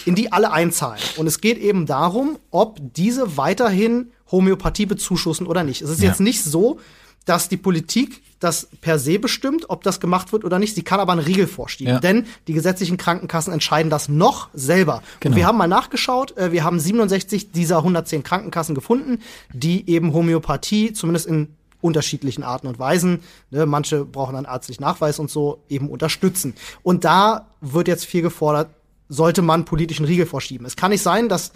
in 0.05 0.13
die 0.13 0.31
alle 0.31 0.51
einzahlen. 0.51 1.01
Und 1.17 1.25
es 1.25 1.41
geht 1.41 1.57
eben 1.57 1.87
darum, 1.87 2.37
ob 2.51 2.79
diese 2.93 3.35
weiterhin 3.35 4.11
Homöopathie 4.31 4.85
bezuschussen 4.85 5.47
oder 5.47 5.63
nicht. 5.63 5.81
Es 5.81 5.89
ist 5.89 6.01
Ja. 6.03 6.09
jetzt 6.09 6.19
nicht 6.21 6.43
so, 6.43 6.79
dass 7.25 7.49
die 7.49 7.57
Politik 7.57 8.21
das 8.39 8.67
per 8.81 8.99
se 8.99 9.17
bestimmt, 9.17 9.69
ob 9.69 9.83
das 9.83 9.99
gemacht 9.99 10.31
wird 10.31 10.43
oder 10.43 10.59
nicht. 10.59 10.75
Sie 10.75 10.83
kann 10.83 10.99
aber 10.99 11.13
einen 11.13 11.21
Riegel 11.21 11.47
vorschieben, 11.47 11.93
Ja. 11.95 11.99
denn 11.99 12.25
die 12.47 12.53
gesetzlichen 12.53 12.97
Krankenkassen 12.97 13.51
entscheiden 13.53 13.89
das 13.89 14.09
noch 14.09 14.49
selber. 14.53 15.01
Genau. 15.19 15.33
Und 15.33 15.37
wir 15.37 15.47
haben 15.47 15.57
mal 15.57 15.67
nachgeschaut, 15.67 16.37
äh, 16.37 16.51
wir 16.51 16.63
haben 16.63 16.79
67 16.79 17.51
dieser 17.51 17.77
110 17.81 18.23
Krankenkassen 18.23 18.75
gefunden, 18.75 19.19
die 19.53 19.89
eben 19.89 20.13
Homöopathie, 20.13 20.93
zumindest 20.93 21.27
in 21.27 21.55
unterschiedlichen 21.81 22.43
Arten 22.43 22.67
und 22.67 22.77
Weisen, 22.79 23.21
ne, 23.51 23.65
manche 23.65 24.05
brauchen 24.05 24.35
einen 24.35 24.45
ärztlichen 24.47 24.83
Nachweis 24.83 25.17
und 25.19 25.29
so, 25.31 25.63
eben 25.69 25.89
unterstützen. 25.89 26.55
Und 26.83 27.05
da 27.05 27.47
wird 27.61 27.87
jetzt 27.87 28.05
viel 28.05 28.21
gefordert, 28.21 28.69
sollte 29.07 29.41
man 29.43 29.65
politischen 29.65 30.05
Riegel 30.05 30.25
vorschieben. 30.25 30.65
Es 30.65 30.75
kann 30.75 30.91
nicht 30.91 31.03
sein, 31.03 31.29
dass 31.29 31.51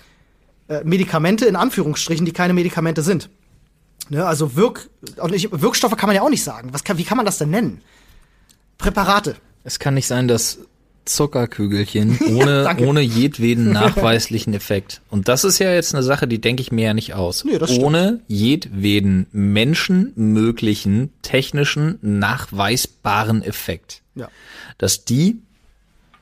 äh, 0.67 0.84
Medikamente 0.84 1.45
in 1.45 1.55
Anführungsstrichen, 1.55 2.25
die 2.25 2.32
keine 2.32 2.53
Medikamente 2.53 3.01
sind. 3.01 3.29
Ne, 4.09 4.25
also 4.25 4.55
Wirk 4.55 4.89
und 5.17 5.33
ich, 5.33 5.51
Wirkstoffe 5.51 5.95
kann 5.97 6.07
man 6.07 6.15
ja 6.15 6.21
auch 6.21 6.29
nicht 6.29 6.43
sagen. 6.43 6.69
Was 6.71 6.83
kann, 6.83 6.97
wie 6.97 7.03
kann 7.03 7.17
man 7.17 7.25
das 7.25 7.38
denn 7.38 7.49
nennen? 7.49 7.81
Präparate. 8.77 9.35
Es 9.63 9.77
kann 9.77 9.93
nicht 9.93 10.07
sein, 10.07 10.27
dass 10.27 10.59
Zuckerkügelchen 11.05 12.17
ohne, 12.35 12.63
danke. 12.63 12.85
ohne 12.85 13.01
jedweden 13.01 13.71
nachweislichen 13.73 14.53
Effekt. 14.53 15.01
Und 15.09 15.27
das 15.27 15.43
ist 15.43 15.59
ja 15.59 15.73
jetzt 15.73 15.93
eine 15.93 16.03
Sache, 16.03 16.27
die 16.27 16.39
denke 16.39 16.62
ich 16.62 16.71
mir 16.71 16.85
ja 16.85 16.93
nicht 16.93 17.13
aus. 17.13 17.43
Nee, 17.43 17.59
ohne 17.79 18.21
jedweden 18.27 19.27
menschenmöglichen, 19.31 21.12
technischen, 21.21 21.99
nachweisbaren 22.01 23.43
Effekt. 23.43 24.01
Ja. 24.15 24.29
Dass 24.77 25.05
die 25.05 25.41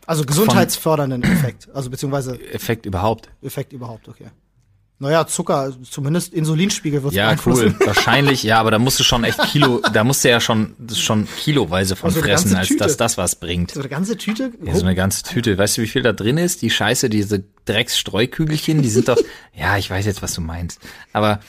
Also 0.06 0.26
gesundheitsfördernden 0.26 1.24
Effekt. 1.24 1.70
Also 1.74 1.90
beziehungsweise 1.90 2.40
Effekt 2.52 2.86
überhaupt. 2.86 3.30
Effekt 3.42 3.74
überhaupt, 3.74 4.08
okay. 4.08 4.28
Naja, 5.00 5.28
Zucker, 5.28 5.74
zumindest 5.88 6.34
Insulinspiegel 6.34 7.04
wird 7.04 7.14
Ja, 7.14 7.36
cool. 7.46 7.76
Wahrscheinlich, 7.86 8.42
ja, 8.42 8.60
aber 8.60 8.72
da 8.72 8.80
musst 8.80 9.00
du 9.00 9.04
schon 9.04 9.24
echt 9.24 9.40
Kilo, 9.52 9.80
da 9.94 10.04
musst 10.04 10.24
du 10.24 10.30
ja 10.30 10.40
schon, 10.40 10.76
schon 10.92 11.28
kiloweise 11.38 11.96
von 11.96 12.10
Also 12.10 12.22
fressen, 12.22 12.56
als 12.56 12.70
Tüte. 12.70 12.84
dass 12.84 12.98
das 12.98 13.16
was 13.16 13.36
bringt. 13.36 13.72
So 13.72 13.80
eine 13.82 13.90
ganze 13.90 14.18
Tüte? 14.18 14.52
Ja, 14.64 14.74
so 14.74 14.84
eine 14.84 14.96
ganze 14.96 15.22
Tüte. 15.22 15.56
Weißt 15.56 15.78
du, 15.78 15.84
wie 15.84 15.88
viel 15.88 16.02
da 16.02 16.14
drin 16.14 16.38
ist? 16.40 16.64
Die 16.64 16.72
Scheiße, 16.72 17.10
diese 17.10 17.44
Drecksstreukügelchen, 17.66 18.82
die 18.82 18.90
sind 18.90 19.08
doch, 19.08 19.18
ja, 19.54 19.78
ich 19.78 19.90
weiß 19.90 20.06
jetzt, 20.06 20.24
was 20.24 20.34
du 20.34 20.42
meinst. 20.42 20.80
Aber 21.14 21.42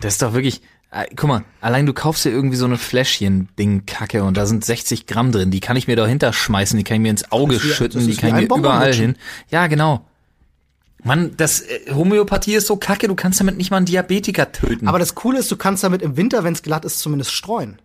das 0.00 0.14
ist 0.14 0.22
doch 0.22 0.32
wirklich, 0.32 0.62
äh, 0.92 1.06
guck 1.16 1.28
mal, 1.28 1.44
allein 1.60 1.86
du 1.86 1.92
kaufst 1.92 2.24
dir 2.24 2.30
irgendwie 2.30 2.56
so 2.56 2.66
eine 2.66 2.78
Fläschchen-Ding-Kacke 2.78 4.22
und 4.22 4.36
da 4.36 4.46
sind 4.46 4.64
60 4.64 5.06
Gramm 5.06 5.32
drin. 5.32 5.50
Die 5.50 5.60
kann 5.60 5.76
ich 5.76 5.88
mir 5.88 5.96
da 5.96 6.06
hinterschmeißen, 6.06 6.78
die 6.78 6.84
kann 6.84 6.96
ich 6.98 7.02
mir 7.02 7.10
ins 7.10 7.32
Auge 7.32 7.58
schütten, 7.58 8.06
die 8.06 8.14
kann 8.14 8.40
ich 8.40 8.48
mir 8.48 8.56
überall 8.56 8.94
hin. 8.94 9.16
Ja, 9.50 9.66
genau. 9.66 10.06
Mann, 11.06 11.36
das 11.36 11.60
äh, 11.60 11.92
Homöopathie 11.94 12.54
ist 12.56 12.66
so 12.66 12.76
kacke, 12.76 13.06
du 13.06 13.14
kannst 13.14 13.38
damit 13.38 13.56
nicht 13.56 13.70
mal 13.70 13.76
einen 13.76 13.86
Diabetiker 13.86 14.50
töten. 14.50 14.88
Aber 14.88 14.98
das 14.98 15.14
Coole 15.14 15.38
ist, 15.38 15.50
du 15.50 15.56
kannst 15.56 15.84
damit 15.84 16.02
im 16.02 16.16
Winter, 16.16 16.42
wenn 16.42 16.52
es 16.52 16.62
glatt 16.62 16.84
ist, 16.84 16.98
zumindest 16.98 17.30
streuen. 17.30 17.80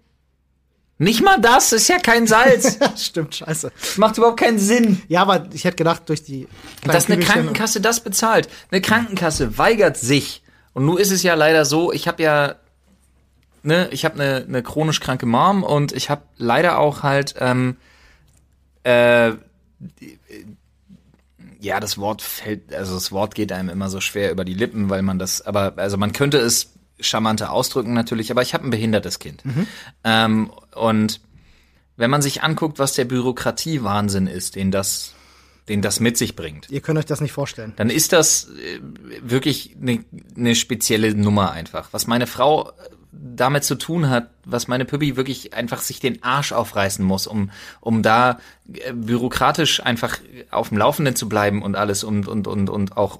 nicht 0.97 1.23
mal 1.23 1.39
das 1.39 1.71
ist 1.71 1.87
ja 1.87 1.99
kein 1.99 2.25
Salz. 2.25 2.79
Stimmt, 2.97 3.35
scheiße. 3.35 3.71
Macht 3.97 4.17
überhaupt 4.17 4.39
keinen 4.39 4.57
Sinn. 4.57 5.03
Ja, 5.07 5.21
aber 5.21 5.47
ich 5.53 5.65
hätte 5.65 5.77
gedacht, 5.77 6.09
durch 6.09 6.23
die 6.23 6.47
dass 6.83 7.11
eine 7.11 7.19
Krankenkasse 7.19 7.79
das 7.79 7.99
bezahlt. 7.99 8.49
Eine 8.71 8.81
Krankenkasse 8.81 9.57
weigert 9.57 9.97
sich. 9.97 10.41
Und 10.73 10.85
nun 10.85 10.97
ist 10.97 11.11
es 11.11 11.21
ja 11.21 11.35
leider 11.35 11.65
so, 11.65 11.91
ich 11.91 12.07
habe 12.07 12.23
ja, 12.23 12.55
ne, 13.61 13.87
ich 13.91 14.03
habe 14.03 14.15
eine, 14.15 14.45
eine 14.47 14.63
chronisch 14.63 14.99
kranke 14.99 15.27
Mom 15.27 15.63
und 15.63 15.91
ich 15.91 16.09
habe 16.09 16.23
leider 16.37 16.79
auch 16.79 17.03
halt, 17.03 17.35
ähm, 17.39 17.77
äh, 18.83 19.33
ja, 21.61 21.79
das 21.79 21.97
Wort 21.97 22.21
fällt, 22.21 22.73
also 22.73 22.95
das 22.95 23.11
Wort 23.11 23.35
geht 23.35 23.51
einem 23.51 23.69
immer 23.69 23.89
so 23.89 24.01
schwer 24.01 24.31
über 24.31 24.43
die 24.43 24.55
Lippen, 24.55 24.89
weil 24.89 25.03
man 25.03 25.19
das, 25.19 25.41
aber, 25.41 25.73
also 25.77 25.95
man 25.95 26.11
könnte 26.11 26.39
es 26.39 26.73
charmanter 26.99 27.51
ausdrücken 27.51 27.93
natürlich, 27.93 28.31
aber 28.31 28.41
ich 28.41 28.53
habe 28.53 28.65
ein 28.65 28.71
behindertes 28.71 29.19
Kind. 29.19 29.43
Ähm, 30.03 30.51
und 30.75 31.21
wenn 31.97 32.09
man 32.09 32.21
sich 32.23 32.41
anguckt, 32.41 32.79
was 32.79 32.93
der 32.93 33.05
Bürokratiewahnsinn 33.05 34.25
ist, 34.25 34.55
den 34.55 34.71
das, 34.71 35.13
den 35.69 35.83
das 35.83 35.99
mit 35.99 36.17
sich 36.17 36.35
bringt, 36.35 36.69
Ihr 36.71 36.81
könnt 36.81 36.97
euch 36.97 37.05
das 37.05 37.21
nicht 37.21 37.31
vorstellen. 37.31 37.73
dann 37.75 37.91
ist 37.91 38.11
das 38.11 38.49
äh, 38.49 38.79
wirklich 39.21 39.75
eine 39.79 40.03
ne 40.35 40.55
spezielle 40.55 41.13
Nummer 41.13 41.51
einfach. 41.51 41.89
Was 41.91 42.07
meine 42.07 42.25
Frau 42.25 42.71
damit 43.11 43.63
zu 43.65 43.75
tun 43.75 44.09
hat, 44.09 44.29
was 44.45 44.67
meine 44.67 44.85
Püppi 44.85 45.17
wirklich 45.17 45.53
einfach 45.53 45.81
sich 45.81 45.99
den 45.99 46.23
Arsch 46.23 46.53
aufreißen 46.53 47.03
muss, 47.03 47.27
um, 47.27 47.51
um 47.81 48.01
da 48.01 48.39
äh, 48.73 48.93
bürokratisch 48.93 49.83
einfach 49.83 50.19
auf 50.49 50.69
dem 50.69 50.77
Laufenden 50.77 51.15
zu 51.15 51.27
bleiben 51.27 51.61
und 51.61 51.75
alles 51.75 52.03
und, 52.03 52.27
und, 52.27 52.47
und, 52.47 52.69
und 52.69 52.97
auch 52.97 53.19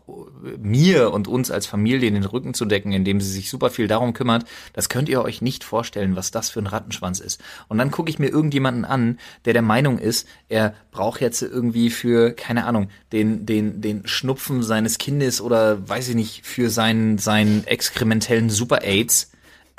mir 0.57 1.11
und 1.11 1.27
uns 1.27 1.51
als 1.51 1.65
Familie 1.65 2.11
den 2.11 2.23
Rücken 2.23 2.53
zu 2.53 2.65
decken, 2.65 2.93
indem 2.93 3.19
sie 3.19 3.29
sich 3.29 3.49
super 3.49 3.69
viel 3.69 3.87
darum 3.87 4.13
kümmert, 4.13 4.45
das 4.73 4.87
könnt 4.87 5.09
ihr 5.09 5.21
euch 5.21 5.41
nicht 5.41 5.63
vorstellen, 5.63 6.15
was 6.15 6.31
das 6.31 6.49
für 6.49 6.59
ein 6.59 6.67
Rattenschwanz 6.67 7.19
ist. 7.19 7.41
Und 7.67 7.77
dann 7.77 7.91
gucke 7.91 8.09
ich 8.09 8.17
mir 8.17 8.29
irgendjemanden 8.29 8.85
an, 8.85 9.19
der 9.45 9.53
der 9.53 9.61
Meinung 9.61 9.99
ist, 9.99 10.27
er 10.47 10.73
braucht 10.91 11.21
jetzt 11.21 11.41
irgendwie 11.41 11.89
für, 11.89 12.31
keine 12.31 12.65
Ahnung, 12.65 12.89
den, 13.11 13.45
den, 13.45 13.81
den 13.81 14.07
Schnupfen 14.07 14.63
seines 14.63 14.97
Kindes 14.97 15.41
oder 15.41 15.87
weiß 15.87 16.09
ich 16.09 16.15
nicht, 16.15 16.45
für 16.45 16.69
seinen, 16.69 17.17
seinen 17.17 17.67
exkrementellen 17.67 18.49
Super-Aids, 18.49 19.30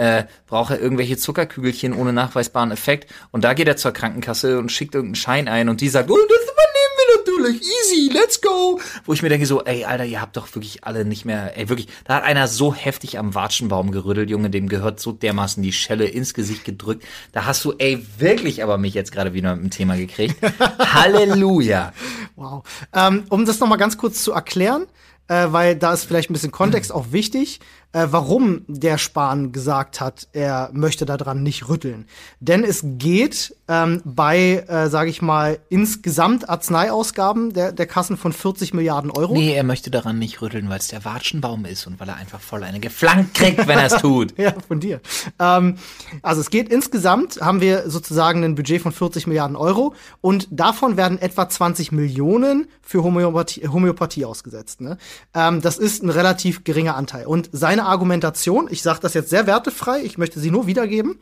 äh, 0.03 0.27
braucht 0.49 0.73
er 0.73 0.81
irgendwelche 0.81 1.17
Zuckerkügelchen 1.17 1.93
ohne 1.93 2.12
nachweisbaren 2.12 2.73
Effekt. 2.73 3.09
Und 3.31 3.45
da 3.45 3.55
geht 3.55 3.69
er 3.69 3.77
zur 3.77 3.93
Krankenkasse 3.93 4.59
und 4.59 4.73
schickt 4.73 4.97
irgendeinen 4.97 5.15
Schein 5.15 5.47
ein 5.47 5.69
und 5.69 5.81
die 5.81 5.88
sagt, 5.88 6.11
oh, 6.11 6.17
das 6.17 6.43
übernehmen 6.43 6.97
wir 6.99 7.47
natürlich, 7.47 7.62
easy, 7.62 8.11
let's 8.12 8.41
go. 8.41 8.81
Wo 9.05 9.12
ich 9.12 9.23
mir 9.23 9.29
denke 9.29 9.47
so, 9.47 9.62
ey, 9.62 9.85
Alter, 9.85 10.05
ihr 10.05 10.21
habt 10.21 10.37
doch 10.37 10.53
wirklich 10.57 10.83
alle 10.83 11.05
nicht 11.05 11.25
mehr, 11.25 11.57
ey, 11.57 11.69
wirklich, 11.69 11.87
da 12.05 12.17
hat 12.17 12.25
einer 12.25 12.49
so 12.49 12.75
heftig 12.75 13.17
am 13.17 13.37
Watschenbaum 13.37 13.93
gerüttelt, 13.93 14.29
Junge, 14.29 14.51
dem 14.51 14.69
gehört 14.69 14.99
so 14.99 15.12
dermaßen 15.12 15.62
die 15.62 15.73
Schelle 15.73 16.07
ins 16.07 16.35
Gesicht 16.35 16.65
gedrückt. 16.65 17.05
Da 17.31 17.45
hast 17.45 17.65
du, 17.65 17.73
ey, 17.79 18.05
wirklich 18.19 18.65
aber 18.65 18.79
mich 18.79 18.95
jetzt 18.95 19.12
gerade 19.12 19.35
wieder 19.35 19.55
mit 19.55 19.65
dem 19.67 19.71
Thema 19.71 19.97
gekriegt. 19.97 20.35
Halleluja. 20.81 21.93
Wow. 22.35 22.65
Ähm, 22.93 23.23
um 23.29 23.47
das 23.47 23.61
noch 23.61 23.69
mal 23.69 23.77
ganz 23.77 23.99
kurz 23.99 24.25
zu 24.25 24.33
erklären, 24.33 24.87
äh, 25.29 25.47
weil 25.51 25.77
da 25.77 25.93
ist 25.93 26.05
vielleicht 26.05 26.29
ein 26.29 26.33
bisschen 26.33 26.51
Kontext 26.51 26.91
auch 26.93 27.12
wichtig 27.12 27.61
äh, 27.92 28.07
warum 28.11 28.62
der 28.68 28.98
Spahn 28.98 29.52
gesagt 29.52 30.00
hat, 30.00 30.28
er 30.33 30.70
möchte 30.72 31.05
daran 31.05 31.42
nicht 31.42 31.68
rütteln. 31.68 32.07
Denn 32.40 32.64
es 32.64 32.83
geht 32.83 33.55
ähm, 33.68 34.02
bei, 34.05 34.64
äh, 34.66 34.88
sage 34.88 35.11
ich 35.11 35.22
mal, 35.22 35.59
insgesamt 35.68 36.48
Arzneiausgaben 36.48 37.52
der, 37.52 37.72
der 37.72 37.87
Kassen 37.87 38.16
von 38.16 38.33
40 38.33 38.74
Milliarden 38.74 39.11
Euro. 39.11 39.35
Nee, 39.35 39.55
er 39.55 39.64
möchte 39.64 39.90
daran 39.90 40.18
nicht 40.18 40.40
rütteln, 40.42 40.68
weil 40.68 40.78
es 40.78 40.88
der 40.88 41.05
Watschenbaum 41.05 41.64
ist 41.64 41.87
und 41.87 42.00
weil 42.00 42.09
er 42.09 42.16
einfach 42.16 42.40
voll 42.40 42.64
eine 42.64 42.81
geflankt 42.81 43.35
kriegt, 43.35 43.66
wenn 43.66 43.78
er 43.78 43.87
es 43.87 44.00
tut. 44.00 44.35
ja, 44.38 44.55
von 44.66 44.81
dir. 44.81 45.00
Ähm, 45.38 45.76
also 46.22 46.40
es 46.40 46.50
geht 46.50 46.70
insgesamt, 46.70 47.40
haben 47.40 47.61
wir 47.61 47.90
sozusagen 47.90 48.44
ein 48.44 48.55
Budget 48.55 48.83
von 48.83 48.92
40 48.92 49.26
Milliarden 49.26 49.57
Euro 49.57 49.94
und 50.20 50.48
davon 50.50 50.96
werden 50.96 51.20
etwa 51.20 51.48
20 51.48 51.92
Millionen 51.92 52.68
für 52.81 53.02
Homöopathie, 53.02 53.68
Homöopathie 53.68 54.24
ausgesetzt. 54.24 54.81
Ne? 54.81 54.98
Ähm, 55.35 55.61
das 55.61 55.78
ist 55.78 56.02
ein 56.02 56.11
relativ 56.11 56.64
geringer 56.64 56.96
Anteil. 56.96 57.26
Und 57.26 57.48
seine 57.52 57.82
seine 57.83 57.90
Argumentation, 57.90 58.68
ich 58.71 58.83
sage 58.83 59.01
das 59.01 59.14
jetzt 59.14 59.31
sehr 59.31 59.47
wertefrei, 59.47 60.03
ich 60.03 60.16
möchte 60.16 60.38
sie 60.38 60.51
nur 60.51 60.66
wiedergeben. 60.66 61.18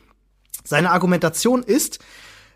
Seine 0.63 0.91
Argumentation 0.91 1.63
ist, 1.63 1.99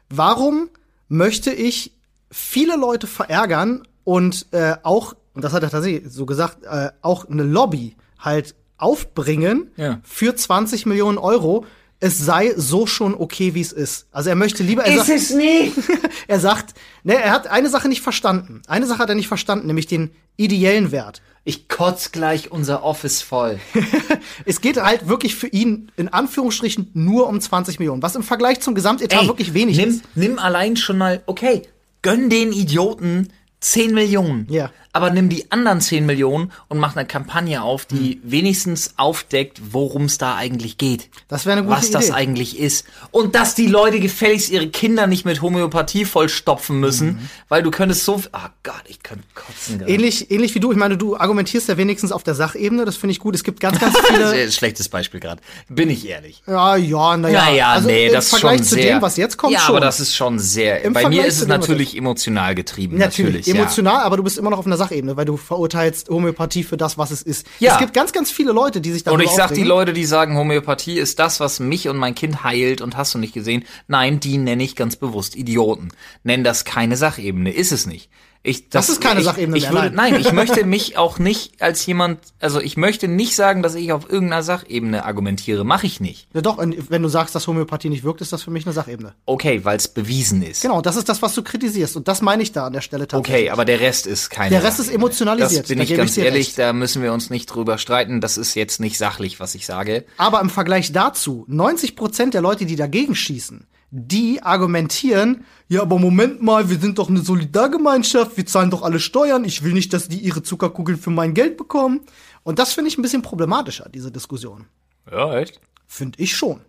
warum 0.09 0.69
möchte 1.07 1.51
ich 1.51 1.91
viele 2.29 2.75
Leute 2.75 3.07
verärgern 3.07 3.87
und 4.03 4.45
äh, 4.51 4.75
auch, 4.83 5.15
und 5.33 5.43
das 5.43 5.53
hat 5.53 5.63
er 5.63 5.71
tatsächlich 5.71 6.11
so 6.11 6.27
gesagt, 6.27 6.65
äh, 6.65 6.91
auch 7.01 7.27
eine 7.27 7.43
Lobby 7.43 7.95
halt 8.19 8.53
aufbringen 8.77 9.71
ja. 9.75 10.01
für 10.03 10.35
20 10.35 10.85
Millionen 10.85 11.17
Euro, 11.17 11.65
es 11.99 12.19
sei 12.19 12.53
so 12.55 12.85
schon 12.85 13.15
okay, 13.15 13.55
wie 13.55 13.61
es 13.61 13.71
ist. 13.71 14.05
Also 14.11 14.29
er 14.29 14.35
möchte 14.35 14.61
lieber. 14.61 14.83
Er 14.83 14.97
ist 14.97 15.07
sagt, 15.07 15.19
es 15.19 15.33
nicht? 15.33 15.75
er 16.27 16.39
sagt, 16.39 16.75
ne, 17.03 17.15
er 17.15 17.31
hat 17.31 17.47
eine 17.47 17.69
Sache 17.69 17.89
nicht 17.89 18.01
verstanden. 18.01 18.61
Eine 18.67 18.85
Sache 18.85 18.99
hat 18.99 19.09
er 19.09 19.15
nicht 19.15 19.29
verstanden, 19.29 19.65
nämlich 19.65 19.87
den 19.87 20.11
ideellen 20.35 20.91
Wert. 20.91 21.23
Ich 21.47 21.69
kotz 21.69 22.11
gleich 22.11 22.51
unser 22.51 22.83
Office 22.83 23.21
voll. 23.21 23.59
es 24.45 24.61
geht 24.61 24.81
halt 24.81 25.07
wirklich 25.07 25.35
für 25.35 25.45
ihn 25.45 25.91
in 25.95 26.07
Anführungsstrichen 26.09 26.89
nur 26.95 27.27
um 27.27 27.39
20 27.39 27.77
Millionen, 27.77 28.01
was 28.01 28.15
im 28.15 28.23
Vergleich 28.23 28.61
zum 28.61 28.73
Gesamtetat 28.73 29.21
Ey, 29.21 29.27
wirklich 29.27 29.53
wenig 29.53 29.77
nimm, 29.77 29.89
ist. 29.89 30.03
Nimm 30.15 30.39
allein 30.39 30.75
schon 30.75 30.97
mal, 30.97 31.21
okay, 31.27 31.61
gönn 32.01 32.31
den 32.31 32.51
Idioten 32.51 33.29
10 33.65 33.93
Millionen. 33.93 34.47
Ja 34.49 34.71
aber 34.95 35.09
nimm 35.09 35.27
die 35.27 35.51
anderen 35.51 35.81
10 35.81 36.05
Millionen 36.05 36.53
und 36.69 36.77
mach 36.77 36.95
eine 36.95 37.05
Kampagne 37.05 37.61
auf, 37.61 37.85
die 37.85 38.21
mhm. 38.23 38.31
wenigstens 38.31 38.93
aufdeckt, 38.95 39.59
worum 39.71 40.05
es 40.05 40.17
da 40.17 40.37
eigentlich 40.37 40.77
geht. 40.77 41.09
Das 41.27 41.45
wäre 41.45 41.57
eine 41.57 41.67
gute 41.67 41.75
was 41.75 41.87
Idee. 41.87 41.95
Was 41.95 42.07
das 42.07 42.15
eigentlich 42.15 42.57
ist. 42.57 42.85
Und 43.11 43.35
dass 43.35 43.55
die 43.55 43.67
Leute 43.67 43.99
gefälligst 43.99 44.49
ihre 44.49 44.69
Kinder 44.69 45.05
nicht 45.05 45.25
mit 45.25 45.41
Homöopathie 45.41 46.05
vollstopfen 46.05 46.79
müssen, 46.79 47.07
mhm. 47.07 47.29
weil 47.49 47.61
du 47.61 47.71
könntest 47.71 48.05
so, 48.05 48.21
ah 48.31 48.45
oh 48.45 48.49
Gott, 48.63 48.83
ich 48.87 49.03
könnte 49.03 49.25
kotzen. 49.35 49.79
Grad. 49.79 49.89
Ähnlich, 49.89 50.31
ähnlich 50.31 50.55
wie 50.55 50.61
du. 50.61 50.71
Ich 50.71 50.77
meine, 50.77 50.95
du 50.95 51.17
argumentierst 51.17 51.67
ja 51.67 51.75
wenigstens 51.75 52.13
auf 52.13 52.23
der 52.23 52.35
Sachebene. 52.35 52.85
Das 52.85 52.95
finde 52.95 53.11
ich 53.11 53.19
gut. 53.19 53.35
Es 53.35 53.43
gibt 53.43 53.59
ganz, 53.59 53.77
ganz 53.79 53.97
viele. 53.99 54.49
Schlechtes 54.53 54.87
Beispiel 54.87 55.19
gerade. 55.19 55.41
Bin 55.67 55.89
ich 55.89 56.07
ehrlich. 56.07 56.41
Ja, 56.47 56.77
ja, 56.77 57.17
naja. 57.17 57.43
Naja, 57.43 57.67
also 57.71 57.89
nee, 57.89 58.09
das 58.09 58.31
ist 58.31 58.39
schon 58.39 58.63
zu 58.63 58.75
sehr. 58.75 58.95
Dem, 58.95 59.01
was 59.01 59.17
jetzt 59.17 59.35
kommt, 59.35 59.51
ja, 59.51 59.59
schon. 59.59 59.75
aber 59.75 59.85
das 59.85 59.99
ist 59.99 60.15
schon 60.15 60.39
sehr. 60.39 60.83
Im 60.83 60.93
bei 60.93 61.01
Vergleich 61.01 61.23
mir 61.23 61.27
ist 61.27 61.41
es 61.41 61.47
natürlich 61.47 61.97
emotional 61.97 62.55
getrieben. 62.55 62.97
Natürlich, 62.97 63.47
natürlich 63.47 63.54
emotional, 63.55 63.99
ja. 63.99 64.03
aber 64.03 64.17
du 64.17 64.23
bist 64.23 64.37
immer 64.37 64.49
noch 64.49 64.59
auf 64.59 64.65
einer 64.65 64.77
Sachebene, 64.77 65.17
weil 65.17 65.25
du 65.25 65.37
verurteilst 65.37 66.09
Homöopathie 66.09 66.63
für 66.63 66.77
das, 66.77 66.97
was 66.97 67.11
es 67.11 67.21
ist. 67.21 67.47
Ja. 67.59 67.73
Es 67.73 67.79
gibt 67.79 67.93
ganz, 67.93 68.11
ganz 68.13 68.31
viele 68.31 68.51
Leute, 68.51 68.81
die 68.81 68.91
sich 68.91 69.03
da 69.03 69.11
Und 69.11 69.21
ich 69.21 69.31
sag 69.31 69.53
die 69.53 69.63
Leute, 69.63 69.93
die 69.93 70.05
sagen, 70.05 70.37
Homöopathie 70.37 70.99
ist 70.99 71.19
das, 71.19 71.39
was 71.39 71.59
mich 71.59 71.87
und 71.89 71.97
mein 71.97 72.15
Kind 72.15 72.43
heilt 72.43 72.81
und 72.81 72.97
hast 72.97 73.13
du 73.13 73.17
nicht 73.17 73.33
gesehen. 73.33 73.65
Nein, 73.87 74.19
die 74.19 74.37
nenne 74.37 74.63
ich 74.63 74.75
ganz 74.75 74.95
bewusst 74.95 75.35
Idioten. 75.35 75.89
Nenn 76.23 76.43
das 76.43 76.65
keine 76.65 76.97
Sachebene. 76.97 77.51
Ist 77.51 77.71
es 77.71 77.85
nicht. 77.85 78.09
Ich, 78.45 78.69
das, 78.69 78.87
das 78.87 78.95
ist 78.95 79.01
keine 79.01 79.19
ich, 79.21 79.25
Sachebene 79.25 79.57
ich 79.57 79.63
mehr, 79.71 79.73
würde, 79.83 79.95
nein. 79.95 80.15
ich 80.15 80.31
möchte 80.33 80.65
mich 80.65 80.97
auch 80.97 81.17
nicht 81.17 81.61
als 81.61 81.85
jemand, 81.85 82.19
also 82.39 82.61
ich 82.61 82.77
möchte 82.77 83.07
nicht 83.07 83.35
sagen, 83.35 83.63
dass 83.63 83.73
ich 83.75 83.91
auf 83.91 84.09
irgendeiner 84.09 84.43
Sachebene 84.43 85.03
argumentiere. 85.03 85.63
Mache 85.63 85.87
ich 85.87 85.99
nicht. 85.99 86.27
Ja 86.33 86.41
doch, 86.41 86.59
wenn 86.59 87.01
du 87.01 87.09
sagst, 87.09 87.33
dass 87.33 87.47
Homöopathie 87.47 87.89
nicht 87.89 88.03
wirkt, 88.03 88.21
ist 88.21 88.31
das 88.31 88.43
für 88.43 88.51
mich 88.51 88.65
eine 88.65 88.73
Sachebene. 88.73 89.15
Okay, 89.25 89.65
weil 89.65 89.77
es 89.77 89.87
bewiesen 89.87 90.43
ist. 90.43 90.61
Genau, 90.61 90.81
das 90.81 90.95
ist 90.95 91.09
das, 91.09 91.21
was 91.21 91.33
du 91.33 91.41
kritisierst. 91.43 91.95
Und 91.97 92.07
das 92.07 92.21
meine 92.21 92.43
ich 92.43 92.51
da 92.51 92.67
an 92.67 92.73
der 92.73 92.81
Stelle 92.81 93.07
tatsächlich. 93.07 93.45
Okay, 93.45 93.49
aber 93.49 93.65
der 93.65 93.79
Rest 93.79 94.05
ist 94.05 94.29
keine 94.29 94.51
Der 94.51 94.63
Rest 94.63 94.77
Sachebene. 94.77 94.91
ist 94.91 94.95
emotionalisiert. 94.95 95.63
Das 95.63 95.69
bin 95.69 95.81
ich 95.81 95.95
ganz 95.95 96.15
ich 96.15 96.23
ehrlich, 96.23 96.47
recht. 96.49 96.59
da 96.59 96.71
müssen 96.73 97.01
wir 97.01 97.13
uns 97.13 97.29
nicht 97.29 97.47
drüber 97.47 97.77
streiten. 97.79 98.21
Das 98.21 98.37
ist 98.37 98.53
jetzt 98.53 98.79
nicht 98.79 98.97
sachlich, 98.97 99.39
was 99.39 99.55
ich 99.55 99.65
sage. 99.65 100.05
Aber 100.17 100.39
im 100.41 100.49
Vergleich 100.51 100.91
dazu, 100.91 101.45
90 101.47 101.95
Prozent 101.95 102.33
der 102.35 102.41
Leute, 102.41 102.65
die 102.65 102.75
dagegen 102.75 103.15
schießen, 103.15 103.65
die 103.97 104.43
argumentieren, 104.43 105.45
ja, 105.69 105.81
aber 105.81 105.97
Moment 105.97 106.41
mal, 106.41 106.69
wir 106.69 106.77
sind 106.77 106.99
doch 106.99 107.09
eine 107.09 107.21
Solidargemeinschaft, 107.21 108.35
wir 108.35 108.45
zahlen 108.45 108.69
doch 108.69 108.81
alle 108.81 108.99
Steuern, 108.99 109.45
ich 109.45 109.63
will 109.63 109.71
nicht, 109.71 109.93
dass 109.93 110.09
die 110.09 110.19
ihre 110.19 110.43
Zuckerkugeln 110.43 110.97
für 110.97 111.11
mein 111.11 111.33
Geld 111.33 111.55
bekommen. 111.55 112.01
Und 112.43 112.59
das 112.59 112.73
finde 112.73 112.89
ich 112.89 112.97
ein 112.97 113.01
bisschen 113.01 113.21
problematischer, 113.21 113.87
diese 113.89 114.11
Diskussion. 114.11 114.65
Ja, 115.09 115.37
echt? 115.37 115.61
Finde 115.87 116.21
ich 116.21 116.35
schon. 116.35 116.59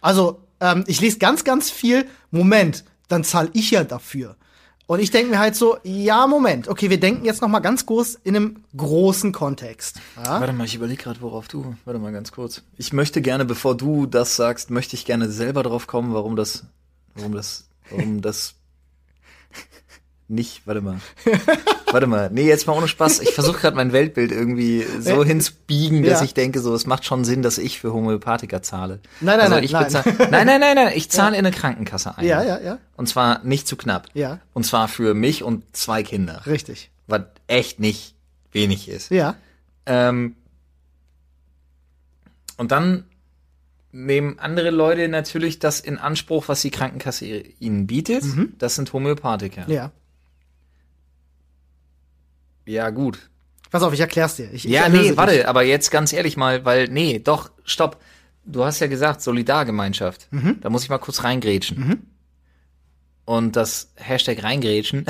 Also, 0.00 0.46
ähm, 0.60 0.84
ich 0.86 1.00
lese 1.00 1.18
ganz, 1.18 1.42
ganz 1.42 1.70
viel, 1.70 2.06
Moment, 2.30 2.84
dann 3.08 3.24
zahle 3.24 3.50
ich 3.52 3.72
ja 3.72 3.82
dafür. 3.82 4.36
Und 4.90 4.98
ich 4.98 5.12
denke 5.12 5.30
mir 5.30 5.38
halt 5.38 5.54
so, 5.54 5.78
ja, 5.84 6.26
Moment, 6.26 6.66
okay, 6.66 6.90
wir 6.90 6.98
denken 6.98 7.24
jetzt 7.24 7.42
noch 7.42 7.48
mal 7.48 7.60
ganz 7.60 7.86
groß 7.86 8.16
in 8.24 8.34
einem 8.34 8.64
großen 8.76 9.30
Kontext. 9.30 10.00
Ja? 10.16 10.40
Warte 10.40 10.52
mal, 10.52 10.64
ich 10.64 10.74
überlege 10.74 11.00
gerade, 11.00 11.20
worauf 11.20 11.46
du. 11.46 11.76
Warte 11.84 12.00
mal 12.00 12.10
ganz 12.10 12.32
kurz. 12.32 12.62
Ich 12.76 12.92
möchte 12.92 13.22
gerne, 13.22 13.44
bevor 13.44 13.76
du 13.76 14.06
das 14.06 14.34
sagst, 14.34 14.68
möchte 14.72 14.96
ich 14.96 15.04
gerne 15.04 15.30
selber 15.30 15.62
drauf 15.62 15.86
kommen, 15.86 16.12
warum 16.12 16.34
das, 16.34 16.64
warum 17.14 17.30
das, 17.30 17.68
warum 17.88 18.20
das 18.20 18.56
nicht, 20.30 20.66
warte 20.66 20.80
mal. 20.80 21.00
warte 21.90 22.06
mal. 22.06 22.30
Nee, 22.32 22.46
jetzt 22.46 22.66
mal 22.66 22.72
ohne 22.74 22.88
Spaß. 22.88 23.20
Ich 23.20 23.32
versuche 23.32 23.58
gerade 23.60 23.76
mein 23.76 23.92
Weltbild 23.92 24.32
irgendwie 24.32 24.86
so 25.00 25.24
hinzubiegen, 25.24 26.02
dass 26.02 26.20
ja. 26.20 26.24
ich 26.24 26.34
denke, 26.34 26.60
so, 26.60 26.74
es 26.74 26.86
macht 26.86 27.04
schon 27.04 27.24
Sinn, 27.24 27.42
dass 27.42 27.58
ich 27.58 27.80
für 27.80 27.92
Homöopathiker 27.92 28.62
zahle. 28.62 29.00
Nein, 29.20 29.38
nein, 29.38 29.52
also 29.52 29.64
ich 29.64 29.72
nein, 29.72 29.84
bezahl, 29.84 30.04
nein. 30.06 30.46
Nein, 30.46 30.60
nein, 30.60 30.74
nein, 30.76 30.92
Ich 30.94 31.10
zahle 31.10 31.34
ja. 31.34 31.40
in 31.40 31.46
eine 31.46 31.54
Krankenkasse 31.54 32.16
ein. 32.16 32.26
Ja, 32.26 32.42
ja, 32.42 32.60
ja. 32.60 32.78
Und 32.96 33.08
zwar 33.08 33.42
nicht 33.44 33.66
zu 33.66 33.76
knapp. 33.76 34.08
Ja. 34.14 34.40
Und 34.54 34.64
zwar 34.64 34.88
für 34.88 35.14
mich 35.14 35.42
und 35.42 35.64
zwei 35.76 36.02
Kinder. 36.02 36.42
Richtig. 36.46 36.90
Was 37.06 37.22
echt 37.46 37.80
nicht 37.80 38.14
wenig 38.52 38.88
ist. 38.88 39.10
Ja. 39.10 39.34
Ähm, 39.86 40.36
und 42.56 42.72
dann 42.72 43.04
nehmen 43.92 44.38
andere 44.38 44.70
Leute 44.70 45.08
natürlich 45.08 45.58
das 45.58 45.80
in 45.80 45.98
Anspruch, 45.98 46.48
was 46.48 46.62
die 46.62 46.70
Krankenkasse 46.70 47.24
ihnen 47.26 47.86
bietet. 47.86 48.24
Mhm. 48.24 48.54
Das 48.58 48.76
sind 48.76 48.92
Homöopathiker. 48.92 49.68
Ja. 49.68 49.90
Ja, 52.66 52.90
gut. 52.90 53.30
Pass 53.70 53.82
auf, 53.82 53.92
ich 53.92 54.00
erklär's 54.00 54.36
dir. 54.36 54.50
Ich, 54.52 54.64
ja, 54.64 54.86
ich 54.86 54.92
nee, 54.92 55.16
warte, 55.16 55.34
dich. 55.34 55.48
aber 55.48 55.62
jetzt 55.62 55.90
ganz 55.90 56.12
ehrlich 56.12 56.36
mal, 56.36 56.64
weil, 56.64 56.88
nee, 56.88 57.18
doch, 57.18 57.50
stopp. 57.64 58.00
Du 58.44 58.64
hast 58.64 58.80
ja 58.80 58.88
gesagt, 58.88 59.22
Solidargemeinschaft. 59.22 60.28
Mhm. 60.30 60.58
Da 60.60 60.70
muss 60.70 60.82
ich 60.82 60.88
mal 60.88 60.98
kurz 60.98 61.22
reingrätschen. 61.22 61.78
Mhm. 61.78 61.98
Und 63.24 63.54
das 63.54 63.92
Hashtag 63.94 64.42
reingrätschen 64.42 65.06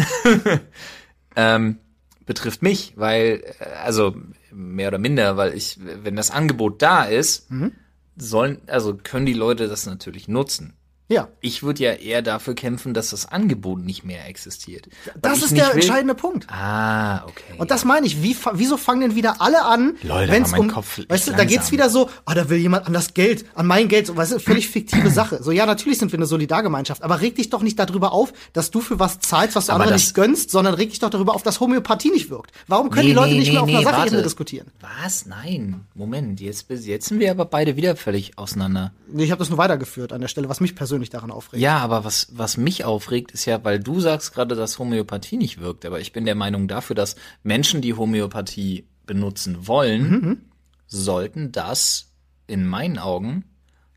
ähm, 1.37 1.79
betrifft 2.27 2.63
mich, 2.63 2.93
weil, 2.97 3.43
äh, 3.59 3.65
also 3.83 4.15
mehr 4.53 4.89
oder 4.89 4.99
minder, 4.99 5.37
weil 5.39 5.55
ich, 5.55 5.79
wenn 5.81 6.17
das 6.17 6.31
Angebot 6.31 6.83
da 6.83 7.05
ist, 7.05 7.51
mhm. 7.51 7.73
sollen, 8.17 8.61
also 8.67 8.99
können 9.03 9.25
die 9.27 9.33
Leute 9.33 9.69
das 9.69 9.87
natürlich 9.87 10.29
nutzen. 10.29 10.75
Ja. 11.11 11.29
Ich 11.41 11.65
würde 11.65 11.83
ja 11.83 11.93
eher 11.93 12.23
dafür 12.23 12.55
kämpfen, 12.55 12.95
dass 12.95 13.11
das 13.11 13.27
Angebot 13.27 13.81
nicht 13.81 14.05
mehr 14.05 14.29
existiert. 14.29 14.89
Das 15.21 15.43
ist 15.43 15.57
der 15.57 15.69
will. 15.69 15.75
entscheidende 15.75 16.15
Punkt. 16.15 16.47
Ah, 16.49 17.25
okay. 17.25 17.55
Und 17.59 17.73
das 17.73 17.85
meine 17.85 18.07
ich, 18.07 18.23
wie, 18.23 18.37
wieso 18.53 18.77
fangen 18.77 19.01
denn 19.01 19.15
wieder 19.17 19.41
alle 19.43 19.65
an, 19.65 19.95
wenn 20.03 20.45
es 20.45 20.53
um, 20.53 20.69
Kopf 20.69 21.01
weißt 21.09 21.27
du, 21.27 21.33
da 21.33 21.45
geht's 21.45 21.73
wieder 21.73 21.91
so, 21.91 22.07
ah, 22.07 22.31
oh, 22.31 22.35
da 22.35 22.49
will 22.49 22.59
jemand 22.59 22.87
an 22.87 22.93
das 22.93 23.13
Geld, 23.13 23.45
an 23.57 23.67
mein 23.67 23.89
Geld, 23.89 24.07
so, 24.07 24.17
weißt 24.17 24.33
du, 24.33 24.39
völlig 24.39 24.69
fiktive 24.69 25.11
Sache. 25.11 25.43
So, 25.43 25.51
ja, 25.51 25.67
natürlich 25.67 25.99
sind 25.99 26.13
wir 26.13 26.19
eine 26.19 26.27
Solidargemeinschaft, 26.27 27.03
aber 27.03 27.21
reg 27.21 27.35
dich 27.35 27.51
doch 27.51 27.63
nicht 27.63 27.79
darüber 27.81 28.13
auf, 28.13 28.33
dass 28.53 28.71
du 28.71 28.81
für 28.81 29.01
was 29.01 29.19
zahlst, 29.19 29.57
was 29.57 29.67
du 29.67 29.73
anderen 29.73 29.95
nicht 29.95 30.15
gönnst, 30.15 30.51
sondern 30.51 30.75
reg 30.75 30.91
dich 30.91 31.01
doch 31.01 31.11
darüber 31.11 31.35
auf, 31.35 31.43
dass 31.43 31.59
Homöopathie 31.59 32.11
nicht 32.11 32.31
wirkt. 32.31 32.53
Warum 32.69 32.91
können 32.91 33.07
nee, 33.07 33.11
die 33.11 33.17
Leute 33.17 33.33
nee, 33.33 33.41
nicht 33.41 33.49
nee, 33.49 33.55
mehr 33.55 33.63
auf 33.63 33.69
einer 33.69 33.83
Sachebene 33.83 34.23
diskutieren? 34.23 34.69
Was? 34.81 35.27
Nein. 35.27 35.87
Moment, 35.95 36.41
jetzt, 36.41 36.67
jetzt 36.71 37.09
sind 37.09 37.19
wir 37.19 37.33
aber 37.33 37.47
beide 37.47 37.75
wieder 37.75 37.97
völlig 37.97 38.39
auseinander. 38.39 38.93
Nee, 39.09 39.25
ich 39.25 39.33
habe 39.33 39.41
das 39.41 39.49
nur 39.49 39.59
weitergeführt 39.59 40.13
an 40.13 40.21
der 40.21 40.29
Stelle, 40.29 40.49
was 40.49 40.61
mich 40.61 40.77
persönlich 40.77 41.00
persönlich 41.01 41.11
daran 41.11 41.31
aufregt. 41.31 41.61
Ja, 41.63 41.79
aber 41.79 42.05
was, 42.05 42.29
was 42.33 42.57
mich 42.57 42.85
aufregt, 42.85 43.33
ist 43.33 43.45
ja, 43.47 43.63
weil 43.65 43.81
du 43.81 44.01
sagst 44.01 44.35
gerade, 44.35 44.55
dass 44.55 44.79
Homöopathie 44.79 45.37
nicht 45.37 45.61
wirkt, 45.61 45.85
aber 45.85 46.01
ich 46.01 46.13
bin 46.13 46.25
der 46.25 46.35
Meinung 46.35 46.69
dafür, 46.69 46.95
dass 46.95 47.17
Menschen, 47.43 47.81
die 47.81 47.95
Homöopathie 47.95 48.87
benutzen 49.07 49.67
wollen, 49.67 50.11
mhm. 50.11 50.41
sollten 50.87 51.53
das 51.53 52.13
in 52.47 52.67
meinen 52.67 52.99
Augen 52.99 53.45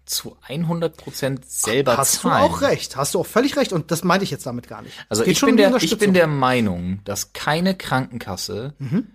zu 0.06 0.36
100 0.48 0.98
Prozent 0.98 1.50
selber 1.50 1.98
Hast 1.98 2.22
zahlen. 2.22 2.50
du 2.50 2.56
auch 2.56 2.62
recht, 2.62 2.98
hast 2.98 3.14
du 3.14 3.20
auch 3.20 3.26
völlig 3.26 3.56
recht 3.56 3.72
und 3.72 3.90
das 3.90 4.04
meinte 4.04 4.26
ich 4.26 4.32
jetzt 4.32 4.46
damit 4.46 4.68
gar 4.68 4.82
nicht. 4.82 4.94
Also 5.08 5.24
ich 5.24 5.40
bin, 5.40 5.56
der, 5.56 5.76
ich 5.78 5.98
bin 5.98 6.14
der 6.14 6.28
Meinung, 6.28 7.00
dass 7.06 7.34
keine 7.34 7.76
Krankenkasse 7.76 8.74
Mhm. 8.80 9.08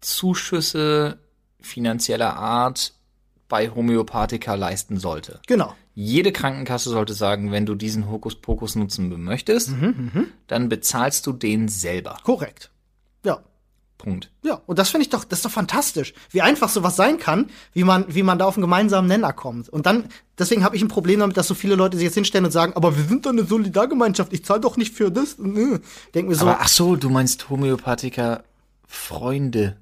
Zuschüsse 0.00 1.18
finanzieller 1.60 2.36
Art 2.36 2.92
bei 3.48 3.70
Homöopathika 3.70 4.54
leisten 4.54 4.98
sollte. 4.98 5.40
Genau. 5.46 5.74
Jede 5.98 6.30
Krankenkasse 6.30 6.90
sollte 6.90 7.14
sagen, 7.14 7.50
wenn 7.52 7.64
du 7.64 7.74
diesen 7.74 8.10
Hokuspokus 8.10 8.76
nutzen 8.76 9.08
möchtest, 9.24 9.70
Mhm, 9.70 10.26
dann 10.46 10.68
bezahlst 10.68 11.26
du 11.26 11.32
den 11.32 11.68
selber. 11.68 12.18
Korrekt. 12.22 12.70
Ja. 13.24 13.40
Punkt. 13.96 14.30
Ja, 14.42 14.60
und 14.66 14.78
das 14.78 14.90
finde 14.90 15.04
ich 15.04 15.08
doch, 15.08 15.24
das 15.24 15.38
ist 15.38 15.46
doch 15.46 15.50
fantastisch, 15.50 16.12
wie 16.28 16.42
einfach 16.42 16.68
sowas 16.68 16.96
sein 16.96 17.18
kann, 17.18 17.48
wie 17.72 17.82
man, 17.82 18.04
wie 18.14 18.22
man 18.22 18.38
da 18.38 18.44
auf 18.44 18.56
einen 18.58 18.62
gemeinsamen 18.62 19.08
Nenner 19.08 19.32
kommt. 19.32 19.70
Und 19.70 19.86
dann, 19.86 20.04
deswegen 20.38 20.64
habe 20.64 20.76
ich 20.76 20.82
ein 20.82 20.88
Problem 20.88 21.20
damit, 21.20 21.38
dass 21.38 21.48
so 21.48 21.54
viele 21.54 21.76
Leute 21.76 21.96
sich 21.96 22.04
jetzt 22.04 22.14
hinstellen 22.14 22.44
und 22.44 22.50
sagen, 22.50 22.74
aber 22.76 22.94
wir 22.94 23.04
sind 23.04 23.24
doch 23.24 23.30
eine 23.32 23.44
Solidargemeinschaft, 23.46 24.34
ich 24.34 24.44
zahle 24.44 24.60
doch 24.60 24.76
nicht 24.76 24.92
für 24.94 25.10
das. 25.10 25.36
Denk 25.38 26.28
mir 26.28 26.34
so, 26.34 26.42
Aber 26.46 26.60
ach 26.60 26.68
so, 26.68 26.96
du 26.96 27.08
meinst 27.08 27.48
Homöopathiker 27.48 28.44
Freunde, 28.86 29.78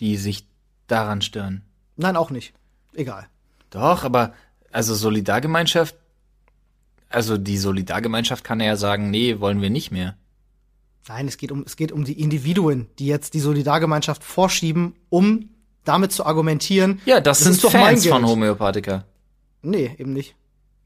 die 0.00 0.16
sich 0.16 0.48
daran 0.88 1.22
stören. 1.22 1.62
nein, 1.96 2.16
auch 2.16 2.30
nicht. 2.30 2.54
Egal. 2.94 3.28
Doch, 3.70 4.02
aber 4.04 4.32
also 4.74 4.94
Solidargemeinschaft, 4.94 5.94
also 7.08 7.38
die 7.38 7.58
Solidargemeinschaft 7.58 8.44
kann 8.44 8.60
ja 8.60 8.76
sagen, 8.76 9.10
nee, 9.10 9.38
wollen 9.40 9.62
wir 9.62 9.70
nicht 9.70 9.90
mehr. 9.90 10.16
Nein, 11.06 11.28
es 11.28 11.36
geht 11.36 11.52
um, 11.52 11.62
es 11.66 11.76
geht 11.76 11.92
um 11.92 12.04
die 12.04 12.18
Individuen, 12.20 12.88
die 12.98 13.06
jetzt 13.06 13.34
die 13.34 13.40
Solidargemeinschaft 13.40 14.24
vorschieben, 14.24 14.94
um 15.10 15.50
damit 15.84 16.12
zu 16.12 16.24
argumentieren. 16.26 17.00
Ja, 17.04 17.20
das, 17.20 17.40
sind 17.40 17.52
ist 17.52 17.64
doch 17.64 17.70
Fans 17.70 18.06
von. 18.06 18.26
Homöopathika. 18.26 19.04
Nee, 19.62 19.94
eben 19.98 20.12
nicht. 20.12 20.34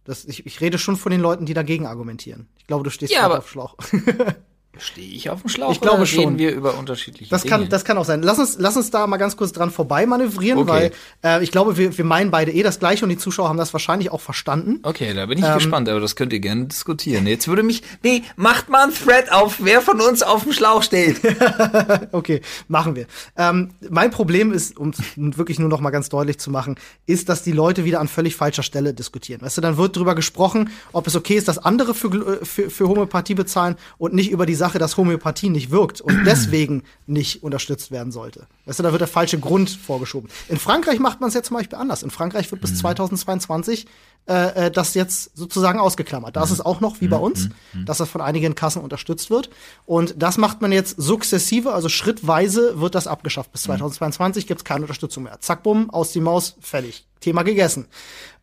Das, 0.05 0.24
ich, 0.24 0.45
ich 0.45 0.61
rede 0.61 0.78
schon 0.78 0.97
von 0.97 1.12
den 1.12 1.20
Leuten, 1.20 1.47
die 1.47 1.55
dagegen 1.55 1.86
argumentieren. 1.86 2.49
Ich 2.59 2.66
glaube, 2.66 2.84
du 2.84 2.91
stehst 2.91 3.12
Ja, 3.12 3.20
gerade 3.20 3.34
aber- 3.34 3.39
auf 3.45 3.51
Schlauch. 3.51 3.76
Stehe 4.79 5.09
ich 5.12 5.31
auf 5.31 5.43
dem 5.43 5.49
Schlauch? 5.51 5.72
Ich 5.72 5.81
glaube 5.81 6.07
schon. 6.07 6.20
Reden 6.24 6.39
wir 6.39 6.53
über 6.53 6.79
unterschiedliche 6.79 7.31
Das 7.31 7.43
Dinge? 7.43 7.51
kann, 7.51 7.68
das 7.68 7.85
kann 7.85 7.99
auch 7.99 8.05
sein. 8.05 8.22
Lass 8.22 8.39
uns, 8.39 8.57
lass 8.59 8.76
uns 8.76 8.91
da 8.91 9.07
mal 9.07 9.16
ganz 9.16 9.37
kurz 9.37 9.53
dran 9.53 9.70
vorbei 9.70 10.07
manövrieren, 10.07 10.59
Okay. 10.61 10.68
weil 10.70 10.93
äh, 11.41 11.43
ich 11.43 11.51
glaube, 11.51 11.76
wir, 11.76 11.97
wir 11.97 12.05
meinen 12.05 12.31
beide 12.31 12.53
eh 12.53 12.62
das 12.62 12.79
Gleiche 12.79 13.05
und 13.05 13.09
die 13.11 13.18
Zuschauer 13.18 13.49
haben 13.49 13.59
das 13.59 13.72
wahrscheinlich 13.72 14.11
auch 14.12 14.20
verstanden. 14.20 14.81
Okay, 14.83 15.12
da 15.14 15.26
bin 15.26 15.39
ich 15.39 15.45
Ähm, 15.45 15.55
gespannt, 15.55 15.89
aber 15.89 16.01
das 16.01 16.16
könnt 16.16 16.33
ihr 16.33 16.41
gerne 16.41 16.66
diskutieren. 16.66 17.26
Jetzt 17.26 17.49
würde 17.49 17.62
mich, 17.62 17.83
nee, 18.03 18.22
macht 18.37 18.68
mal 18.68 18.85
ein 18.89 18.95
Thread 18.95 19.33
auf, 19.33 19.57
wer 19.61 19.81
von 19.81 20.01
uns 20.01 20.22
auf 20.22 20.45
dem 20.45 20.53
Schlauch 20.53 20.83
steht. 20.83 21.20
Okay, 22.12 22.41
machen 22.68 22.97
wir. 22.97 23.07
Ähm, 23.37 23.70
mein 23.91 24.11
Problem 24.11 24.53
ist, 24.53 24.76
um 24.76 24.91
es 24.91 24.99
wirklich 25.16 25.59
nur 25.59 25.68
noch 25.68 25.81
mal 25.81 25.91
ganz 25.91 26.09
deutlich 26.09 26.39
zu 26.39 26.51
machen, 26.51 26.76
ist, 27.07 27.29
dass 27.29 27.43
die 27.43 27.53
Leute 27.53 27.85
wieder 27.85 28.01
an 28.01 28.09
völlig 28.09 28.37
falscher 28.37 28.62
Stelle 28.62 28.95
diskutieren. 28.95 29.41
Weißt 29.43 29.57
du, 29.57 29.61
dann 29.61 29.76
wird 29.76 29.97
drüber 29.97 30.14
gesprochen, 30.14 30.70
ob 30.93 31.07
es 31.07 31.16
okay 31.16 31.35
ist, 31.35 31.49
dass 31.49 31.59
andere 31.59 31.95
für, 31.95 32.09
äh, 32.43 32.45
für, 32.45 32.70
für 32.70 32.89
Homöopathie 32.89 33.35
bezahlen 33.35 33.76
und 33.99 34.14
nicht 34.14 34.31
über 34.31 34.47
die 34.47 34.55
Sache, 34.55 34.68
dass 34.77 34.97
Homöopathie 34.97 35.49
nicht 35.49 35.71
wirkt 35.71 36.01
und 36.01 36.25
deswegen 36.27 36.83
nicht 37.07 37.43
unterstützt 37.43 37.91
werden 37.91 38.12
sollte. 38.12 38.47
Weißt 38.66 38.79
du, 38.79 38.83
da 38.83 38.93
wird 38.93 39.01
der 39.01 39.09
falsche 39.09 39.39
Grund 39.39 39.71
vorgeschoben. 39.71 40.29
In 40.49 40.59
Frankreich 40.59 40.99
macht 40.99 41.21
man 41.21 41.29
es 41.29 41.35
ja 41.35 41.43
zum 41.43 41.57
Beispiel 41.57 41.79
anders. 41.79 42.03
In 42.03 42.11
Frankreich 42.11 42.51
wird 42.51 42.61
bis 42.61 42.77
2022 42.79 43.87
äh, 44.29 44.66
äh, 44.66 44.71
das 44.71 44.93
jetzt 44.93 45.35
sozusagen 45.35 45.79
ausgeklammert. 45.79 46.37
Da 46.37 46.45
ist 46.45 46.51
es 46.51 46.61
auch 46.61 46.83
noch 46.83 47.01
wie 47.01 47.09
bei 47.09 47.16
uns, 47.16 47.49
dass 47.87 47.97
das 47.97 48.11
von 48.11 48.21
einigen 48.21 48.55
Kassen 48.55 48.83
unterstützt 48.83 49.31
wird. 49.31 49.49
Und 49.87 50.16
das 50.19 50.37
macht 50.37 50.61
man 50.61 50.71
jetzt 50.71 50.97
sukzessive, 51.01 51.73
also 51.73 51.89
schrittweise 51.89 52.79
wird 52.79 52.95
das 52.95 53.07
abgeschafft. 53.07 53.53
Bis 53.53 53.62
2022 53.62 54.47
gibt 54.47 54.61
es 54.61 54.64
keine 54.64 54.83
Unterstützung 54.83 55.23
mehr. 55.23 55.41
Zack, 55.41 55.62
bumm, 55.62 55.89
aus 55.89 56.12
die 56.12 56.21
Maus, 56.21 56.57
fertig. 56.61 57.07
Thema 57.21 57.43
gegessen. 57.43 57.87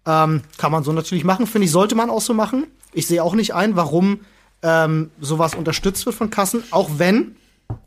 Ähm, 0.08 0.42
kann 0.58 0.72
man 0.72 0.84
so 0.84 0.92
natürlich 0.92 1.24
machen, 1.24 1.46
finde 1.46 1.66
ich, 1.66 1.72
sollte 1.72 1.94
man 1.94 2.10
auch 2.10 2.22
so 2.22 2.34
machen. 2.34 2.66
Ich 2.92 3.06
sehe 3.06 3.24
auch 3.24 3.36
nicht 3.36 3.54
ein, 3.54 3.76
warum 3.76 4.22
ähm, 4.66 5.12
sowas 5.22 5.54
unterstützt 5.54 6.06
wird 6.08 6.16
von 6.16 6.32
Kassen, 6.32 6.64
auch 6.72 6.90
wenn 6.98 7.36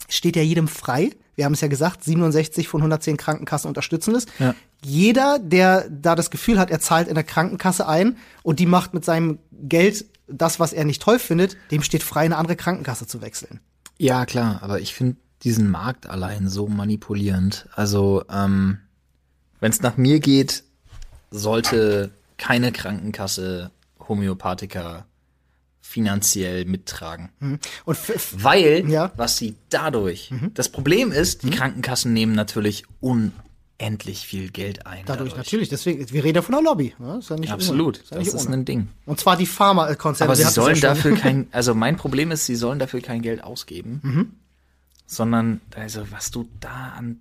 steht 0.08 0.36
ja 0.36 0.42
jedem 0.42 0.68
frei. 0.68 1.10
Wir 1.34 1.44
haben 1.44 1.52
es 1.52 1.60
ja 1.60 1.68
gesagt, 1.68 2.04
67 2.04 2.68
von 2.68 2.80
110 2.80 3.16
Krankenkassen 3.16 3.68
unterstützen 3.68 4.14
es. 4.14 4.26
Ja. 4.38 4.54
Jeder, 4.84 5.38
der 5.38 5.88
da 5.90 6.14
das 6.14 6.30
Gefühl 6.30 6.58
hat, 6.58 6.70
er 6.70 6.80
zahlt 6.80 7.08
in 7.08 7.14
der 7.14 7.24
Krankenkasse 7.24 7.86
ein 7.86 8.16
und 8.42 8.60
die 8.60 8.66
macht 8.66 8.94
mit 8.94 9.04
seinem 9.04 9.38
Geld 9.52 10.06
das, 10.28 10.60
was 10.60 10.72
er 10.72 10.84
nicht 10.84 11.02
toll 11.02 11.18
findet, 11.18 11.56
dem 11.70 11.82
steht 11.82 12.02
frei, 12.02 12.24
eine 12.24 12.36
andere 12.36 12.56
Krankenkasse 12.56 13.06
zu 13.06 13.20
wechseln. 13.20 13.60
Ja, 13.98 14.24
klar, 14.24 14.60
aber 14.62 14.80
ich 14.80 14.94
finde 14.94 15.16
diesen 15.42 15.70
Markt 15.70 16.08
allein 16.08 16.48
so 16.48 16.68
manipulierend. 16.68 17.68
Also, 17.74 18.24
ähm, 18.30 18.78
wenn 19.60 19.70
es 19.70 19.82
nach 19.82 19.96
mir 19.96 20.20
geht, 20.20 20.64
sollte 21.30 22.10
keine 22.36 22.70
Krankenkasse 22.70 23.70
Homöopathika 24.08 25.07
finanziell 25.88 26.66
mittragen. 26.66 27.30
Und 27.40 27.94
f- 27.94 28.10
f- 28.10 28.34
Weil, 28.36 28.88
Ja. 28.90 29.10
was 29.16 29.38
sie 29.38 29.54
dadurch, 29.70 30.30
das 30.52 30.68
Problem 30.68 31.12
ist, 31.12 31.42
die 31.44 31.50
Krankenkassen 31.50 32.12
nehmen 32.12 32.34
natürlich 32.34 32.84
unendlich 33.00 34.26
viel 34.26 34.50
Geld 34.50 34.86
ein. 34.86 35.04
dadurch 35.06 35.34
natürlich, 35.34 35.70
deswegen, 35.70 36.10
wir 36.10 36.22
reden 36.24 36.36
ja 36.36 36.42
von 36.42 36.52
der 36.54 36.62
Lobby. 36.62 36.94
Ne? 36.98 37.18
Ist 37.20 37.30
ja 37.30 37.36
nicht 37.36 37.50
Absolut. 37.52 37.98
Ist 37.98 38.10
ja 38.10 38.18
das 38.18 38.26
nicht 38.26 38.34
ist 38.34 38.46
ohne. 38.46 38.56
ein 38.58 38.64
Ding. 38.66 38.88
Und 39.06 39.18
zwar 39.18 39.36
die 39.38 39.46
Pharmakonzerne. 39.46 40.28
Aber 40.28 40.36
sie 40.36 40.44
sollen 40.52 40.78
dafür 40.80 41.16
kein, 41.16 41.46
also 41.52 41.74
mein 41.74 41.96
Problem 41.96 42.30
ist, 42.32 42.44
sie 42.44 42.54
sollen 42.56 42.78
dafür 42.78 43.00
kein 43.00 43.22
Geld 43.22 43.42
ausgeben, 43.42 44.00
Mhm. 44.02 44.32
sondern, 45.06 45.60
also 45.74 46.10
was 46.10 46.30
du 46.30 46.48
da 46.60 46.92
an 46.98 47.20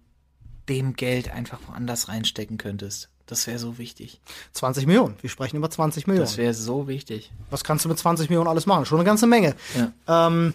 dem 0.68 0.94
Geld 0.94 1.30
einfach 1.32 1.60
woanders 1.68 2.10
reinstecken 2.10 2.58
könntest, 2.58 3.08
das 3.28 3.46
wäre 3.46 3.60
so 3.60 3.78
wichtig. 3.78 4.20
20 4.54 4.88
Millionen. 4.88 5.16
Wir 5.22 5.30
sprechen 5.30 5.58
über 5.58 5.70
20 5.70 6.08
Millionen. 6.08 6.26
Das 6.26 6.38
wäre 6.38 6.54
so 6.54 6.88
wichtig. 6.88 7.32
Was 7.50 7.64
kannst 7.64 7.86
du 7.86 7.90
mit 7.90 8.00
20 8.00 8.30
Millionen 8.30 8.48
alles 8.48 8.66
machen? 8.66 8.86
Schon 8.86 8.98
eine 8.98 9.06
ganze 9.06 9.28
Menge. 9.28 9.54
Ja. 9.78 10.28
Ähm, 10.28 10.54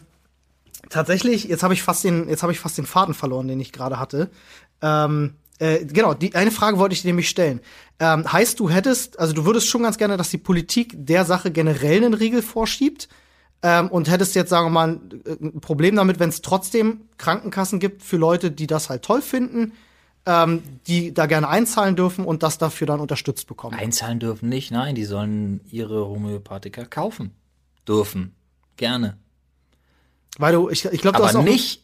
tatsächlich, 0.88 1.44
jetzt 1.44 1.62
habe 1.62 1.74
ich 1.74 1.82
fast 1.82 2.02
den, 2.02 2.28
jetzt 2.28 2.42
habe 2.42 2.52
ich 2.52 2.60
fast 2.60 2.78
den 2.78 2.86
Faden 2.86 3.14
verloren, 3.14 3.46
den 3.46 3.60
ich 3.60 3.72
gerade 3.72 3.98
hatte. 3.98 4.30
Ähm, 4.80 5.34
äh, 5.58 5.84
genau, 5.84 6.14
die 6.14 6.34
eine 6.34 6.50
Frage 6.50 6.78
wollte 6.78 6.94
ich 6.94 7.02
dir 7.02 7.08
nämlich 7.08 7.28
stellen. 7.28 7.60
Ähm, 8.00 8.32
heißt, 8.32 8.58
du 8.58 8.70
hättest, 8.70 9.18
also 9.18 9.34
du 9.34 9.44
würdest 9.44 9.68
schon 9.68 9.82
ganz 9.82 9.98
gerne, 9.98 10.16
dass 10.16 10.30
die 10.30 10.38
Politik 10.38 10.94
der 10.96 11.24
Sache 11.26 11.50
generell 11.50 12.04
einen 12.04 12.14
Riegel 12.14 12.42
vorschiebt 12.42 13.08
ähm, 13.62 13.88
und 13.88 14.10
hättest 14.10 14.34
jetzt, 14.34 14.48
sagen 14.48 14.66
wir 14.66 14.70
mal, 14.70 14.88
ein, 14.88 15.22
ein 15.40 15.60
Problem 15.60 15.94
damit, 15.94 16.18
wenn 16.18 16.30
es 16.30 16.40
trotzdem 16.40 17.02
Krankenkassen 17.18 17.80
gibt 17.80 18.02
für 18.02 18.16
Leute, 18.16 18.50
die 18.50 18.66
das 18.66 18.88
halt 18.88 19.02
toll 19.02 19.20
finden, 19.20 19.72
ähm, 20.26 20.62
die 20.86 21.12
da 21.12 21.26
gerne 21.26 21.48
einzahlen 21.48 21.96
dürfen 21.96 22.24
und 22.24 22.42
das 22.42 22.58
dafür 22.58 22.86
dann 22.86 23.00
unterstützt 23.00 23.46
bekommen. 23.46 23.76
Einzahlen 23.76 24.20
dürfen 24.20 24.48
nicht, 24.48 24.70
nein, 24.70 24.94
die 24.94 25.04
sollen 25.04 25.60
ihre 25.70 26.06
Homöopathika 26.06 26.84
kaufen. 26.84 27.32
Dürfen. 27.86 28.34
Gerne. 28.76 29.16
Weil 30.38 30.52
du, 30.52 30.70
ich, 30.70 30.84
ich 30.84 31.00
glaube, 31.00 31.18
du 31.18 31.24
hast 31.24 31.36
auch 31.36 31.42
nicht 31.42 31.82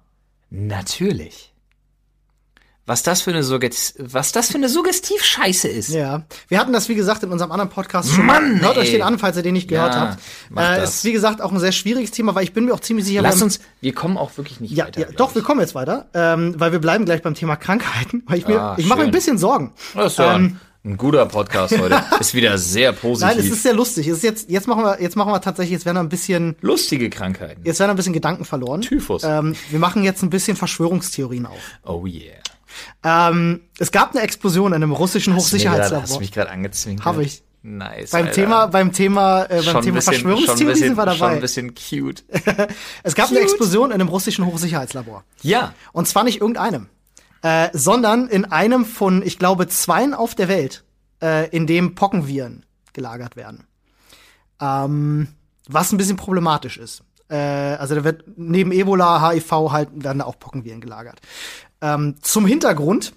natürlich. 0.51 1.53
Was 2.86 3.01
das 3.01 3.21
für 3.21 3.31
eine 3.31 3.43
Sugges 3.43 3.93
was 3.97 4.34
das 4.34 4.49
für 4.49 4.55
eine 4.57 4.67
Suggestivscheiße 4.67 5.69
ist. 5.69 5.89
Ja, 5.89 6.23
wir 6.49 6.59
hatten 6.59 6.73
das, 6.73 6.89
wie 6.89 6.95
gesagt, 6.95 7.23
in 7.23 7.31
unserem 7.31 7.51
anderen 7.51 7.69
Podcast 7.69 8.11
schon 8.11 8.25
Mann. 8.25 8.59
Hört 8.61 8.75
ey. 8.75 8.81
euch 8.84 8.91
den 8.91 9.01
an, 9.01 9.19
falls 9.19 9.38
ihr 9.38 9.43
den 9.43 9.53
nicht 9.53 9.69
gehört 9.69 9.93
Ja, 9.93 10.17
habt. 10.55 10.79
Äh, 10.79 10.84
ist, 10.84 11.03
wie 11.05 11.13
gesagt, 11.13 11.41
auch 11.41 11.51
ein 11.53 11.59
sehr 11.59 11.71
schwieriges 11.71 12.11
Thema, 12.11 12.36
weil 12.36 12.43
ich 12.43 12.51
bin 12.53 12.65
mir 12.65 12.73
auch 12.73 12.81
ziemlich 12.81 13.05
sicher, 13.05 13.21
Lass 13.21 13.38
wir 13.39 13.45
uns, 13.45 13.59
wir 13.79 13.93
kommen 13.93 14.17
auch 14.17 14.36
wirklich 14.38 14.59
nicht 14.59 14.71
ja, 14.73 14.86
weiter. 14.88 14.99
ja 15.01 15.07
doch, 15.15 15.29
ich. 15.29 15.36
wir 15.36 15.41
kommen 15.43 15.61
jetzt 15.61 15.75
weiter, 15.75 16.07
ähm, 16.13 16.55
weil 16.57 16.73
wir 16.73 16.79
bleiben 16.79 17.05
gleich 17.05 17.21
beim 17.21 17.36
Thema 17.36 17.55
Krankheiten, 17.55 18.23
weil 18.25 18.39
ich 18.39 18.47
mir, 18.47 18.59
Ah, 18.59 18.75
ich 18.77 18.86
mache 18.86 18.99
mir 18.99 19.05
ein 19.05 19.11
bisschen 19.11 19.38
Sorgen. 19.38 19.71
Das 19.93 20.13
ist 20.13 20.19
ja 20.19 20.36
Ähm, 20.36 20.59
ein 20.86 20.97
guter 20.97 21.25
Podcast 21.25 21.79
heute. 21.79 22.03
Ist 22.19 22.34
wieder 22.34 22.57
sehr 22.57 22.91
positiv. 22.91 23.29
Nein, 23.29 23.39
es 23.39 23.49
ist 23.49 23.63
sehr 23.63 23.73
lustig. 23.73 24.05
Es 24.09 24.17
ist 24.17 24.23
jetzt, 24.23 24.49
jetzt 24.49 24.67
machen 24.67 24.84
wir, 24.84 25.01
jetzt 25.01 25.15
machen 25.15 25.31
wir 25.31 25.39
tatsächlich, 25.39 25.71
jetzt 25.71 25.86
werden 25.86 25.95
wir 25.95 26.01
ein 26.01 26.09
bisschen, 26.09 26.57
Lustige 26.59 27.09
Krankheiten. 27.09 27.61
jetzt 27.63 27.79
werden 27.79 27.91
ein 27.91 27.95
bisschen 27.95 28.11
Gedanken 28.11 28.43
verloren. 28.43 28.81
Typhus. 28.81 29.23
Ähm, 29.23 29.55
wir 29.69 29.79
machen 29.79 30.03
jetzt 30.03 30.23
ein 30.23 30.29
bisschen 30.29 30.57
Verschwörungstheorien 30.57 31.45
auf. 31.45 31.55
Oh 31.86 32.05
yeah. 32.05 32.34
Ähm, 33.03 33.61
es 33.80 33.91
gab 33.91 34.11
eine 34.11 34.21
Explosion 34.21 34.71
in 34.74 34.76
einem 34.84 34.91
russischen 34.91 35.34
grad- 35.34 35.41
Hast 35.43 35.51
du 35.51 35.55
Hochsicherheitslabor. 35.57 36.19
mich 36.19 36.32
gerade 36.32 36.49
angezwingt? 36.51 37.03
Hab 37.05 37.19
ich. 37.19 37.43
Nice. 37.65 38.11
Beim 38.11 38.26
Alter. 38.26 38.36
Thema, 38.36 38.65
beim 38.67 38.91
Thema, 38.91 39.43
äh, 39.45 39.47
beim 39.47 39.63
schon 39.63 39.82
Thema 39.84 39.95
bisschen, 39.95 40.13
schon 40.15 40.21
Verschwörungstheorien 40.24 40.76
sind 40.78 40.97
wir 40.97 41.07
Schon 41.11 41.19
dabei. 41.19 41.34
ein 41.36 41.39
bisschen 41.41 41.74
cute. 41.76 42.24
Es 43.03 43.15
gab 43.15 43.30
eine 43.30 43.39
Cute. 43.39 43.49
Explosion 43.51 43.89
in 43.91 43.93
einem 43.95 44.09
russischen 44.09 44.45
Hochsicherheitslabor. 44.45 45.24
Ja. 45.43 45.74
Und 45.93 46.07
zwar 46.09 46.26
nicht 46.26 46.41
irgendeinem, 46.41 46.89
äh, 47.41 47.69
sondern 47.71 48.28
in 48.28 48.43
einem 48.45 48.84
von, 48.86 49.21
ich 49.26 49.39
glaube, 49.39 49.67
zweien 49.69 50.13
auf 50.13 50.36
der 50.36 50.49
Welt, 50.49 50.84
äh, 51.21 51.47
in 51.51 51.65
dem 51.65 51.95
Pockenviren 51.95 52.65
gelagert 52.91 53.38
werden. 53.38 53.63
Ähm, 54.59 55.30
was 55.67 55.91
ein 55.93 55.97
bisschen 55.97 56.17
problematisch 56.17 56.78
ist. 56.78 57.03
Äh, 57.30 57.36
also 57.36 57.95
da 57.95 58.03
wird 58.03 58.24
neben 58.36 58.71
Ebola, 58.71 59.32
HIV 59.32 59.51
halt 59.71 59.89
werden 59.93 60.19
da 60.19 60.26
auch 60.26 60.39
Pockenviren 60.39 60.82
gelagert. 60.82 61.19
Ähm, 61.82 62.15
zum 62.21 62.45
Hintergrund, 62.45 63.13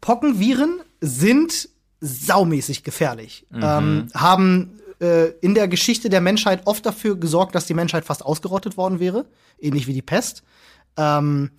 Pockenviren 0.00 0.80
sind 1.00 1.68
saumäßig 2.00 2.82
gefährlich. 2.82 3.46
Ähm, 3.54 4.08
haben 4.14 4.80
äh, 5.00 5.30
in 5.40 5.54
der 5.54 5.68
Geschichte 5.68 6.08
der 6.10 6.20
Menschheit 6.20 6.62
oft 6.66 6.84
dafür 6.86 7.16
gesorgt, 7.16 7.54
dass 7.54 7.66
die 7.66 7.74
Menschheit 7.74 8.04
fast 8.04 8.24
ausgerottet 8.24 8.76
worden 8.76 9.00
wäre, 9.00 9.26
ähnlich 9.58 9.86
wie 9.86 9.94
die 9.94 10.02
Pest. 10.02 10.42
Ähm, 10.96 11.50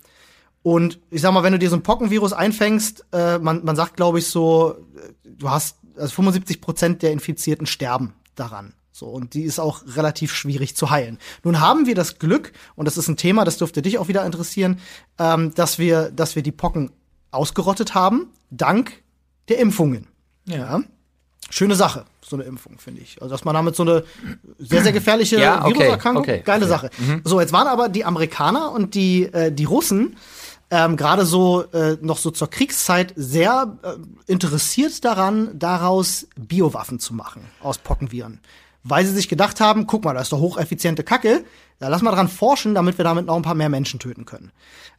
und 0.62 0.98
ich 1.10 1.20
sag 1.20 1.32
mal, 1.32 1.42
wenn 1.42 1.52
du 1.52 1.58
dir 1.58 1.68
so 1.68 1.76
ein 1.76 1.82
Pockenvirus 1.82 2.32
einfängst, 2.32 3.04
äh, 3.12 3.38
man, 3.38 3.64
man 3.64 3.76
sagt, 3.76 3.96
glaube 3.96 4.18
ich, 4.18 4.28
so, 4.28 4.76
äh, 4.96 5.28
du 5.28 5.50
hast 5.50 5.76
also 5.96 6.14
75 6.14 6.60
Prozent 6.62 7.02
der 7.02 7.12
Infizierten 7.12 7.66
sterben 7.66 8.14
daran. 8.34 8.72
So, 8.96 9.06
und 9.06 9.34
die 9.34 9.42
ist 9.42 9.58
auch 9.58 9.82
relativ 9.96 10.32
schwierig 10.32 10.76
zu 10.76 10.88
heilen. 10.88 11.18
Nun 11.42 11.58
haben 11.58 11.86
wir 11.86 11.96
das 11.96 12.20
Glück, 12.20 12.52
und 12.76 12.84
das 12.84 12.96
ist 12.96 13.08
ein 13.08 13.16
Thema, 13.16 13.44
das 13.44 13.58
dürfte 13.58 13.82
dich 13.82 13.98
auch 13.98 14.06
wieder 14.06 14.24
interessieren, 14.24 14.78
ähm, 15.18 15.52
dass 15.52 15.80
wir, 15.80 16.12
dass 16.12 16.36
wir 16.36 16.44
die 16.44 16.52
Pocken 16.52 16.92
ausgerottet 17.32 17.96
haben, 17.96 18.28
dank 18.50 19.02
der 19.48 19.58
Impfungen. 19.58 20.06
Ja. 20.46 20.80
Schöne 21.50 21.74
Sache, 21.74 22.04
so 22.24 22.36
eine 22.36 22.44
Impfung, 22.44 22.78
finde 22.78 23.00
ich. 23.00 23.20
Also, 23.20 23.34
dass 23.34 23.44
man 23.44 23.54
damit 23.54 23.74
so 23.74 23.82
eine 23.82 24.04
sehr, 24.60 24.84
sehr 24.84 24.92
gefährliche 24.92 25.40
Ja, 25.40 25.64
okay, 25.64 25.74
Viruserkrankung, 25.74 26.22
okay, 26.22 26.42
geile 26.44 26.66
okay. 26.66 26.70
Sache. 26.70 26.90
So, 27.24 27.40
jetzt 27.40 27.52
waren 27.52 27.66
aber 27.66 27.88
die 27.88 28.04
Amerikaner 28.04 28.70
und 28.70 28.94
die, 28.94 29.24
äh, 29.24 29.50
die 29.50 29.64
Russen 29.64 30.16
ähm, 30.70 30.96
gerade 30.96 31.26
so 31.26 31.62
äh, 31.72 31.98
noch 32.00 32.18
so 32.18 32.30
zur 32.30 32.48
Kriegszeit 32.48 33.12
sehr 33.16 33.76
äh, 33.82 34.30
interessiert 34.30 35.04
daran, 35.04 35.50
daraus 35.58 36.28
Biowaffen 36.36 37.00
zu 37.00 37.12
machen 37.12 37.42
aus 37.60 37.78
Pockenviren. 37.78 38.40
Weil 38.84 39.04
sie 39.06 39.14
sich 39.14 39.28
gedacht 39.28 39.60
haben, 39.60 39.86
guck 39.86 40.04
mal, 40.04 40.14
das 40.14 40.24
ist 40.24 40.32
doch 40.32 40.40
hocheffiziente 40.40 41.02
Kacke, 41.02 41.44
ja, 41.80 41.88
lass 41.88 42.02
mal 42.02 42.12
dran 42.12 42.28
forschen, 42.28 42.74
damit 42.74 42.98
wir 42.98 43.04
damit 43.04 43.26
noch 43.26 43.36
ein 43.36 43.42
paar 43.42 43.54
mehr 43.54 43.68
Menschen 43.68 43.98
töten 43.98 44.24
können. 44.24 44.52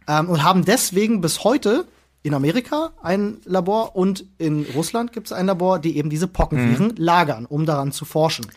Ähm, 0.07 0.29
und 0.29 0.43
haben 0.43 0.65
deswegen 0.65 1.21
bis 1.21 1.43
heute 1.43 1.85
in 2.23 2.33
Amerika 2.33 2.91
ein 3.03 3.37
Labor 3.45 3.95
und 3.95 4.25
in 4.39 4.65
Russland 4.73 5.13
gibt 5.13 5.27
es 5.27 5.33
ein 5.33 5.45
Labor, 5.45 5.79
die 5.79 5.97
eben 5.97 6.09
diese 6.09 6.27
Pockenviren 6.27 6.95
lagern, 6.97 7.45
um 7.45 7.65
daran 7.65 7.91
zu 7.91 8.03
forschen. 8.03 8.47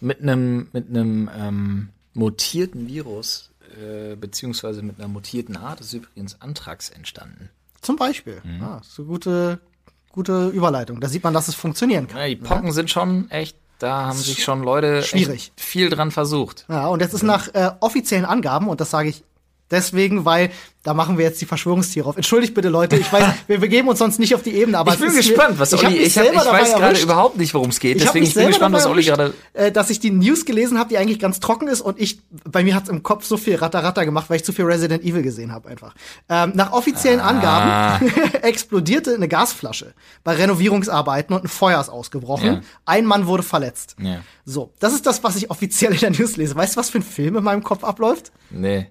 Mit 0.00 0.22
einem 0.22 0.68
mit 0.72 0.88
einem 0.88 1.28
ähm, 1.36 1.88
mutierten 2.14 2.88
Virus 2.88 3.50
äh, 3.76 4.16
beziehungsweise 4.16 4.82
mit 4.82 4.98
einer 4.98 5.08
mutierten 5.08 5.56
Art 5.56 5.80
ist 5.80 5.92
übrigens 5.92 6.40
Anthrax 6.40 6.88
entstanden. 6.88 7.50
Zum 7.80 7.96
Beispiel. 7.96 8.40
Mhm. 8.42 8.64
Ist 8.80 8.98
eine 8.98 9.06
gute, 9.06 9.60
gute 10.10 10.48
Überleitung. 10.48 11.00
Da 11.00 11.08
sieht 11.08 11.22
man, 11.22 11.34
dass 11.34 11.48
es 11.48 11.54
funktionieren 11.54 12.08
kann. 12.08 12.20
Ja, 12.20 12.28
die 12.28 12.36
Pocken 12.36 12.72
sind 12.72 12.90
schon 12.90 13.30
echt, 13.30 13.56
da 13.78 14.06
haben 14.06 14.18
sich 14.18 14.42
schon 14.42 14.62
Leute 14.62 15.02
viel 15.56 15.90
dran 15.90 16.10
versucht. 16.10 16.66
Ja, 16.68 16.88
und 16.88 17.00
jetzt 17.00 17.14
ist 17.14 17.22
nach 17.22 17.48
äh, 17.54 17.70
offiziellen 17.80 18.24
Angaben, 18.24 18.68
und 18.68 18.80
das 18.80 18.90
sage 18.90 19.08
ich 19.08 19.24
deswegen, 19.70 20.24
weil 20.24 20.50
da 20.84 20.94
machen 20.94 21.18
wir 21.18 21.24
jetzt 21.24 21.40
die 21.40 21.44
Verschwörungstiere 21.44 22.08
auf. 22.08 22.16
Entschuldigt 22.16 22.54
bitte, 22.54 22.68
Leute, 22.70 22.96
ich 22.96 23.12
weiß, 23.12 23.24
wir 23.46 23.58
begeben 23.60 23.88
uns 23.88 23.98
sonst 23.98 24.18
nicht 24.18 24.34
auf 24.34 24.42
die 24.42 24.54
Ebene, 24.54 24.78
aber 24.78 24.94
Ich 24.94 25.00
bin 25.00 25.14
gespannt, 25.14 25.54
mir, 25.54 25.58
was 25.58 25.72
ich 25.72 25.84
Olli, 25.84 25.98
mich 25.98 26.06
ich, 26.06 26.18
hab, 26.18 26.24
ich 26.24 26.34
weiß 26.34 26.74
gerade 26.74 27.00
überhaupt 27.00 27.36
nicht, 27.36 27.52
worum 27.52 27.70
es 27.70 27.78
geht, 27.80 27.96
Ich 27.96 28.04
deswegen 28.04 28.24
ich 28.24 28.32
bin 28.34 28.46
gespannt, 28.46 28.74
was 28.74 28.86
Olli 28.86 29.02
gerade 29.02 29.34
äh, 29.52 29.70
dass 29.70 29.90
ich 29.90 30.00
die 30.00 30.10
News 30.10 30.44
gelesen 30.46 30.78
habe, 30.78 30.88
die 30.88 30.96
eigentlich 30.96 31.18
ganz 31.18 31.40
trocken 31.40 31.68
ist 31.68 31.80
und 31.80 32.00
ich 32.00 32.20
bei 32.44 32.62
mir 32.62 32.74
hat's 32.74 32.88
im 32.88 33.02
Kopf 33.02 33.24
so 33.24 33.36
viel 33.36 33.56
Ratter 33.56 33.82
Ratter 33.84 34.04
gemacht, 34.04 34.30
weil 34.30 34.36
ich 34.36 34.44
zu 34.44 34.52
viel 34.52 34.64
Resident 34.64 35.04
Evil 35.04 35.22
gesehen 35.22 35.52
habe 35.52 35.68
einfach. 35.68 35.94
Ähm, 36.28 36.52
nach 36.54 36.72
offiziellen 36.72 37.20
Ah. 37.20 37.28
Angaben 37.28 38.08
explodierte 38.42 39.14
eine 39.14 39.28
Gasflasche 39.28 39.94
bei 40.24 40.34
Renovierungsarbeiten 40.34 41.34
und 41.34 41.44
ein 41.44 41.48
Feuer 41.48 41.80
ist 41.80 41.88
ausgebrochen. 41.88 42.46
Ja. 42.46 42.60
Ein 42.86 43.04
Mann 43.04 43.26
wurde 43.26 43.42
verletzt. 43.42 43.96
Ja. 44.00 44.20
So, 44.44 44.72
das 44.78 44.94
ist 44.94 45.06
das, 45.06 45.22
was 45.22 45.36
ich 45.36 45.50
offiziell 45.50 45.92
in 45.92 46.00
der 46.00 46.10
News 46.10 46.36
lese. 46.36 46.54
Weißt 46.56 46.76
du, 46.76 46.80
was 46.80 46.88
für 46.88 46.98
ein 46.98 47.02
Film 47.02 47.36
in 47.36 47.44
meinem 47.44 47.62
Kopf 47.62 47.84
abläuft? 47.84 48.32
Nee. 48.50 48.86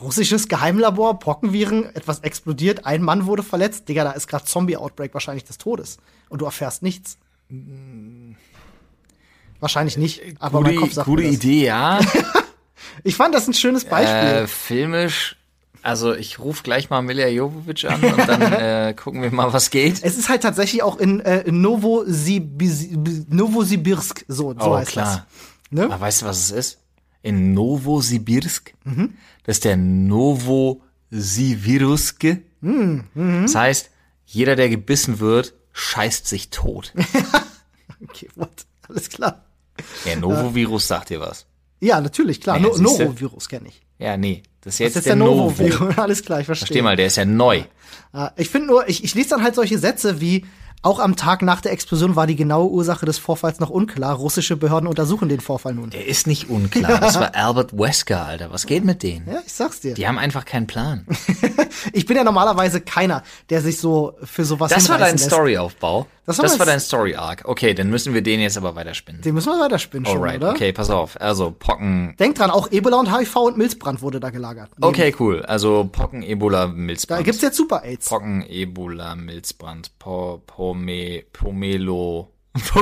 Russisches 0.00 0.48
Geheimlabor, 0.48 1.18
Pockenviren, 1.18 1.84
etwas 1.94 2.20
explodiert, 2.20 2.84
ein 2.84 3.02
Mann 3.02 3.26
wurde 3.26 3.42
verletzt. 3.42 3.88
Digga, 3.88 4.04
da 4.04 4.12
ist 4.12 4.28
gerade 4.28 4.44
Zombie-Outbreak 4.44 5.14
wahrscheinlich 5.14 5.44
des 5.44 5.58
Todes. 5.58 5.98
Und 6.28 6.40
du 6.40 6.44
erfährst 6.44 6.82
nichts. 6.82 7.18
Wahrscheinlich 9.60 9.96
nicht, 9.96 10.22
aber 10.38 10.60
mein 10.60 10.76
Kopf 10.76 10.82
Gute, 10.88 10.94
sagt 10.94 11.06
gute. 11.06 11.22
Idee, 11.22 11.66
ja. 11.66 12.00
Ich 13.04 13.16
fand 13.16 13.34
das 13.34 13.46
ein 13.46 13.54
schönes 13.54 13.84
Beispiel. 13.84 14.44
äh, 14.44 14.46
filmisch, 14.46 15.36
also 15.82 16.14
ich 16.14 16.38
rufe 16.38 16.62
gleich 16.62 16.90
mal 16.90 17.02
Milja 17.02 17.28
Jovovic 17.28 17.84
an 17.84 18.02
und 18.02 18.28
dann 18.28 18.42
äh, 18.52 18.94
gucken 18.94 19.22
wir 19.22 19.30
mal, 19.30 19.52
was 19.52 19.70
geht. 19.70 20.02
es 20.02 20.18
ist 20.18 20.28
halt 20.28 20.42
tatsächlich 20.42 20.82
auch 20.82 20.96
in 20.96 21.20
äh, 21.20 21.50
Novosibirsk, 21.50 22.90
Novosibirsk, 23.28 24.24
so, 24.28 24.54
so 24.58 24.72
oh, 24.72 24.76
heißt 24.76 24.90
klar. 24.90 25.04
das. 25.04 25.22
Ne? 25.70 25.84
Aber 25.84 26.00
weißt 26.00 26.22
du, 26.22 26.26
was 26.26 26.38
es 26.38 26.50
ist? 26.50 26.78
In 27.26 27.54
Novosibirsk. 27.54 28.74
Mhm. 28.84 29.14
Das 29.44 29.56
ist 29.56 29.64
der 29.64 29.76
Novosibirske. 31.10 32.42
Mhm. 32.60 33.04
Das 33.42 33.54
heißt, 33.54 33.90
jeder, 34.26 34.56
der 34.56 34.68
gebissen 34.68 35.18
wird, 35.20 35.54
scheißt 35.72 36.26
sich 36.26 36.50
tot. 36.50 36.92
Okay, 38.10 38.28
what? 38.34 38.50
Alles 38.88 39.08
klar. 39.08 39.46
Der 40.04 40.16
Novovirus 40.16 40.86
sagt 40.86 41.08
dir 41.08 41.18
was. 41.18 41.46
Ja, 41.80 41.98
natürlich, 41.98 42.42
klar. 42.42 42.56
Ja, 42.58 42.62
no 42.64 42.74
siehste. 42.74 43.04
Norovirus 43.04 43.48
kenne 43.48 43.68
ich. 43.68 43.80
Ja, 43.98 44.18
nee. 44.18 44.42
Das 44.60 44.74
ist 44.74 44.80
Das 44.80 44.86
jetzt 44.88 44.96
ist 44.96 45.06
der, 45.06 45.16
der 45.16 45.24
Novo. 45.24 45.44
Novovirus. 45.44 45.96
Alles 46.04 46.22
klar, 46.22 46.40
ich 46.40 46.46
verstehe. 46.46 46.66
Versteh 46.66 46.82
mal, 46.82 46.96
der 46.96 47.06
ist 47.06 47.16
ja 47.16 47.24
neu. 47.24 47.62
Äh, 48.12 48.28
Ich 48.36 48.50
finde 48.50 48.66
nur, 48.68 48.86
ich, 48.86 49.02
ich 49.02 49.14
lese 49.14 49.30
dann 49.30 49.42
halt 49.42 49.54
solche 49.54 49.78
Sätze 49.78 50.20
wie, 50.20 50.44
auch 50.82 50.98
am 51.00 51.16
Tag 51.16 51.42
nach 51.42 51.60
der 51.60 51.72
Explosion 51.72 52.16
war 52.16 52.26
die 52.26 52.36
genaue 52.36 52.70
Ursache 52.70 53.06
des 53.06 53.18
Vorfalls 53.18 53.60
noch 53.60 53.70
unklar. 53.70 54.14
Russische 54.14 54.56
Behörden 54.56 54.88
untersuchen 54.88 55.28
den 55.28 55.40
Vorfall 55.40 55.74
nun. 55.74 55.90
Der 55.90 56.06
ist 56.06 56.26
nicht 56.26 56.48
unklar. 56.48 57.00
Das 57.00 57.18
war 57.18 57.34
Albert 57.34 57.76
Wesker, 57.76 58.24
Alter. 58.24 58.52
Was 58.52 58.66
geht 58.66 58.84
mit 58.84 59.02
denen? 59.02 59.26
Ja, 59.26 59.40
ich 59.44 59.52
sag's 59.52 59.80
dir. 59.80 59.94
Die 59.94 60.06
haben 60.06 60.18
einfach 60.18 60.44
keinen 60.44 60.66
Plan. 60.66 61.06
Ich 61.92 62.06
bin 62.06 62.16
ja 62.16 62.24
normalerweise 62.24 62.80
keiner, 62.80 63.22
der 63.50 63.60
sich 63.60 63.78
so 63.78 64.14
für 64.22 64.44
sowas 64.44 64.72
Das 64.72 64.88
war 64.88 64.98
dein. 64.98 65.18
Storyaufbau. 65.18 66.06
Das 66.26 66.38
Das 66.38 66.58
war 66.58 66.66
dein 66.66 66.80
Story-Arc. 66.80 67.42
Okay, 67.44 67.72
dann 67.72 67.88
müssen 67.88 68.12
wir 68.12 68.20
den 68.20 68.40
jetzt 68.40 68.56
aber 68.56 68.74
weiterspinnen. 68.74 69.22
Den 69.22 69.34
müssen 69.34 69.52
wir 69.52 69.60
weiterspinnen 69.60 70.04
schon, 70.06 70.16
Alright, 70.16 70.38
oder? 70.42 70.50
okay, 70.50 70.72
pass 70.72 70.90
auf. 70.90 71.20
Also 71.20 71.54
Pocken. 71.56 72.16
Denk 72.18 72.34
dran, 72.34 72.50
auch 72.50 72.70
Ebola 72.72 72.98
und 72.98 73.16
HIV 73.16 73.36
und 73.36 73.56
Milzbrand 73.56 74.02
wurde 74.02 74.18
da 74.18 74.30
gelagert. 74.30 74.70
Okay, 74.80 75.14
cool. 75.20 75.42
Also 75.42 75.88
Pocken, 75.90 76.22
Ebola, 76.24 76.66
Da 76.66 76.72
Milzbrand. 76.72 77.24
gibt's 77.24 77.42
jetzt 77.42 77.56
Super 77.56 77.84
AIDS. 77.84 78.08
Pocken, 78.08 78.44
Ebola, 78.48 79.14
Milzbrand, 79.14 79.96
po, 80.00 80.42
Pome, 80.46 81.22
Pomelo. 81.32 82.32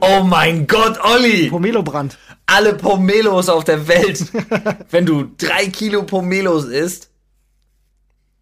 oh 0.00 0.22
mein 0.24 0.66
Gott, 0.66 0.98
Olli! 1.02 1.48
Pomelobrand. 1.48 2.18
Alle 2.44 2.74
Pomelos 2.74 3.48
auf 3.48 3.64
der 3.64 3.86
Welt. 3.88 4.26
Wenn 4.90 5.06
du 5.06 5.30
drei 5.38 5.66
Kilo 5.68 6.02
Pomelos 6.02 6.64
isst, 6.64 7.08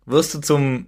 wirst 0.06 0.34
du 0.34 0.40
zum 0.40 0.86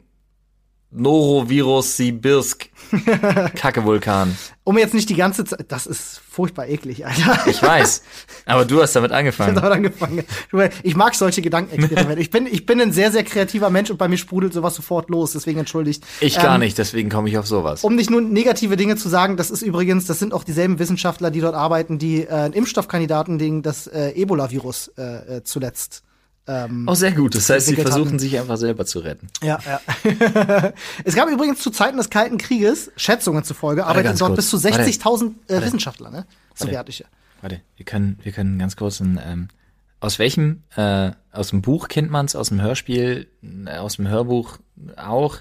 Norovirus 0.96 1.96
Sibirsk. 1.96 2.68
Kacke-Vulkan. 3.56 4.36
Um 4.64 4.78
jetzt 4.78 4.94
nicht 4.94 5.08
die 5.08 5.14
ganze 5.14 5.44
Zeit, 5.44 5.64
das 5.68 5.86
ist 5.86 6.20
furchtbar 6.28 6.66
eklig, 6.68 7.06
Alter. 7.06 7.46
Ich 7.46 7.62
weiß. 7.62 8.02
Aber 8.46 8.64
du 8.64 8.80
hast 8.82 8.94
damit 8.94 9.10
Ich 9.10 9.14
hab 9.14 9.18
angefangen. 9.20 9.54
damit 9.54 9.72
angefangen. 9.72 10.24
Ich 10.82 10.96
mag 10.96 11.14
solche 11.14 11.42
Gedankenexperimente. 11.42 12.20
Ich 12.20 12.30
bin, 12.30 12.46
ich 12.46 12.66
bin 12.66 12.80
ein 12.80 12.92
sehr, 12.92 13.12
sehr 13.12 13.24
kreativer 13.24 13.70
Mensch 13.70 13.90
und 13.90 13.96
bei 13.98 14.08
mir 14.08 14.16
sprudelt 14.18 14.52
sowas 14.52 14.74
sofort 14.74 15.08
los, 15.10 15.32
deswegen 15.32 15.58
entschuldigt. 15.60 16.04
Ich 16.20 16.36
gar 16.36 16.54
Ähm, 16.54 16.60
nicht, 16.60 16.78
deswegen 16.78 17.08
komme 17.10 17.28
ich 17.28 17.38
auf 17.38 17.46
sowas. 17.46 17.84
Um 17.84 17.94
nicht 17.94 18.10
nur 18.10 18.20
negative 18.20 18.76
Dinge 18.76 18.96
zu 18.96 19.08
sagen, 19.08 19.36
das 19.36 19.50
ist 19.50 19.62
übrigens, 19.62 20.06
das 20.06 20.18
sind 20.18 20.32
auch 20.34 20.44
dieselben 20.44 20.78
Wissenschaftler, 20.78 21.30
die 21.30 21.40
dort 21.40 21.54
arbeiten, 21.54 21.98
die 21.98 22.22
äh, 22.24 22.28
einen 22.30 22.54
Impfstoffkandidaten 22.54 23.38
gegen 23.38 23.62
das 23.62 23.86
äh, 23.86 24.10
Ebola-Virus 24.14 24.92
äh, 24.98 25.02
äh, 25.36 25.42
zuletzt. 26.46 26.88
Oh, 26.88 26.94
sehr 26.94 27.12
gut. 27.12 27.34
Das 27.34 27.50
heißt, 27.50 27.66
sie 27.66 27.74
versuchen 27.74 28.06
hatten. 28.06 28.18
sich 28.18 28.38
einfach 28.38 28.56
selber 28.56 28.86
zu 28.86 29.00
retten. 29.00 29.28
Ja, 29.42 29.58
ja. 29.66 29.80
es 31.04 31.14
gab 31.14 31.28
übrigens 31.28 31.60
zu 31.60 31.70
Zeiten 31.70 31.96
des 31.96 32.10
Kalten 32.10 32.38
Krieges, 32.38 32.90
Schätzungen 32.96 33.44
zufolge, 33.44 33.84
ganz 34.02 34.20
dort 34.20 34.30
kurz. 34.30 34.50
bis 34.50 34.62
zu 34.62 34.64
Warte. 34.64 34.82
60.000 34.82 35.32
äh, 35.48 35.62
Wissenschaftler, 35.62 36.10
ne? 36.10 36.26
Sowjetische. 36.54 37.04
Warte, 37.40 37.60
wir 37.76 37.84
können, 37.84 38.18
wir 38.22 38.32
können 38.32 38.58
ganz 38.58 38.76
kurz 38.76 39.00
ein, 39.00 39.20
ähm, 39.24 39.48
aus 40.00 40.18
welchem, 40.18 40.62
äh, 40.76 41.12
aus 41.32 41.50
dem 41.50 41.62
Buch 41.62 41.88
kennt 41.88 42.10
man 42.10 42.26
es, 42.26 42.36
aus 42.36 42.48
dem 42.48 42.60
Hörspiel, 42.62 43.28
äh, 43.66 43.76
aus 43.78 43.96
dem 43.96 44.08
Hörbuch 44.08 44.58
auch, 44.96 45.38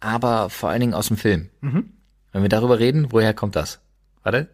aber 0.00 0.50
vor 0.50 0.70
allen 0.70 0.80
Dingen 0.80 0.94
aus 0.94 1.08
dem 1.08 1.16
Film. 1.16 1.48
Mhm. 1.60 1.90
Wenn 2.32 2.42
wir 2.42 2.48
darüber 2.48 2.78
reden, 2.78 3.10
woher 3.10 3.34
kommt 3.34 3.56
das? 3.56 3.80
Warte. 4.22 4.48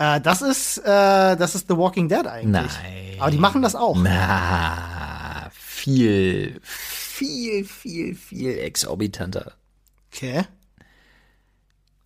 Äh, 0.00 0.20
das 0.22 0.40
ist, 0.40 0.78
äh, 0.78 1.36
das 1.36 1.54
ist 1.54 1.68
The 1.68 1.76
Walking 1.76 2.08
Dead 2.08 2.26
eigentlich. 2.26 2.50
Nein. 2.50 3.16
Aber 3.20 3.30
die 3.30 3.36
machen 3.38 3.60
das 3.60 3.74
auch. 3.74 3.96
Na, 3.98 5.50
viel, 5.52 6.58
viel, 6.62 7.64
viel, 7.66 8.14
viel 8.14 8.58
exorbitanter. 8.58 9.52
Okay. 10.10 10.44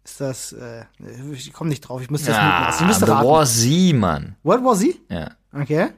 Ist 0.05 0.20
das, 0.20 0.53
äh, 0.53 0.84
ich 1.32 1.53
komme 1.53 1.70
nicht 1.70 1.82
drauf, 1.82 2.03
ich 2.03 2.11
müsste 2.11 2.30
das 2.32 2.38
Ah, 2.38 2.61
muten. 2.66 2.74
Ich 2.80 2.86
müsste 2.88 3.07
The 3.07 3.12
raten. 3.12 3.28
War 3.28 3.47
Z, 3.47 3.95
Mann. 3.95 4.36
World 4.42 4.64
War 4.64 4.76
Z? 4.76 4.97
Ja. 5.09 5.30
Okay. 5.53 5.90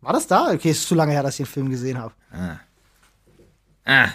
War 0.00 0.12
das 0.14 0.26
da? 0.26 0.50
Okay, 0.50 0.70
ist 0.70 0.88
zu 0.88 0.94
lange 0.94 1.12
her, 1.12 1.22
dass 1.22 1.34
ich 1.38 1.46
den 1.46 1.52
Film 1.52 1.68
gesehen 1.70 1.98
habe. 1.98 2.14
Ah, 2.32 2.56
Ah, 3.84 4.08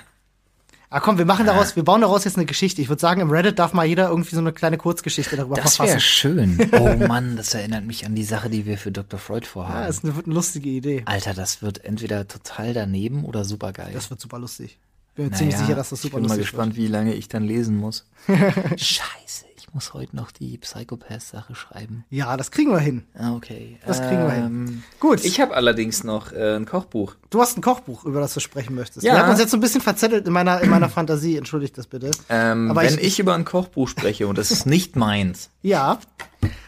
komm, 0.90 1.18
wir 1.18 1.26
machen 1.26 1.46
daraus, 1.46 1.76
wir 1.76 1.84
bauen 1.84 2.02
daraus 2.02 2.24
jetzt 2.24 2.38
eine 2.38 2.46
Geschichte. 2.46 2.82
Ich 2.82 2.88
würde 2.90 3.02
sagen, 3.02 3.20
im 3.20 3.30
Reddit 3.30 3.60
darf 3.60 3.74
mal 3.74 3.86
jeder 3.86 4.10
irgendwie 4.10 4.34
so 4.34 4.42
eine 4.42 4.54
kleine 4.54 4.78
Kurzgeschichte 4.78 5.36
darüber 5.36 5.56
das 5.56 5.80
wäre 5.80 5.90
verfassen. 5.90 6.00
schön. 6.00 6.72
Oh 6.80 6.96
Mann, 7.08 7.36
das 7.36 7.54
erinnert 7.54 7.86
mich 7.86 8.06
an 8.06 8.16
die 8.16 8.24
Sache, 8.24 8.50
die 8.50 8.66
wir 8.66 8.78
für 8.78 8.92
Dr. 8.92 9.20
Freud 9.20 9.46
vorhaben. 9.46 9.82
Ja, 9.82 9.88
ist 9.88 10.04
eine, 10.04 10.16
wird 10.16 10.28
eine 10.28 10.36
lustige 10.36 10.70
Idee. 10.70 11.04
Alter, 11.06 11.34
das 11.34 11.62
wird 11.62 11.84
entweder 11.84 12.28
total 12.28 12.74
daneben 12.74 13.26
oder 13.26 13.44
super 13.44 13.74
geil. 13.74 13.92
Das 13.94 14.10
wird 14.10 14.22
super 14.22 14.40
lustig. 14.40 14.78
Bin 15.16 15.26
mir 15.26 15.32
ziemlich 15.32 15.58
sicher, 15.58 15.76
dass 15.76 15.90
das 15.90 16.02
super 16.02 16.18
ich 16.18 16.22
bin 16.22 16.30
mal 16.30 16.36
lustig 16.36 16.52
gespannt, 16.52 16.76
wie 16.76 16.88
lange 16.88 17.14
ich 17.16 17.28
dann 17.28 17.44
lesen 17.44 17.76
muss. 17.76 18.06
Scheiße, 18.28 19.46
muss 19.78 19.94
heute 19.94 20.16
noch 20.16 20.32
die 20.32 20.58
Psychopath-Sache 20.58 21.54
schreiben. 21.54 22.04
Ja, 22.10 22.36
das 22.36 22.50
kriegen 22.50 22.72
wir 22.72 22.80
hin. 22.80 23.04
Ah, 23.14 23.34
Okay. 23.36 23.78
Das 23.86 24.00
kriegen 24.00 24.24
wir 24.24 24.32
hin. 24.32 24.44
Ähm, 24.46 24.84
Gut. 25.00 25.24
Ich 25.24 25.40
habe 25.40 25.54
allerdings 25.56 26.04
noch 26.04 26.32
äh, 26.32 26.56
ein 26.56 26.66
Kochbuch. 26.66 27.14
Du 27.30 27.40
hast 27.42 27.56
ein 27.58 27.62
Kochbuch, 27.62 28.04
über 28.06 28.20
das 28.20 28.34
du 28.34 28.40
sprechen 28.40 28.74
möchtest. 28.74 29.06
Ja. 29.06 29.14
Wir 29.14 29.20
hatten 29.20 29.30
uns 29.30 29.40
jetzt 29.40 29.52
so 29.52 29.58
ein 29.58 29.60
bisschen 29.60 29.82
verzettelt 29.82 30.26
in 30.26 30.34
meiner, 30.34 30.62
in 30.62 30.72
meiner 30.72 30.90
Fantasie. 30.90 31.38
Entschuldigt 31.38 31.78
das 31.78 31.86
bitte. 31.86 32.10
Ähm, 32.30 32.72
Aber 32.72 32.82
wenn 32.82 32.96
ich- 32.96 33.04
ich, 33.04 33.20
über 33.20 33.36
ein 33.36 33.46
Kochbuch 33.46 33.88
spreche 33.88 34.28
und 34.28 34.40
das 34.40 34.50
ist 34.50 34.66
nicht 34.66 34.96
meins, 34.96 35.52
Ja, 35.62 36.00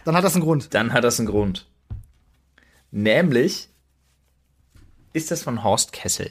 dann 0.05 0.16
hat 0.16 0.24
das 0.24 0.36
einen 0.36 0.43
Grund. 0.43 0.72
dann 0.76 0.93
hat 0.93 1.03
das 1.03 1.20
einen 1.20 1.28
Grund. 1.30 1.66
Nämlich 2.91 3.70
ist 5.14 5.32
das 5.32 5.41
von 5.41 5.64
Horst 5.64 5.93
Kessel. 5.93 6.30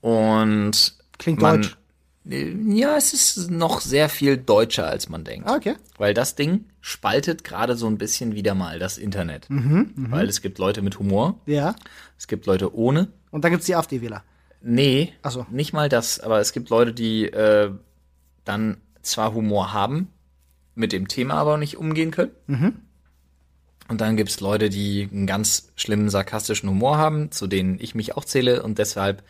Und 0.00 0.94
Klingt 1.18 1.40
man, 1.40 1.62
deutsch. 1.62 1.76
Ja, 2.26 2.96
es 2.96 3.12
ist 3.12 3.50
noch 3.50 3.80
sehr 3.82 4.08
viel 4.08 4.38
deutscher, 4.38 4.86
als 4.86 5.10
man 5.10 5.24
denkt. 5.24 5.46
Ah, 5.46 5.56
okay. 5.56 5.74
Weil 5.98 6.14
das 6.14 6.36
Ding 6.36 6.64
spaltet 6.80 7.44
gerade 7.44 7.76
so 7.76 7.86
ein 7.86 7.98
bisschen 7.98 8.34
wieder 8.34 8.54
mal 8.54 8.78
das 8.78 8.96
Internet. 8.96 9.50
Mhm, 9.50 9.92
Weil 10.10 10.28
es 10.28 10.40
gibt 10.40 10.58
Leute 10.58 10.80
mit 10.80 10.98
Humor, 10.98 11.38
Ja. 11.44 11.74
es 12.16 12.26
gibt 12.26 12.46
Leute 12.46 12.74
ohne. 12.74 13.08
Und 13.30 13.44
dann 13.44 13.50
gibt's 13.50 13.66
die 13.66 13.74
AfD-Wähler. 13.76 14.22
Nee, 14.62 15.12
Ach 15.22 15.32
so. 15.32 15.46
nicht 15.50 15.74
mal 15.74 15.90
das, 15.90 16.18
aber 16.20 16.40
es 16.40 16.52
gibt 16.52 16.70
Leute, 16.70 16.94
die 16.94 17.26
äh, 17.26 17.70
dann 18.46 18.78
zwar 19.02 19.34
Humor 19.34 19.74
haben, 19.74 20.08
mit 20.74 20.92
dem 20.92 21.08
Thema 21.08 21.34
aber 21.34 21.58
nicht 21.58 21.76
umgehen 21.76 22.10
können. 22.10 22.30
Mhm. 22.46 22.72
Und 23.88 24.00
dann 24.00 24.16
gibt's 24.16 24.40
Leute, 24.40 24.70
die 24.70 25.10
einen 25.12 25.26
ganz 25.26 25.68
schlimmen 25.76 26.08
sarkastischen 26.08 26.70
Humor 26.70 26.96
haben, 26.96 27.30
zu 27.32 27.46
denen 27.46 27.78
ich 27.78 27.94
mich 27.94 28.16
auch 28.16 28.24
zähle. 28.24 28.62
Und 28.62 28.78
deshalb, 28.78 29.22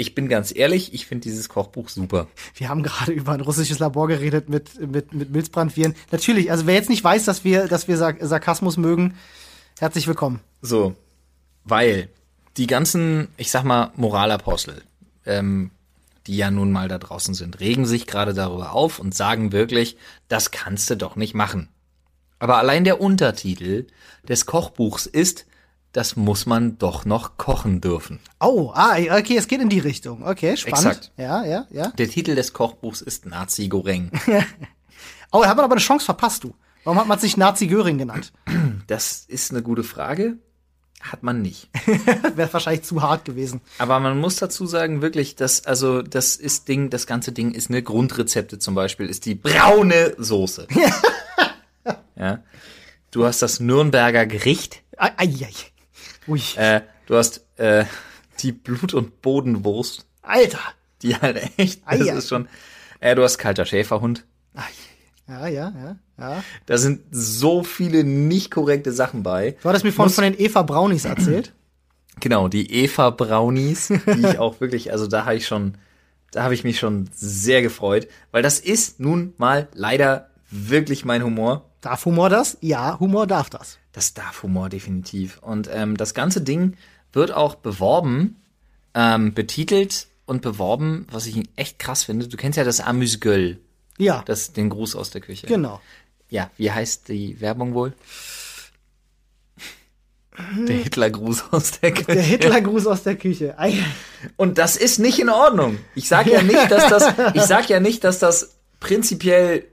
ich 0.00 0.14
bin 0.14 0.30
ganz 0.30 0.50
ehrlich, 0.56 0.94
ich 0.94 1.04
finde 1.04 1.24
dieses 1.24 1.50
Kochbuch 1.50 1.90
super. 1.90 2.26
Wir 2.54 2.70
haben 2.70 2.82
gerade 2.82 3.12
über 3.20 3.32
ein 3.32 3.42
russisches 3.42 3.78
Labor 3.78 4.08
geredet 4.08 4.48
mit, 4.48 4.80
mit, 4.80 5.12
mit 5.12 5.30
Milzbrandviren. 5.30 5.94
Natürlich, 6.10 6.50
also 6.50 6.66
wer 6.66 6.74
jetzt 6.74 6.88
nicht 6.88 7.04
weiß, 7.04 7.26
dass 7.26 7.44
wir, 7.44 7.68
dass 7.68 7.86
wir 7.86 7.98
Sark 7.98 8.16
Sarkasmus 8.20 8.78
mögen, 8.78 9.14
herzlich 9.78 10.08
willkommen. 10.08 10.40
So, 10.62 10.96
weil 11.64 12.08
die 12.56 12.66
ganzen, 12.66 13.28
ich 13.36 13.50
sag 13.50 13.64
mal, 13.64 13.92
Moralapostel, 13.94 14.82
ähm, 15.26 15.70
die 16.26 16.38
ja 16.38 16.50
nun 16.50 16.72
mal 16.72 16.88
da 16.88 16.96
draußen 16.96 17.34
sind, 17.34 17.60
regen 17.60 17.84
sich 17.84 18.06
gerade 18.06 18.32
darüber 18.32 18.72
auf 18.72 19.00
und 19.00 19.14
sagen 19.14 19.52
wirklich, 19.52 19.98
das 20.28 20.50
kannst 20.50 20.88
du 20.88 20.96
doch 20.96 21.14
nicht 21.14 21.34
machen. 21.34 21.68
Aber 22.38 22.56
allein 22.56 22.84
der 22.84 23.02
Untertitel 23.02 23.86
des 24.26 24.46
Kochbuchs 24.46 25.04
ist, 25.04 25.44
das 25.92 26.16
muss 26.16 26.46
man 26.46 26.78
doch 26.78 27.04
noch 27.04 27.36
kochen 27.36 27.80
dürfen. 27.80 28.20
Oh, 28.38 28.70
ah, 28.74 28.96
okay, 29.18 29.36
es 29.36 29.48
geht 29.48 29.60
in 29.60 29.68
die 29.68 29.80
Richtung. 29.80 30.26
Okay, 30.26 30.56
spannend. 30.56 30.86
Exakt. 30.86 31.12
Ja, 31.16 31.44
ja, 31.44 31.66
ja. 31.70 31.88
Der 31.88 32.08
Titel 32.08 32.34
des 32.34 32.52
Kochbuchs 32.52 33.00
ist 33.00 33.26
Nazi 33.26 33.68
Goreng. 33.68 34.10
Oh, 35.32 35.42
da 35.42 35.48
hat 35.48 35.56
man 35.56 35.64
aber 35.64 35.74
eine 35.74 35.80
Chance 35.80 36.04
verpasst, 36.04 36.42
du. 36.42 36.54
Warum 36.82 36.98
hat 36.98 37.06
man 37.06 37.16
sich 37.20 37.36
Nazi 37.36 37.68
Göring 37.68 37.98
genannt? 37.98 38.32
Das 38.88 39.24
ist 39.28 39.52
eine 39.52 39.62
gute 39.62 39.84
Frage. 39.84 40.38
Hat 41.00 41.22
man 41.22 41.40
nicht. 41.40 41.68
Wäre 42.34 42.52
wahrscheinlich 42.52 42.82
zu 42.82 43.00
hart 43.00 43.24
gewesen. 43.24 43.60
Aber 43.78 44.00
man 44.00 44.18
muss 44.18 44.36
dazu 44.36 44.66
sagen, 44.66 45.00
wirklich, 45.00 45.36
dass, 45.36 45.64
also, 45.64 46.02
das 46.02 46.34
ist 46.34 46.66
Ding, 46.66 46.90
das 46.90 47.06
ganze 47.06 47.30
Ding 47.30 47.52
ist 47.52 47.70
eine 47.70 47.84
Grundrezepte 47.84 48.58
zum 48.58 48.74
Beispiel, 48.74 49.06
ist 49.06 49.24
die 49.26 49.36
braune 49.36 50.14
Soße. 50.18 50.66
ja. 52.16 52.42
Du 53.12 53.24
hast 53.24 53.42
das 53.42 53.60
Nürnberger 53.60 54.26
Gericht, 54.26 54.82
Ei, 55.00 55.12
ei, 55.16 55.46
ei. 55.46 55.54
Ui. 56.28 56.40
äh, 56.56 56.82
du 57.06 57.16
hast, 57.16 57.44
äh, 57.56 57.84
die 58.40 58.52
Blut- 58.52 58.94
und 58.94 59.22
Bodenwurst, 59.22 60.06
Alter. 60.22 60.60
die 61.02 61.16
halt 61.16 61.40
echt, 61.58 61.82
das 61.86 62.00
Ei, 62.00 62.12
ei. 62.12 62.16
ist 62.16 62.28
schon, 62.28 62.48
äh, 63.00 63.14
du 63.14 63.22
hast 63.22 63.38
kalter 63.38 63.64
Schäferhund. 63.66 64.24
Ja, 65.28 65.46
ja, 65.46 65.68
ja, 65.70 65.96
ja. 66.18 66.44
Da 66.66 66.78
sind 66.78 67.02
so 67.12 67.62
viele 67.62 68.02
nicht 68.02 68.50
korrekte 68.50 68.92
Sachen 68.92 69.22
bei. 69.22 69.56
Du 69.62 69.68
hattest 69.68 69.84
mir 69.84 69.92
vorhin 69.92 70.12
von 70.12 70.24
den 70.24 70.38
Eva 70.40 70.62
Brownies 70.62 71.04
erzählt. 71.04 71.52
Genau, 72.18 72.48
die 72.48 72.70
Eva 72.70 73.08
Brownies, 73.10 73.86
die 73.88 74.26
ich 74.26 74.38
auch 74.38 74.60
wirklich, 74.60 74.92
also 74.92 75.06
da 75.06 75.24
habe 75.24 75.36
ich 75.36 75.46
schon, 75.46 75.78
da 76.32 76.42
habe 76.42 76.52
ich 76.52 76.64
mich 76.64 76.78
schon 76.78 77.08
sehr 77.14 77.62
gefreut, 77.62 78.08
weil 78.30 78.42
das 78.42 78.58
ist 78.58 79.00
nun 79.00 79.32
mal 79.38 79.68
leider 79.72 80.28
wirklich 80.50 81.06
mein 81.06 81.22
Humor. 81.22 81.69
Darf 81.80 82.04
Humor 82.04 82.28
das? 82.28 82.58
Ja, 82.60 82.98
Humor 83.00 83.26
darf 83.26 83.50
das. 83.50 83.78
Das 83.92 84.12
darf 84.14 84.42
Humor 84.42 84.68
definitiv. 84.68 85.38
Und 85.42 85.68
ähm, 85.72 85.96
das 85.96 86.14
ganze 86.14 86.40
Ding 86.42 86.76
wird 87.12 87.32
auch 87.32 87.54
beworben, 87.56 88.36
ähm, 88.94 89.32
betitelt 89.34 90.06
und 90.26 90.42
beworben, 90.42 91.06
was 91.10 91.26
ich 91.26 91.42
echt 91.56 91.78
krass 91.78 92.04
finde. 92.04 92.28
Du 92.28 92.36
kennst 92.36 92.56
ja 92.58 92.64
das 92.64 92.80
Amüsgöl, 92.80 93.60
Ja, 93.98 94.22
das 94.26 94.52
den 94.52 94.68
Gruß 94.70 94.94
aus 94.94 95.10
der 95.10 95.20
Küche. 95.22 95.46
genau. 95.46 95.80
Ja, 96.28 96.50
wie 96.56 96.70
heißt 96.70 97.08
die 97.08 97.40
Werbung 97.40 97.74
wohl? 97.74 97.92
Der 100.66 100.76
Hitlergruß 100.76 101.44
aus 101.50 101.80
der 101.80 101.92
Küche. 101.92 102.12
Der 102.12 102.22
Hitlergruß 102.22 102.86
aus 102.86 103.02
der 103.02 103.16
Küche. 103.16 103.56
Und 104.36 104.56
das 104.58 104.76
ist 104.76 104.98
nicht 104.98 105.18
in 105.18 105.28
Ordnung. 105.28 105.78
Ich 105.94 106.08
sag 106.08 106.26
ja 106.28 106.42
nicht, 106.42 106.70
dass 106.70 106.88
das, 106.88 107.14
ich 107.34 107.42
sag 107.42 107.68
ja 107.68 107.80
nicht, 107.80 108.04
dass 108.04 108.20
das 108.20 108.56
prinzipiell 108.78 109.64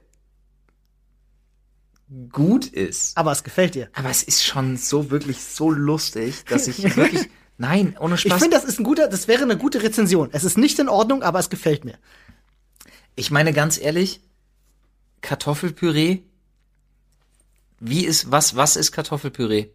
gut 2.32 2.66
ist. 2.68 3.18
Aber 3.18 3.32
es 3.32 3.44
gefällt 3.44 3.76
dir. 3.76 3.90
Aber 3.94 4.10
es 4.10 4.24
ist 4.24 4.44
schon 4.46 4.78
so 4.78 5.10
wirklich 5.12 5.42
so 5.42 5.70
lustig, 5.70 6.46
dass 6.46 6.68
ich 6.68 6.84
wirklich, 6.96 7.30
nein, 7.58 7.96
ohne 8.00 8.16
Ich 8.16 8.22
Spaß. 8.22 8.42
finde, 8.42 8.56
das 8.56 8.66
ist 8.66 8.80
ein 8.80 8.84
guter, 8.84 9.08
das 9.08 9.28
wäre 9.28 9.44
eine 9.44 9.58
gute 9.58 9.84
Rezension. 9.84 10.30
Es 10.32 10.44
ist 10.44 10.58
nicht 10.58 10.80
in 10.80 10.90
Ordnung, 10.90 11.24
aber 11.24 11.40
es 11.40 11.50
gefällt 11.50 11.86
mir. 11.86 11.98
Ich 13.16 13.32
meine 13.32 13.52
ganz 13.52 13.78
ehrlich, 13.80 14.22
Kartoffelpüree, 15.22 16.20
wie 17.80 18.06
ist, 18.06 18.32
was, 18.32 18.56
was 18.56 18.76
ist 18.76 18.92
Kartoffelpüree? 18.92 19.68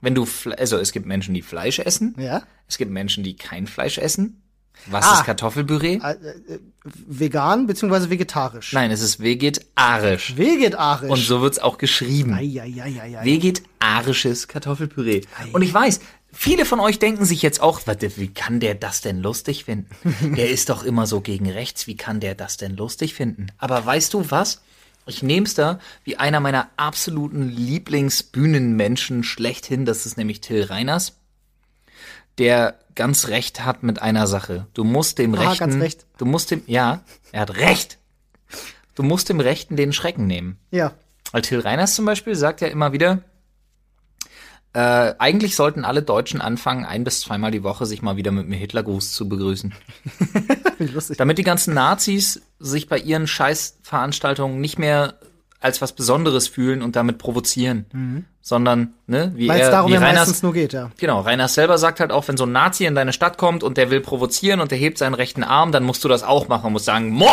Wenn 0.00 0.14
du, 0.14 0.26
also 0.56 0.78
es 0.78 0.92
gibt 0.92 1.06
Menschen, 1.06 1.34
die 1.34 1.42
Fleisch 1.42 1.78
essen. 1.78 2.14
Ja. 2.18 2.42
Es 2.66 2.78
gibt 2.78 2.90
Menschen, 2.90 3.24
die 3.24 3.36
kein 3.36 3.66
Fleisch 3.66 3.98
essen. 3.98 4.42
Was 4.86 5.04
Ah. 5.04 5.14
ist 5.18 5.24
Kartoffelpüree? 5.24 6.00
Äh, 6.02 6.12
äh, 6.12 6.58
Vegan 6.84 7.66
beziehungsweise 7.66 8.08
vegetarisch. 8.08 8.72
Nein, 8.72 8.90
es 8.90 9.02
ist 9.02 9.20
vegetarisch. 9.20 10.36
Vegetarisch. 10.36 11.10
Und 11.10 11.18
so 11.18 11.42
wird's 11.42 11.58
auch 11.58 11.76
geschrieben. 11.76 12.32
Ei, 12.34 12.58
ei, 12.60 12.72
ei, 12.82 13.00
ei, 13.02 13.18
ei. 13.18 13.24
Vegetarisches 13.24 14.48
Kartoffelpüree. 14.48 15.20
Und 15.52 15.60
ich 15.62 15.72
weiß, 15.74 16.00
viele 16.32 16.64
von 16.64 16.80
euch 16.80 16.98
denken 16.98 17.26
sich 17.26 17.42
jetzt 17.42 17.60
auch, 17.60 17.82
wie 17.86 18.28
kann 18.32 18.58
der 18.60 18.74
das 18.74 19.02
denn 19.02 19.20
lustig 19.20 19.64
finden? 19.64 19.90
Der 20.36 20.48
ist 20.50 20.70
doch 20.70 20.82
immer 20.82 21.06
so 21.06 21.20
gegen 21.20 21.50
rechts, 21.50 21.86
wie 21.86 21.96
kann 21.96 22.20
der 22.20 22.34
das 22.34 22.56
denn 22.56 22.74
lustig 22.76 23.12
finden? 23.14 23.48
Aber 23.58 23.84
weißt 23.84 24.14
du 24.14 24.30
was? 24.30 24.62
Ich 25.06 25.22
nehm's 25.22 25.54
da 25.54 25.78
wie 26.04 26.16
einer 26.16 26.40
meiner 26.40 26.68
absoluten 26.76 27.48
Lieblingsbühnenmenschen 27.50 29.24
schlechthin, 29.24 29.84
das 29.84 30.06
ist 30.06 30.16
nämlich 30.16 30.40
Till 30.40 30.62
Reiners, 30.64 31.14
der 32.38 32.78
ganz 33.00 33.28
recht 33.28 33.64
hat 33.64 33.82
mit 33.82 34.02
einer 34.02 34.26
Sache. 34.26 34.66
Du 34.74 34.84
musst 34.84 35.18
dem 35.18 35.34
Aha, 35.34 35.48
Rechten, 35.48 35.70
ganz 35.70 35.82
recht. 35.82 36.06
du 36.18 36.26
musst 36.26 36.50
dem, 36.50 36.62
ja, 36.66 37.00
er 37.32 37.40
hat 37.40 37.56
recht. 37.56 37.96
Du 38.94 39.02
musst 39.02 39.30
dem 39.30 39.40
Rechten 39.40 39.74
den 39.74 39.94
Schrecken 39.94 40.26
nehmen. 40.26 40.58
Ja. 40.70 40.92
Weil 41.32 41.40
Till 41.40 41.60
Reiners 41.60 41.94
zum 41.94 42.04
Beispiel 42.04 42.34
sagt 42.34 42.60
ja 42.60 42.68
immer 42.68 42.92
wieder, 42.92 43.22
äh, 44.74 45.14
eigentlich 45.18 45.56
sollten 45.56 45.86
alle 45.86 46.02
Deutschen 46.02 46.42
anfangen, 46.42 46.84
ein 46.84 47.02
bis 47.02 47.22
zweimal 47.22 47.50
die 47.50 47.62
Woche 47.62 47.86
sich 47.86 48.02
mal 48.02 48.16
wieder 48.16 48.32
mit 48.32 48.50
mir 48.50 48.56
Hitlergruß 48.56 49.14
zu 49.14 49.30
begrüßen. 49.30 49.72
Damit 51.16 51.38
die 51.38 51.42
ganzen 51.42 51.72
Nazis 51.72 52.42
sich 52.58 52.86
bei 52.86 52.98
ihren 52.98 53.26
Scheißveranstaltungen 53.26 54.60
nicht 54.60 54.78
mehr 54.78 55.14
als 55.60 55.82
was 55.82 55.92
Besonderes 55.92 56.48
fühlen 56.48 56.82
und 56.82 56.96
damit 56.96 57.18
provozieren, 57.18 58.26
sondern, 58.40 58.94
ne, 59.06 59.32
wie 59.36 59.46
Weil 59.48 59.60
es 59.60 59.66
er, 59.66 59.70
darum 59.70 59.90
wie 59.90 59.94
ja 59.94 60.00
Reiners, 60.00 60.20
meistens 60.20 60.42
nur 60.42 60.54
geht, 60.54 60.72
ja. 60.72 60.90
Genau, 60.98 61.20
Reiners 61.20 61.54
selber 61.54 61.76
sagt 61.76 62.00
halt 62.00 62.12
auch, 62.12 62.26
wenn 62.28 62.38
so 62.38 62.44
ein 62.44 62.52
Nazi 62.52 62.86
in 62.86 62.94
deine 62.94 63.12
Stadt 63.12 63.36
kommt 63.36 63.62
und 63.62 63.76
der 63.76 63.90
will 63.90 64.00
provozieren 64.00 64.60
und 64.60 64.70
der 64.70 64.78
hebt 64.78 64.96
seinen 64.96 65.14
rechten 65.14 65.44
Arm, 65.44 65.70
dann 65.70 65.84
musst 65.84 66.02
du 66.02 66.08
das 66.08 66.22
auch 66.22 66.48
machen 66.48 66.66
und 66.66 66.72
musst 66.72 66.86
sagen, 66.86 67.10
Moin! 67.10 67.30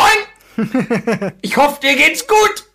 Ich 1.41 1.55
hoffe, 1.55 1.80
dir 1.82 1.95
geht's 1.95 2.28
gut! 2.28 2.65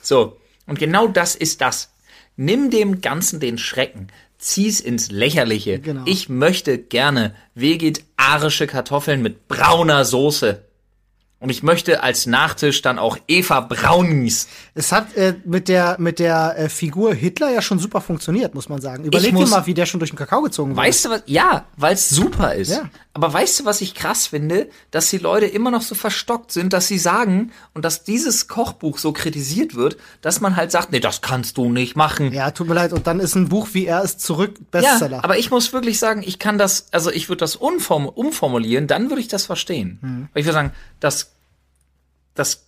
So, 0.00 0.40
und 0.66 0.78
genau 0.78 1.06
das 1.06 1.34
ist 1.34 1.60
das. 1.60 1.92
Nimm 2.36 2.70
dem 2.70 3.00
Ganzen 3.02 3.40
den 3.40 3.58
Schrecken, 3.58 4.08
zieh's 4.38 4.80
ins 4.80 5.10
Lächerliche. 5.10 5.80
Genau. 5.80 6.02
Ich 6.06 6.28
möchte 6.28 6.78
gerne 6.78 7.34
vegetarische 7.54 8.66
Kartoffeln 8.66 9.20
mit 9.20 9.48
brauner 9.48 10.04
Soße. 10.04 10.64
Und 11.40 11.48
ich 11.48 11.62
möchte 11.62 12.02
als 12.02 12.26
Nachtisch 12.26 12.82
dann 12.82 12.98
auch 12.98 13.16
Eva 13.26 13.60
Brownies. 13.60 14.46
Es 14.74 14.92
hat 14.92 15.16
äh, 15.16 15.34
mit 15.46 15.68
der 15.68 15.96
mit 15.98 16.18
der 16.18 16.58
äh, 16.58 16.68
Figur 16.68 17.14
Hitler 17.14 17.50
ja 17.50 17.62
schon 17.62 17.78
super 17.78 18.02
funktioniert, 18.02 18.54
muss 18.54 18.68
man 18.68 18.82
sagen. 18.82 19.04
Überleg 19.04 19.34
dir 19.34 19.46
mal, 19.46 19.64
wie 19.66 19.72
der 19.72 19.86
schon 19.86 20.00
durch 20.00 20.10
den 20.10 20.18
Kakao 20.18 20.42
gezogen 20.42 20.72
wurde. 20.72 20.86
Weißt 20.86 21.06
du 21.06 21.10
was? 21.10 21.22
Ja, 21.24 21.64
weil 21.78 21.94
es 21.94 22.10
super 22.10 22.54
ist. 22.54 22.72
Ja. 22.72 22.90
Aber 23.14 23.32
weißt 23.32 23.60
du, 23.60 23.64
was 23.64 23.80
ich 23.80 23.94
krass 23.94 24.26
finde? 24.28 24.68
Dass 24.90 25.08
die 25.08 25.16
Leute 25.18 25.46
immer 25.46 25.70
noch 25.70 25.82
so 25.82 25.94
verstockt 25.94 26.52
sind, 26.52 26.74
dass 26.74 26.88
sie 26.88 26.98
sagen 26.98 27.52
und 27.72 27.84
dass 27.86 28.04
dieses 28.04 28.46
Kochbuch 28.46 28.98
so 28.98 29.12
kritisiert 29.12 29.74
wird, 29.74 29.96
dass 30.20 30.40
man 30.40 30.56
halt 30.56 30.70
sagt, 30.70 30.92
nee, 30.92 31.00
das 31.00 31.22
kannst 31.22 31.56
du 31.56 31.72
nicht 31.72 31.96
machen. 31.96 32.32
Ja, 32.32 32.50
tut 32.50 32.68
mir 32.68 32.74
leid. 32.74 32.92
Und 32.92 33.06
dann 33.06 33.18
ist 33.18 33.34
ein 33.34 33.48
Buch 33.48 33.68
wie 33.72 33.86
er 33.86 34.02
ist 34.02 34.20
zurück 34.20 34.54
Ja, 34.58 34.64
Bestseller. 34.70 35.24
aber 35.24 35.38
ich 35.38 35.50
muss 35.50 35.72
wirklich 35.72 35.98
sagen, 35.98 36.22
ich 36.24 36.38
kann 36.38 36.58
das, 36.58 36.86
also 36.92 37.10
ich 37.10 37.28
würde 37.28 37.40
das 37.40 37.56
umformulieren, 37.56 38.86
dann 38.86 39.08
würde 39.08 39.20
ich 39.22 39.28
das 39.28 39.46
verstehen. 39.46 39.98
Hm. 40.02 40.28
Weil 40.32 40.40
ich 40.40 40.46
würde 40.46 40.54
sagen, 40.54 40.72
das, 41.00 41.29
das 42.40 42.66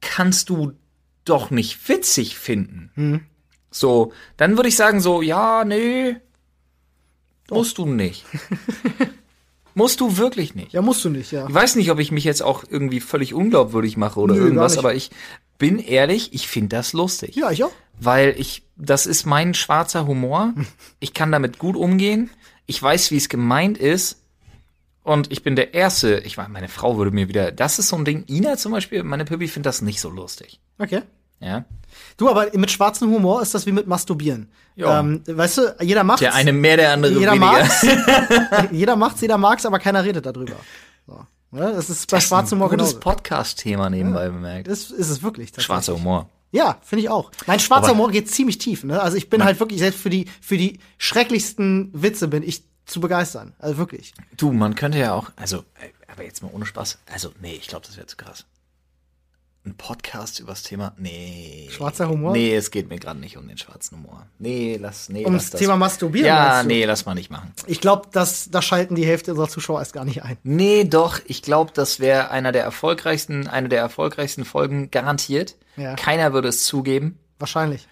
kannst 0.00 0.50
du 0.50 0.72
doch 1.24 1.50
nicht 1.50 1.88
witzig 1.88 2.38
finden. 2.38 2.90
Hm. 2.94 3.20
So, 3.70 4.12
dann 4.36 4.56
würde 4.56 4.68
ich 4.68 4.76
sagen 4.76 5.00
so, 5.00 5.22
ja, 5.22 5.64
nee, 5.64 6.16
musst 7.50 7.78
du 7.78 7.86
nicht. 7.86 8.24
musst 9.74 10.00
du 10.00 10.16
wirklich 10.16 10.54
nicht. 10.54 10.72
ja, 10.72 10.82
musst 10.82 11.04
du 11.04 11.10
nicht, 11.10 11.32
ja. 11.32 11.46
Ich 11.48 11.54
weiß 11.54 11.76
nicht, 11.76 11.90
ob 11.90 11.98
ich 11.98 12.10
mich 12.12 12.24
jetzt 12.24 12.42
auch 12.42 12.64
irgendwie 12.68 13.00
völlig 13.00 13.34
unglaubwürdig 13.34 13.96
mache 13.96 14.20
oder 14.20 14.34
Nö, 14.34 14.44
irgendwas, 14.44 14.78
aber 14.78 14.94
ich 14.94 15.10
bin 15.58 15.78
ehrlich, 15.78 16.32
ich 16.34 16.48
finde 16.48 16.76
das 16.76 16.92
lustig 16.92 17.34
Ja, 17.36 17.50
ich 17.50 17.64
auch. 17.64 17.72
weil 17.98 18.34
ich, 18.38 18.62
das 18.76 19.06
ist 19.06 19.24
mein 19.26 19.54
schwarzer 19.54 20.06
Humor. 20.06 20.52
Ich 21.00 21.12
kann 21.14 21.30
damit 21.32 21.58
gut 21.58 21.76
umgehen. 21.76 22.30
Ich 22.66 22.82
weiß, 22.82 23.10
wie 23.10 23.16
es 23.16 23.28
gemeint 23.28 23.78
ist. 23.78 24.20
Und 25.06 25.30
ich 25.30 25.44
bin 25.44 25.54
der 25.54 25.72
Erste, 25.72 26.18
ich 26.24 26.36
meine, 26.36 26.48
meine 26.48 26.66
Frau 26.66 26.98
würde 26.98 27.12
mir 27.12 27.28
wieder, 27.28 27.52
das 27.52 27.78
ist 27.78 27.86
so 27.86 27.96
ein 27.96 28.04
Ding, 28.04 28.24
Ina 28.28 28.56
zum 28.56 28.72
Beispiel, 28.72 29.04
meine 29.04 29.24
Pippi 29.24 29.46
findet 29.46 29.66
das 29.66 29.80
nicht 29.80 30.00
so 30.00 30.10
lustig. 30.10 30.58
Okay. 30.80 31.02
Ja. 31.38 31.64
Du, 32.16 32.28
aber 32.28 32.48
mit 32.54 32.72
schwarzem 32.72 33.12
Humor 33.12 33.40
ist 33.40 33.54
das 33.54 33.66
wie 33.66 33.72
mit 33.72 33.86
Masturbieren. 33.86 34.50
Ja. 34.74 34.98
Ähm, 34.98 35.22
weißt 35.24 35.58
du, 35.58 35.76
jeder 35.80 36.02
macht's. 36.02 36.22
Der 36.22 36.34
eine 36.34 36.52
mehr, 36.52 36.76
der 36.76 36.92
andere 36.92 37.12
jeder 37.12 37.34
weniger. 37.34 37.46
mag's. 37.52 37.86
jeder 38.72 38.96
macht's, 38.96 39.20
jeder 39.20 39.38
mag's, 39.38 39.64
aber 39.64 39.78
keiner 39.78 40.02
redet 40.02 40.26
darüber. 40.26 40.56
So. 41.06 41.24
Ja, 41.52 41.70
das 41.70 41.88
ist 41.88 42.10
bei 42.10 42.18
schwarzem 42.18 42.58
Humor 42.58 42.70
Gutes 42.70 42.88
genauso. 42.88 42.98
Podcast-Thema 42.98 43.88
nebenbei 43.90 44.28
bemerkt. 44.28 44.66
Das 44.66 44.90
ist 44.90 45.08
es 45.08 45.22
wirklich. 45.22 45.52
Schwarzer 45.56 45.94
Humor. 45.94 46.28
Ja, 46.50 46.78
finde 46.82 47.04
ich 47.04 47.10
auch. 47.10 47.30
Nein, 47.46 47.60
schwarzer 47.60 47.90
Aber- 47.90 47.92
Humor 47.94 48.10
geht 48.10 48.28
ziemlich 48.28 48.58
tief. 48.58 48.82
Ne? 48.82 49.00
Also 49.00 49.16
ich 49.16 49.30
bin 49.30 49.44
halt 49.44 49.60
wirklich, 49.60 49.78
selbst 49.78 50.00
für 50.00 50.10
die, 50.10 50.26
für 50.40 50.56
die 50.56 50.80
schrecklichsten 50.98 51.90
Witze 51.92 52.26
bin 52.26 52.42
ich 52.42 52.64
zu 52.86 53.00
begeistern. 53.00 53.52
Also 53.58 53.76
wirklich. 53.76 54.14
Du, 54.36 54.52
man 54.52 54.74
könnte 54.74 54.98
ja 54.98 55.12
auch, 55.12 55.30
also, 55.36 55.64
ey, 55.80 55.92
aber 56.10 56.24
jetzt 56.24 56.42
mal 56.42 56.50
ohne 56.52 56.64
Spaß. 56.66 56.98
Also, 57.12 57.32
nee, 57.40 57.54
ich 57.54 57.68
glaube, 57.68 57.86
das 57.86 57.96
wäre 57.96 58.06
zu 58.06 58.16
krass. 58.16 58.46
Ein 59.64 59.74
Podcast 59.74 60.38
übers 60.38 60.62
Thema? 60.62 60.94
Nee. 60.96 61.68
Schwarzer 61.72 62.08
Humor? 62.08 62.30
Nee, 62.30 62.54
es 62.54 62.70
geht 62.70 62.88
mir 62.88 63.00
gerade 63.00 63.18
nicht 63.18 63.36
um 63.36 63.48
den 63.48 63.58
schwarzen 63.58 63.98
Humor. 63.98 64.24
Nee, 64.38 64.78
lass, 64.80 65.08
nee, 65.08 65.24
Ums 65.24 65.42
lass 65.42 65.50
das. 65.50 65.60
Thema 65.60 65.76
Masturbieren, 65.76 66.28
Ja, 66.28 66.62
nee, 66.62 66.84
lass 66.84 67.04
mal 67.04 67.14
nicht 67.16 67.30
machen. 67.30 67.52
Ich 67.66 67.80
glaube, 67.80 68.08
dass 68.12 68.48
da 68.48 68.62
schalten 68.62 68.94
die 68.94 69.04
Hälfte 69.04 69.32
unserer 69.32 69.48
Zuschauer 69.48 69.80
erst 69.80 69.92
gar 69.92 70.04
nicht 70.04 70.22
ein. 70.22 70.36
Nee, 70.44 70.84
doch, 70.84 71.18
ich 71.26 71.42
glaube, 71.42 71.72
das 71.74 71.98
wäre 71.98 72.30
einer 72.30 72.52
der 72.52 72.62
erfolgreichsten, 72.62 73.48
eine 73.48 73.68
der 73.68 73.80
erfolgreichsten 73.80 74.44
Folgen 74.44 74.92
garantiert. 74.92 75.56
Ja. 75.76 75.96
Keiner 75.96 76.32
würde 76.32 76.46
es 76.46 76.64
zugeben. 76.64 77.18
Wahrscheinlich. 77.40 77.88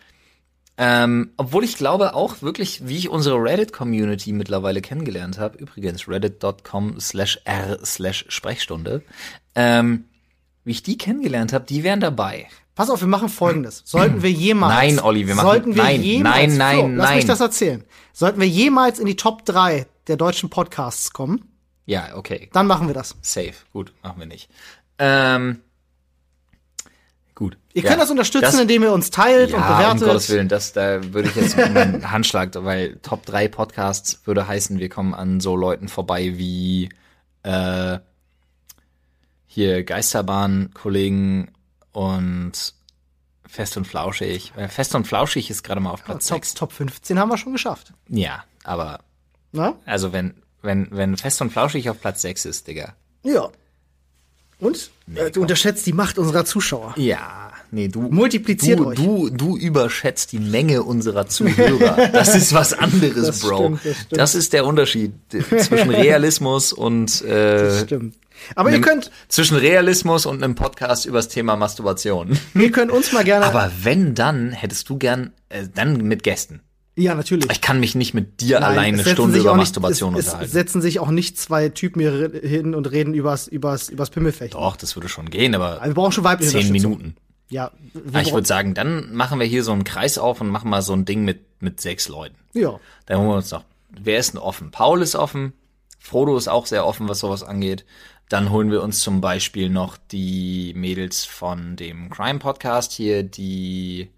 Ähm, 0.77 1.31
obwohl 1.37 1.63
ich 1.63 1.77
glaube 1.77 2.15
auch 2.15 2.43
wirklich, 2.43 2.89
wie 2.89 2.97
ich 2.99 3.09
unsere 3.09 3.37
Reddit-Community 3.43 4.33
mittlerweile 4.33 4.81
kennengelernt 4.81 5.39
habe, 5.39 5.57
übrigens 5.59 6.09
reddit.com 6.09 6.99
slash 6.99 7.39
r 7.45 7.79
slash 7.85 8.25
Sprechstunde, 8.29 9.03
ähm, 9.55 10.05
wie 10.65 10.73
ich 10.73 10.83
die 10.83 10.99
kennengelernt 10.99 11.53
habe, 11.53 11.65
die 11.65 11.85
wären 11.85 12.01
dabei. 12.01 12.49
Pass 12.75 12.91
auf, 12.91 13.01
wir 13.01 13.07
machen 13.07 13.29
folgendes. 13.29 13.83
Sollten 13.85 14.23
wir 14.25 14.33
jemals. 14.33 14.75
Nein, 14.75 14.99
Olli, 14.99 15.29
wir 15.29 15.37
machen- 15.37 15.47
sollten 15.47 15.77
wir 15.77 15.83
nein, 15.85 16.03
jemals, 16.03 16.35
nein, 16.35 16.57
nein, 16.57 16.77
Flo, 16.79 16.89
Lass 16.97 17.11
mich 17.11 17.19
nein. 17.19 17.27
das 17.29 17.41
erzählen. 17.41 17.85
Sollten 18.13 18.41
wir 18.41 18.49
jemals 18.49 18.99
in 18.99 19.07
die 19.07 19.15
Top 19.17 19.45
3 19.45 19.87
der 20.09 20.17
deutschen 20.17 20.51
Podcasts 20.51 21.13
kommen, 21.13 21.53
Ja, 21.87 22.17
okay, 22.17 22.51
dann 22.53 22.67
machen 22.67 22.89
wir 22.89 22.95
das. 22.95 23.15
safe, 23.23 23.55
gut, 23.73 23.93
machen 24.03 24.19
wir 24.19 24.27
nicht. 24.27 24.51
Ähm, 24.99 25.61
gut. 27.35 27.57
Ihr 27.73 27.83
ja, 27.83 27.89
könnt 27.91 28.03
das 28.03 28.11
unterstützen, 28.11 28.43
das- 28.53 28.61
indem 28.61 28.83
ihr 28.83 28.93
uns 28.93 29.11
teilt 29.11 29.53
und 29.53 29.61
Ja, 29.61 29.69
um 29.69 29.77
bewertet. 29.79 30.03
Gottes 30.09 30.31
Willen, 30.31 30.49
das, 30.49 30.73
da 30.73 31.13
würde 31.13 31.29
ich 31.29 31.35
jetzt 31.37 31.59
einen 31.59 32.11
Handschlag, 32.11 32.51
weil 32.55 32.97
Top 33.03 33.27
3 33.27 33.49
Podcasts 33.49 34.21
würde 34.25 34.47
heißen, 34.47 34.79
wir 34.79 34.89
kommen 34.89 35.15
an 35.15 35.41
so 35.41 35.57
Leuten 35.57 35.89
vorbei 35.89 36.33
wie 36.39 36.89
äh, 37.43 37.99
hier 39.47 39.85
Geisterbahn-Kollegen 39.85 41.51
und 41.93 42.75
Fest 43.47 43.77
und 43.77 43.87
Flauschig. 43.87 44.53
Äh, 44.57 44.69
Fest 44.69 44.95
und 44.95 45.07
Flauschig 45.07 45.51
ist 45.51 45.63
gerade 45.63 45.81
mal 45.81 45.91
auf 45.91 46.05
Platz 46.05 46.27
Top, 46.27 46.37
6. 46.39 46.55
Top 46.55 46.73
15 46.73 47.19
haben 47.19 47.29
wir 47.29 47.39
schon 47.39 47.53
geschafft. 47.53 47.93
Ja, 48.09 48.45
aber 48.65 49.01
Na? 49.53 49.75
also 49.87 50.13
wenn, 50.13 50.35
wenn, 50.63 50.89
wenn 50.91 51.17
Fest 51.17 51.41
und 51.41 51.51
Flauschig 51.51 51.89
auf 51.91 52.01
Platz 52.01 52.23
6 52.23 52.47
ist, 52.47 52.67
Digga. 52.67 52.95
Ja. 53.23 53.49
Und? 54.61 54.91
äh, 55.15 55.31
du 55.31 55.43
unterschätzt 55.43 55.87
die 55.87 55.93
Macht 55.93 56.19
unserer 56.19 56.45
Zuschauer. 56.45 56.95
Ja, 56.97 57.51
nee, 57.71 57.89
du. 57.89 58.03
Multipliziert 58.03 58.79
du, 58.79 58.87
euch. 58.89 58.97
Du, 58.97 59.31
du 59.31 59.57
überschätzt 59.57 60.33
die 60.33 60.39
Menge 60.39 60.83
unserer 60.83 61.27
Zuhörer. 61.27 62.09
Das 62.13 62.35
ist 62.35 62.53
was 62.55 62.73
anderes, 62.73 63.27
Das 63.27 63.41
Bro. 63.41 63.57
stimmt, 63.57 63.81
das 63.85 63.97
stimmt. 63.97 64.21
Das 64.21 64.35
ist 64.35 64.53
der 64.53 64.65
Unterschied 64.67 65.13
zwischen 65.31 65.91
Realismus 65.91 66.73
und 66.73 67.23
äh, 67.23 67.85
Stimmt. 67.85 68.17
Aber 68.57 68.71
ihr 68.71 68.81
könnt, 68.81 69.11
zwischen 69.29 69.57
Realismus 69.57 70.27
und 70.27 70.43
einem 70.43 70.55
Podcast 70.55 71.07
übers 71.07 71.29
Thema 71.29 71.57
Masturbation. 71.57 72.39
ihr 72.55 72.71
könnt 72.73 72.91
uns 72.91 73.13
mal 73.13 73.25
gerne. 73.25 73.47
Aber 73.47 73.71
wenn 73.83 74.15
dann, 74.15 74.51
hättest 74.53 74.89
du 74.89 74.99
gern 74.99 75.33
äh, 75.49 75.67
dann 75.73 75.97
mit 75.99 76.23
Gästen. 76.23 76.61
Ja, 76.97 77.15
natürlich. 77.15 77.51
Ich 77.51 77.61
kann 77.61 77.81
mich 77.81 77.95
nicht 77.95 78.15
mit 78.15 78.41
dir 78.41 78.61
Nein, 78.61 78.71
allein 78.73 78.95
es 78.95 79.07
eine 79.07 79.15
Stunde 79.15 79.39
über 79.39 79.51
nicht- 79.53 79.59
Masturbation 79.59 80.15
es, 80.15 80.21
es 80.21 80.27
unterhalten. 80.29 80.53
setzen 80.53 80.83
sich 80.83 81.01
auch 81.01 81.11
nicht 81.11 81.39
zwei 81.39 81.69
Typen 81.69 82.01
hier 82.01 82.31
hin 82.43 82.75
und 82.75 82.91
reden 82.91 83.15
übers, 83.15 83.49
übers, 83.49 83.89
übers 83.89 84.11
Pimmelfechten. 84.11 84.61
Doch, 84.61 84.77
das 84.77 84.95
würde 84.97 85.09
schon 85.09 85.31
gehen, 85.31 85.55
aber 85.55 85.77
Aber 85.79 85.87
wir 85.87 85.95
brauchen 85.95 86.13
schon 86.13 86.25
weibliche 86.25 86.59
zehn. 86.61 86.73
Minuten. 86.73 87.17
Ja, 87.51 87.71
ich 88.23 88.33
würde 88.33 88.47
sagen, 88.47 88.75
dann 88.75 89.13
machen 89.15 89.39
wir 89.39 89.47
hier 89.47 89.63
so 89.63 89.73
einen 89.73 89.85
Kreis 89.85 90.19
auf 90.19 90.41
und 90.41 90.49
machen 90.49 90.71
mal 90.71 90.83
so 90.83 90.93
ein 90.95 91.05
Ding 91.05 91.25
mit, 91.25 91.41
mit 91.61 91.81
sechs 91.81 92.09
Leuten. 92.09 92.37
ja. 92.55 92.79
Dann 93.07 93.19
holen 93.19 93.29
wir 93.29 93.37
uns 93.37 93.51
noch, 93.51 93.65
wer 93.91 94.19
ist 94.19 94.33
denn 94.33 94.41
offen? 94.41 94.71
Paul 94.71 95.03
ist 95.03 95.15
offen, 95.15 95.53
Frodo 95.99 96.37
ist 96.37 96.49
auch 96.49 96.67
sehr 96.67 96.87
offen, 96.87 97.09
was 97.09 97.19
sowas 97.21 97.43
angeht. 97.43 97.85
Dann 98.31 98.51
holen 98.51 98.71
wir 98.71 98.83
uns 98.83 99.01
zum 99.01 99.21
Beispiel 99.21 99.69
noch 99.69 99.99
die 100.11 100.73
Mädels 100.75 101.25
von 101.27 101.77
dem 101.77 102.09
Crime 102.09 102.39
Podcast 102.39 102.93
hier, 102.93 103.23
die, 103.23 104.09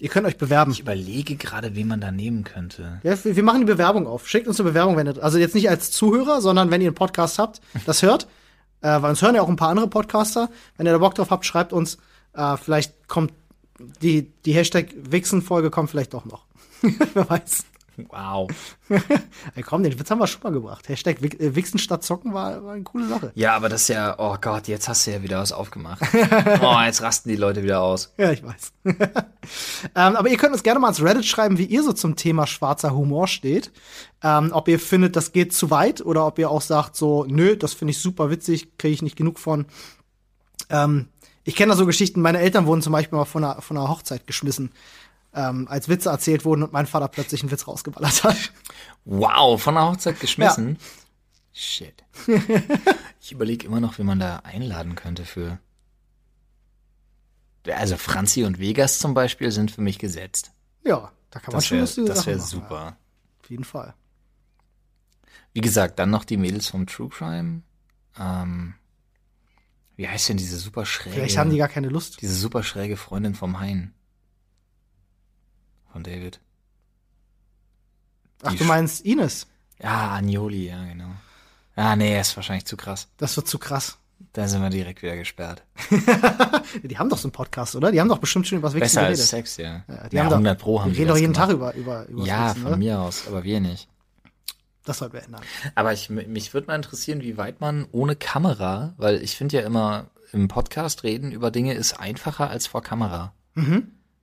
Ihr 0.00 0.08
könnt 0.08 0.26
euch 0.26 0.38
bewerben. 0.38 0.70
ich 0.72 0.80
überlege 0.80 1.36
gerade, 1.36 1.74
wen 1.74 1.88
man 1.88 2.00
da 2.00 2.10
nehmen 2.10 2.44
könnte. 2.44 3.00
Ja, 3.02 3.22
wir 3.24 3.36
wir 3.36 3.42
machen 3.42 3.60
die 3.60 3.66
Bewerbung 3.66 4.06
auf. 4.06 4.28
Schickt 4.28 4.46
uns 4.46 4.60
eine 4.60 4.68
Bewerbung, 4.68 4.96
wenn 4.96 5.06
ihr, 5.06 5.22
also 5.22 5.38
jetzt 5.38 5.54
nicht 5.54 5.68
als 5.68 5.90
Zuhörer, 5.90 6.40
sondern 6.40 6.70
wenn 6.70 6.80
ihr 6.80 6.88
einen 6.88 6.94
Podcast 6.94 7.38
habt, 7.38 7.60
das 7.86 8.02
hört. 8.02 8.26
Äh, 8.80 9.02
weil 9.02 9.10
uns 9.10 9.22
hören 9.22 9.34
ja 9.34 9.42
auch 9.42 9.48
ein 9.48 9.56
paar 9.56 9.70
andere 9.70 9.88
Podcaster. 9.88 10.50
Wenn 10.76 10.86
ihr 10.86 10.92
da 10.92 10.98
Bock 10.98 11.16
drauf 11.16 11.32
habt, 11.32 11.44
schreibt 11.44 11.72
uns. 11.72 11.98
Äh, 12.32 12.56
vielleicht 12.56 13.08
kommt 13.08 13.32
die, 14.02 14.30
die 14.44 14.52
Hashtag 14.52 14.94
Wichsen-Folge 14.96 15.70
kommt 15.70 15.90
vielleicht 15.90 16.14
doch 16.14 16.24
noch. 16.24 16.46
Wer 17.14 17.28
weiß. 17.28 17.64
Wow. 18.08 18.48
Ey, 19.54 19.62
komm, 19.62 19.82
den 19.82 19.98
Witz 19.98 20.10
haben 20.10 20.18
wir 20.18 20.26
schon 20.26 20.42
mal 20.42 20.52
gebracht. 20.52 20.88
Hashtag 20.88 21.22
äh, 21.22 21.54
Wichsen 21.54 21.78
statt 21.78 22.04
Zocken 22.04 22.32
war, 22.32 22.64
war 22.64 22.74
eine 22.74 22.84
coole 22.84 23.08
Sache. 23.08 23.32
Ja, 23.34 23.56
aber 23.56 23.68
das 23.68 23.82
ist 23.82 23.88
ja, 23.88 24.14
oh 24.18 24.36
Gott, 24.40 24.68
jetzt 24.68 24.88
hast 24.88 25.06
du 25.06 25.12
ja 25.12 25.22
wieder 25.22 25.40
was 25.40 25.52
aufgemacht. 25.52 26.02
Oh, 26.60 26.80
jetzt 26.84 27.02
rasten 27.02 27.28
die 27.28 27.36
Leute 27.36 27.62
wieder 27.62 27.80
aus. 27.80 28.12
Ja, 28.16 28.30
ich 28.30 28.42
weiß. 28.42 28.72
ähm, 28.84 28.96
aber 29.94 30.28
ihr 30.28 30.36
könnt 30.36 30.52
uns 30.52 30.62
gerne 30.62 30.80
mal 30.80 30.88
ins 30.88 31.02
Reddit 31.02 31.24
schreiben, 31.24 31.58
wie 31.58 31.64
ihr 31.64 31.82
so 31.82 31.92
zum 31.92 32.16
Thema 32.16 32.46
schwarzer 32.46 32.94
Humor 32.94 33.28
steht. 33.28 33.72
Ähm, 34.22 34.50
ob 34.52 34.68
ihr 34.68 34.78
findet, 34.78 35.16
das 35.16 35.32
geht 35.32 35.52
zu 35.52 35.70
weit 35.70 36.00
oder 36.04 36.26
ob 36.26 36.38
ihr 36.38 36.50
auch 36.50 36.62
sagt, 36.62 36.96
so, 36.96 37.24
nö, 37.28 37.56
das 37.56 37.74
finde 37.74 37.92
ich 37.92 37.98
super 37.98 38.30
witzig, 38.30 38.76
kriege 38.78 38.94
ich 38.94 39.02
nicht 39.02 39.16
genug 39.16 39.38
von. 39.38 39.66
Ähm, 40.70 41.08
ich 41.44 41.56
kenne 41.56 41.72
da 41.72 41.76
so 41.78 41.86
Geschichten, 41.86 42.20
meine 42.20 42.40
Eltern 42.40 42.66
wurden 42.66 42.82
zum 42.82 42.92
Beispiel 42.92 43.16
mal 43.16 43.24
von 43.24 43.42
einer, 43.42 43.62
von 43.62 43.76
einer 43.76 43.88
Hochzeit 43.88 44.26
geschmissen, 44.26 44.70
ähm, 45.38 45.68
als 45.68 45.88
Witze 45.88 46.10
erzählt 46.10 46.44
wurden 46.44 46.64
und 46.64 46.72
mein 46.72 46.86
Vater 46.86 47.06
plötzlich 47.08 47.42
einen 47.42 47.50
Witz 47.52 47.68
rausgeballert 47.68 48.24
hat. 48.24 48.52
Wow, 49.04 49.62
von 49.62 49.74
der 49.74 49.84
Hochzeit 49.84 50.18
geschmissen. 50.18 50.78
Shit. 51.52 52.04
ich 53.20 53.32
überlege 53.32 53.66
immer 53.66 53.80
noch, 53.80 53.98
wie 53.98 54.02
man 54.02 54.18
da 54.18 54.38
einladen 54.38 54.96
könnte 54.96 55.24
für. 55.24 55.58
Also 57.66 57.96
Franzi 57.96 58.44
und 58.44 58.58
Vegas 58.58 58.98
zum 58.98 59.14
Beispiel 59.14 59.50
sind 59.50 59.70
für 59.70 59.80
mich 59.80 59.98
gesetzt. 59.98 60.52
Ja, 60.84 61.12
da 61.30 61.38
kann 61.38 61.52
man 61.52 61.58
Das 61.58 61.66
schon 61.66 61.76
wäre 61.76 61.84
lustige 61.86 62.08
das 62.08 62.26
wär 62.26 62.36
machen, 62.36 62.46
super. 62.48 62.80
Ja, 62.80 62.96
auf 63.42 63.50
jeden 63.50 63.64
Fall. 63.64 63.94
Wie 65.52 65.60
gesagt, 65.60 65.98
dann 65.98 66.10
noch 66.10 66.24
die 66.24 66.36
Mädels 66.36 66.68
vom 66.68 66.86
True 66.86 67.08
Crime. 67.08 67.62
Ähm, 68.18 68.74
wie 69.96 70.08
heißt 70.08 70.28
denn 70.28 70.36
diese 70.36 70.56
super 70.58 70.86
schräge? 70.86 71.16
Vielleicht 71.16 71.38
haben 71.38 71.50
die 71.50 71.58
gar 71.58 71.68
keine 71.68 71.88
Lust. 71.88 72.20
diese 72.22 72.34
super 72.34 72.62
schräge 72.62 72.96
Freundin 72.96 73.34
vom 73.34 73.60
Hein. 73.60 73.92
Von 75.98 76.04
David. 76.04 76.38
Ach, 78.44 78.52
die 78.52 78.58
du 78.58 78.62
Sch- 78.64 78.68
meinst 78.68 79.04
Ines? 79.04 79.48
Ja, 79.82 80.12
Agnoli, 80.12 80.68
ja, 80.68 80.84
genau. 80.84 81.10
Ah, 81.74 81.96
nee, 81.96 82.20
ist 82.20 82.36
wahrscheinlich 82.36 82.66
zu 82.66 82.76
krass. 82.76 83.08
Das 83.16 83.36
wird 83.36 83.48
zu 83.48 83.58
krass. 83.58 83.98
Da 84.32 84.46
sind 84.46 84.62
wir 84.62 84.70
direkt 84.70 85.02
wieder 85.02 85.16
gesperrt. 85.16 85.64
Die 86.84 86.98
haben 86.98 87.08
doch 87.08 87.18
so 87.18 87.26
einen 87.26 87.32
Podcast, 87.32 87.74
oder? 87.74 87.90
Die 87.90 88.00
haben 88.00 88.08
doch 88.08 88.18
bestimmt 88.18 88.46
schon 88.46 88.58
über 88.58 88.68
Wichsen 88.68 88.80
Besser 88.80 89.00
geredet. 89.00 89.18
als 89.22 89.28
Sex, 89.30 89.56
ja. 89.56 89.84
Ja, 89.88 90.08
die 90.08 90.14
ja, 90.16 90.22
haben 90.22 90.28
doch- 90.30 90.36
100 90.36 90.58
Pro 90.60 90.80
haben 90.82 90.92
die 90.92 90.98
reden 90.98 91.08
doch 91.08 91.16
jeden 91.16 91.32
gemacht. 91.32 91.48
Tag 91.50 91.56
über, 91.56 91.74
über, 91.74 92.06
über 92.06 92.24
Ja, 92.24 92.50
Wichsen, 92.50 92.62
von 92.62 92.70
ne? 92.70 92.76
mir 92.76 93.00
aus, 93.00 93.26
aber 93.26 93.42
wir 93.42 93.58
nicht. 93.60 93.88
Das 94.84 94.98
sollten 94.98 95.14
wir 95.14 95.24
ändern. 95.24 95.42
Aber 95.74 95.92
ich, 95.92 96.10
mich 96.10 96.54
würde 96.54 96.68
mal 96.68 96.76
interessieren, 96.76 97.22
wie 97.22 97.36
weit 97.38 97.60
man 97.60 97.86
ohne 97.90 98.14
Kamera, 98.14 98.94
weil 98.98 99.20
ich 99.20 99.34
finde 99.36 99.56
ja 99.56 99.66
immer, 99.66 100.06
im 100.32 100.46
Podcast 100.46 101.02
reden 101.02 101.32
über 101.32 101.50
Dinge 101.50 101.74
ist 101.74 101.98
einfacher 101.98 102.50
als 102.50 102.68
vor 102.68 102.84
Kamera. 102.84 103.32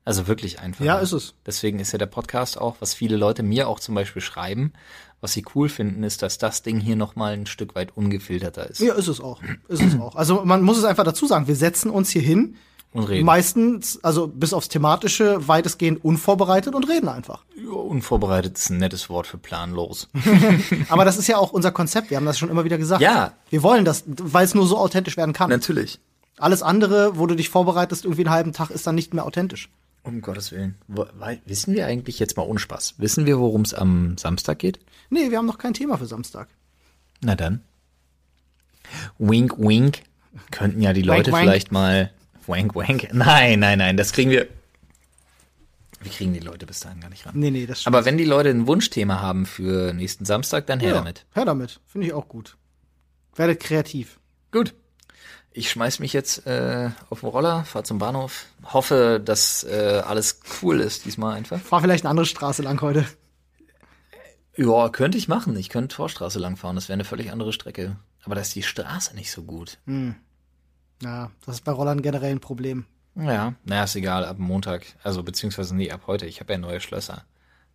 Also 0.05 0.27
wirklich 0.27 0.59
einfacher. 0.59 0.83
Mhm. 0.83 0.87
Ja, 0.87 0.99
ist 0.99 1.11
es. 1.11 1.33
Deswegen 1.45 1.79
ist 1.79 1.91
ja 1.91 1.97
der 1.97 2.05
Podcast 2.05 2.59
auch, 2.59 2.75
was 2.79 2.93
viele 2.93 3.17
Leute 3.17 3.41
mir 3.43 3.67
auch 3.67 3.79
zum 3.79 3.95
Beispiel 3.95 4.21
schreiben, 4.21 4.71
was 5.19 5.33
sie 5.33 5.43
cool 5.55 5.67
finden, 5.67 6.03
ist, 6.03 6.21
dass 6.21 6.37
das 6.37 6.61
Ding 6.61 6.79
hier 6.79 6.95
nochmal 6.95 7.33
ein 7.33 7.47
Stück 7.47 7.73
weit 7.75 7.97
ungefilterter 7.97 8.69
ist. 8.69 8.79
Ja, 8.81 8.93
ist 8.93 9.07
es 9.07 9.19
auch. 9.19 9.41
Ist 9.67 9.81
es 9.81 9.99
auch. 9.99 10.15
Also 10.15 10.45
man 10.45 10.61
muss 10.61 10.77
es 10.77 10.83
einfach 10.83 11.03
dazu 11.03 11.25
sagen, 11.25 11.47
wir 11.47 11.55
setzen 11.55 11.89
uns 11.89 12.09
hier 12.11 12.21
hin, 12.21 12.55
Und 12.93 13.05
reden. 13.05 13.25
meistens, 13.25 13.97
also 14.03 14.27
bis 14.27 14.53
aufs 14.53 14.69
Thematische, 14.69 15.47
weitestgehend 15.47 16.05
unvorbereitet 16.05 16.75
und 16.75 16.87
reden 16.87 17.09
einfach. 17.09 17.43
Ja, 17.55 17.71
unvorbereitet 17.71 18.55
ist 18.57 18.69
ein 18.69 18.77
nettes 18.77 19.09
Wort 19.09 19.25
für 19.25 19.39
planlos. 19.39 20.09
Aber 20.89 21.05
das 21.05 21.17
ist 21.17 21.25
ja 21.25 21.37
auch 21.37 21.51
unser 21.51 21.71
Konzept, 21.71 22.11
wir 22.11 22.17
haben 22.17 22.25
das 22.25 22.37
schon 22.37 22.49
immer 22.49 22.63
wieder 22.63 22.77
gesagt. 22.77 23.01
Ja. 23.01 23.33
Wir 23.49 23.63
wollen 23.63 23.85
das, 23.85 24.03
weil 24.05 24.45
es 24.45 24.53
nur 24.53 24.67
so 24.67 24.77
authentisch 24.77 25.17
werden 25.17 25.33
kann. 25.33 25.49
Natürlich. 25.49 25.99
Alles 26.37 26.61
andere, 26.61 27.17
wo 27.17 27.25
du 27.25 27.33
dich 27.33 27.49
vorbereitest, 27.49 28.03
irgendwie 28.05 28.25
einen 28.25 28.33
halben 28.35 28.53
Tag, 28.53 28.69
ist 28.69 28.85
dann 28.85 28.93
nicht 28.93 29.15
mehr 29.15 29.25
authentisch. 29.25 29.69
Um 30.05 30.21
Gottes 30.21 30.51
Willen. 30.51 30.75
Wo, 30.87 31.05
wei- 31.17 31.41
wissen 31.45 31.73
wir 31.73 31.87
eigentlich 31.87 32.19
jetzt 32.19 32.37
mal 32.37 32.43
ohne 32.43 32.59
Spaß? 32.59 32.95
Wissen 32.99 33.25
wir, 33.25 33.39
worum 33.39 33.61
es 33.61 33.73
am 33.73 34.17
Samstag 34.17 34.59
geht? 34.59 34.79
Nee, 35.09 35.31
wir 35.31 35.37
haben 35.37 35.45
noch 35.47 35.57
kein 35.57 35.73
Thema 35.73 35.97
für 35.97 36.05
Samstag. 36.05 36.47
Na 37.21 37.35
dann. 37.35 37.61
Wink, 39.17 39.57
wink. 39.57 40.01
Könnten 40.51 40.81
ja 40.81 40.93
die 40.93 41.01
Leute 41.01 41.31
wank. 41.31 41.43
vielleicht 41.43 41.71
mal. 41.71 42.11
Wank, 42.45 42.75
wank. 42.75 43.11
Nein, 43.13 43.59
nein, 43.59 43.79
nein, 43.79 43.97
das 43.97 44.11
kriegen 44.13 44.29
wir. 44.29 44.47
Wir 46.01 46.11
kriegen 46.11 46.33
die 46.33 46.39
Leute 46.39 46.67
bis 46.67 46.81
dahin 46.81 46.99
gar 46.99 47.09
nicht 47.09 47.25
ran. 47.25 47.33
Nee, 47.35 47.49
nee, 47.49 47.65
das 47.65 47.81
stimmt. 47.81 47.95
Aber 47.95 48.05
wenn 48.05 48.17
die 48.17 48.25
Leute 48.25 48.49
ein 48.49 48.67
Wunschthema 48.67 49.21
haben 49.21 49.47
für 49.47 49.91
nächsten 49.93 50.23
Samstag, 50.25 50.67
dann 50.67 50.79
her 50.79 50.89
ja, 50.89 50.95
damit. 50.95 51.25
Her 51.33 51.45
damit. 51.45 51.79
Finde 51.87 52.05
ich 52.07 52.13
auch 52.13 52.27
gut. 52.27 52.57
Werdet 53.35 53.59
kreativ. 53.59 54.19
Gut. 54.51 54.75
Ich 55.57 55.69
schmeiß 55.69 55.99
mich 55.99 56.11
jetzt 56.11 56.45
äh, 56.47 56.89
auf 57.09 57.21
den 57.21 57.29
Roller, 57.29 57.63
fahr 57.63 57.85
zum 57.85 57.97
Bahnhof, 57.97 58.45
hoffe, 58.73 59.21
dass 59.23 59.63
äh, 59.63 60.01
alles 60.05 60.41
cool 60.61 60.81
ist 60.81 61.05
diesmal 61.05 61.33
einfach. 61.33 61.61
Fahr 61.61 61.79
vielleicht 61.79 62.03
eine 62.03 62.09
andere 62.09 62.25
Straße 62.25 62.61
lang 62.61 62.81
heute. 62.81 63.05
Ja, 64.57 64.89
könnte 64.89 65.17
ich 65.17 65.29
machen. 65.29 65.55
Ich 65.55 65.69
könnte 65.69 65.95
Torstraße 65.95 66.39
lang 66.39 66.57
fahren, 66.57 66.75
das 66.75 66.89
wäre 66.89 66.95
eine 66.95 67.05
völlig 67.05 67.31
andere 67.31 67.53
Strecke. 67.53 67.95
Aber 68.25 68.35
da 68.35 68.41
ist 68.41 68.53
die 68.53 68.63
Straße 68.63 69.15
nicht 69.15 69.31
so 69.31 69.43
gut. 69.43 69.77
Ja, 71.01 71.31
das 71.45 71.55
ist 71.55 71.63
bei 71.63 71.71
Rollern 71.71 72.01
generell 72.01 72.31
ein 72.31 72.41
Problem. 72.41 72.85
Ja, 73.15 73.53
naja, 73.63 73.85
ist 73.85 73.95
egal, 73.95 74.25
ab 74.25 74.37
Montag, 74.37 74.85
also 75.03 75.23
beziehungsweise 75.23 75.73
nee, 75.73 75.89
ab 75.89 76.01
heute. 76.05 76.25
Ich 76.25 76.41
habe 76.41 76.51
ja 76.51 76.59
neue 76.59 76.81
Schlösser. 76.81 77.23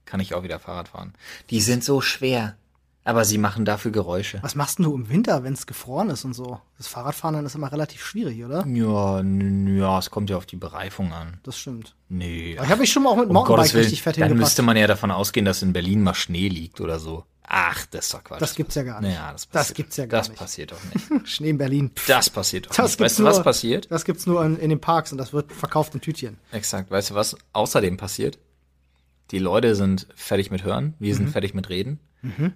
Kann 0.05 0.21
ich 0.21 0.35
auch 0.35 0.43
wieder 0.43 0.59
Fahrrad 0.59 0.89
fahren. 0.89 1.15
Die 1.49 1.63
sind 1.63 1.83
so 1.83 2.03
schwer, 2.03 2.57
aber 3.05 3.25
sie 3.25 3.39
machen 3.39 3.65
dafür 3.65 3.91
Geräusche. 3.91 4.39
Was 4.43 4.55
machst 4.55 4.79
denn 4.79 4.85
du 4.85 4.95
im 4.95 5.09
Winter, 5.09 5.43
wenn 5.43 5.55
es 5.55 5.67
gefroren 5.67 6.11
ist 6.11 6.25
und 6.25 6.35
so? 6.35 6.61
Das 6.77 6.87
Fahrradfahren 6.87 7.35
dann 7.35 7.47
ist 7.47 7.55
immer 7.55 7.73
relativ 7.73 8.05
schwierig, 8.05 8.45
oder? 8.45 8.67
Ja, 8.67 9.21
ja, 9.23 9.99
es 9.99 10.11
kommt 10.11 10.31
ja 10.31 10.37
auf 10.37 10.47
die 10.47 10.57
Bereifung 10.57 11.13
an. 11.13 11.39
Das 11.43 11.59
stimmt. 11.59 11.95
Nee. 12.09 12.55
Aber 12.57 12.65
ich 12.67 12.71
habe 12.71 12.81
mich 12.83 12.93
schon 12.93 13.03
mal 13.03 13.11
auch 13.11 13.17
mit 13.17 13.29
um 13.29 13.33
Mountainbike 13.35 13.73
Willen, 13.73 13.83
richtig 13.85 14.03
fett 14.03 14.17
dann 14.17 14.25
hingepackt. 14.25 14.41
müsste 14.47 14.63
man 14.63 14.77
ja 14.77 14.87
davon 14.87 15.11
ausgehen, 15.11 15.45
dass 15.47 15.63
in 15.63 15.73
Berlin 15.73 16.03
mal 16.03 16.15
Schnee 16.15 16.49
liegt 16.49 16.81
oder 16.81 16.99
so. 16.99 17.25
Ach, 17.53 17.85
das 17.87 18.05
ist 18.05 18.15
doch 18.15 18.23
Quatsch. 18.23 18.41
Das 18.41 18.55
gibt's 18.55 18.77
ja 18.77 18.85
gar 18.85 19.01
nicht. 19.01 19.13
Ja, 19.13 19.33
das, 19.33 19.49
Das 19.49 19.51
passiert, 19.69 19.77
gibt's 19.77 19.97
ja 19.97 20.07
gar 20.07 20.21
das 20.21 20.29
nicht. 20.29 20.39
passiert 20.39 20.71
doch 20.71 20.79
nicht. 21.11 21.29
Schnee 21.29 21.51
in 21.51 21.59
Berlin. 21.59 21.91
Das 22.07 22.31
passiert 22.31 22.67
doch 22.67 22.75
Das 22.77 22.91
nicht. 22.93 23.01
Weißt 23.01 23.19
du, 23.19 23.25
was 23.25 23.43
passiert? 23.43 23.91
Das 23.91 24.05
gibt's 24.05 24.27
nur 24.27 24.45
in, 24.45 24.57
in 24.59 24.71
den 24.71 24.81
Parks 24.81 25.11
und 25.11 25.19
das 25.19 25.33
wird 25.33 25.51
verkauft 25.53 25.93
in 25.95 26.01
Tütchen. 26.01 26.37
Exakt. 26.53 26.93
Weißt 26.93 27.11
du, 27.11 27.15
was 27.17 27.37
außerdem 27.53 27.97
passiert? 27.97 28.39
Die 29.33 29.39
Leute 29.41 29.75
sind 29.75 30.07
fertig 30.15 30.51
mit 30.53 30.63
Hören, 30.65 30.95
wir 31.01 31.13
Mhm. 31.13 31.17
sind 31.19 31.31
fertig 31.31 31.55
mit 31.55 31.69
Reden. 31.71 31.99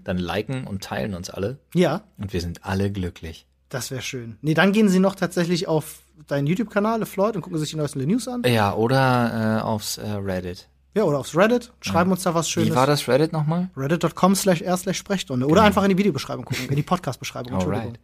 Dann 0.05 0.19
liken 0.19 0.67
und 0.67 0.83
teilen 0.85 1.15
uns 1.15 1.31
alle 1.31 1.59
Ja, 1.75 2.03
und 2.19 2.33
wir 2.33 2.41
sind 2.41 2.65
alle 2.65 2.91
glücklich. 2.91 3.47
das 3.69 3.91
wäre 3.91 4.03
schön. 4.03 4.37
Nee, 4.43 4.55
dann 4.55 4.73
gehen 4.73 4.89
sie 4.89 4.99
noch 5.01 5.15
tatsächlich 5.15 5.67
auf 5.69 6.01
deinen 6.29 6.47
YouTube-Kanal, 6.47 7.05
Floyd, 7.07 7.35
und 7.37 7.43
gucken 7.43 7.59
sich 7.59 7.71
die 7.71 7.77
neuesten 7.77 8.05
News 8.07 8.29
an. 8.29 8.43
Ja, 8.47 8.75
oder 8.75 9.59
äh, 9.61 9.63
aufs 9.63 9.99
äh, 9.99 10.09
Reddit. 10.09 10.69
Ja, 10.95 11.03
oder 11.03 11.19
aufs 11.19 11.37
Reddit. 11.37 11.73
Schreiben 11.81 12.13
uns 12.13 12.23
da 12.23 12.35
was 12.35 12.49
Schönes. 12.49 12.71
Wie 12.71 12.75
war 12.77 12.87
das 12.87 13.09
Reddit 13.09 13.33
nochmal? 13.33 13.69
Reddit.com 13.77 14.37
slash 14.37 14.63
r 14.63 14.77
slash 14.77 14.97
Sprechstunde. 14.99 15.47
Oder 15.49 15.63
einfach 15.65 15.83
in 15.83 15.89
die 15.91 15.99
Videobeschreibung 15.99 16.45
gucken, 16.45 16.69
in 16.69 16.77
die 16.77 16.85
Podcast-Beschreibung. 16.85 17.55
Entschuldigung. 17.55 17.87
Alright. 17.89 18.01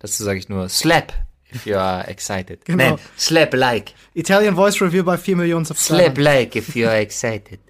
Dazu 0.00 0.24
sage 0.24 0.38
ich 0.40 0.48
nur 0.48 0.68
slap 0.68 1.12
if 1.54 1.66
you 1.66 1.76
are 1.76 2.06
excited. 2.08 2.64
Genau. 2.64 2.84
Nein, 2.84 2.98
slap 3.16 3.54
like. 3.54 3.92
Italian 4.14 4.56
Voice 4.56 4.80
Review 4.82 5.04
bei 5.04 5.16
4 5.16 5.36
Millionen 5.36 5.64
Slap 5.64 5.78
Subscribern. 5.78 6.24
like 6.24 6.56
if 6.56 6.74
you 6.74 6.88
are 6.88 6.98
excited. 6.98 7.60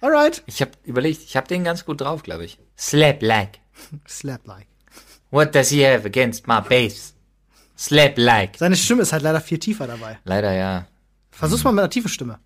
Alright. 0.00 0.42
Ich 0.46 0.60
habe 0.60 0.70
überlegt, 0.84 1.22
ich 1.24 1.36
habe 1.36 1.46
den 1.48 1.64
ganz 1.64 1.84
gut 1.84 2.00
drauf, 2.00 2.22
glaube 2.22 2.44
ich. 2.44 2.58
Slap 2.78 3.22
like. 3.22 3.60
Slap 4.08 4.46
like. 4.46 4.66
What 5.30 5.54
does 5.54 5.68
he 5.70 5.84
have 5.86 6.06
against 6.06 6.46
my 6.46 6.60
bass? 6.60 7.14
Slap 7.76 8.14
like. 8.16 8.56
Seine 8.56 8.76
Stimme 8.76 9.02
ist 9.02 9.12
halt 9.12 9.22
leider 9.22 9.40
viel 9.40 9.58
tiefer 9.58 9.86
dabei. 9.86 10.18
Leider 10.24 10.52
ja. 10.52 10.86
Versuch's 11.30 11.62
mal 11.64 11.72
mit 11.72 11.80
einer 11.80 11.90
tiefen 11.90 12.08
Stimme. 12.08 12.38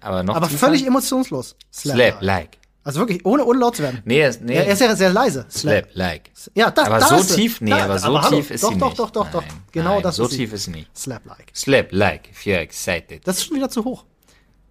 Aber 0.00 0.22
noch 0.22 0.36
Aber 0.36 0.48
tiefer? 0.48 0.66
völlig 0.66 0.86
emotionslos. 0.86 1.56
Slap 1.72 2.18
like. 2.20 2.58
Also 2.82 3.00
wirklich, 3.00 3.26
ohne, 3.26 3.44
ohne 3.44 3.58
laut 3.60 3.76
zu 3.76 3.82
werden. 3.82 4.00
Nee, 4.06 4.20
er 4.20 4.30
ist- 4.30 4.40
nee. 4.40 4.54
Er 4.54 4.66
ist 4.66 4.80
ja 4.80 4.96
sehr 4.96 5.10
leise. 5.12 5.44
Slap 5.50 5.88
like. 5.92 6.30
Ja, 6.54 6.70
das, 6.70 6.86
aber 6.86 6.98
da 6.98 7.18
so 7.18 7.34
tief, 7.34 7.60
nee, 7.60 7.70
Da- 7.70 7.84
aber 7.84 7.98
so 7.98 8.18
hallo. 8.22 8.36
tief 8.36 8.50
ist 8.50 8.64
doch, 8.64 8.72
sie 8.72 8.78
doch, 8.78 8.86
nicht. 8.88 8.98
Doch, 8.98 9.10
doch, 9.10 9.30
doch, 9.30 9.42
Nein, 9.42 9.62
Genau 9.72 9.94
nein, 9.94 10.02
das 10.02 10.16
so 10.16 10.24
ist 10.24 10.30
sie. 10.30 10.36
tief 10.38 10.52
ist 10.54 10.64
sie 10.64 10.70
nicht. 10.70 10.96
Slap 10.96 11.26
like. 11.26 11.50
Slap 11.54 11.88
like 11.92 12.30
if 12.30 12.40
you're 12.46 12.58
excited. 12.58 13.26
Das 13.26 13.36
ist 13.36 13.44
schon 13.44 13.56
wieder 13.56 13.68
zu 13.68 13.84
hoch. 13.84 14.06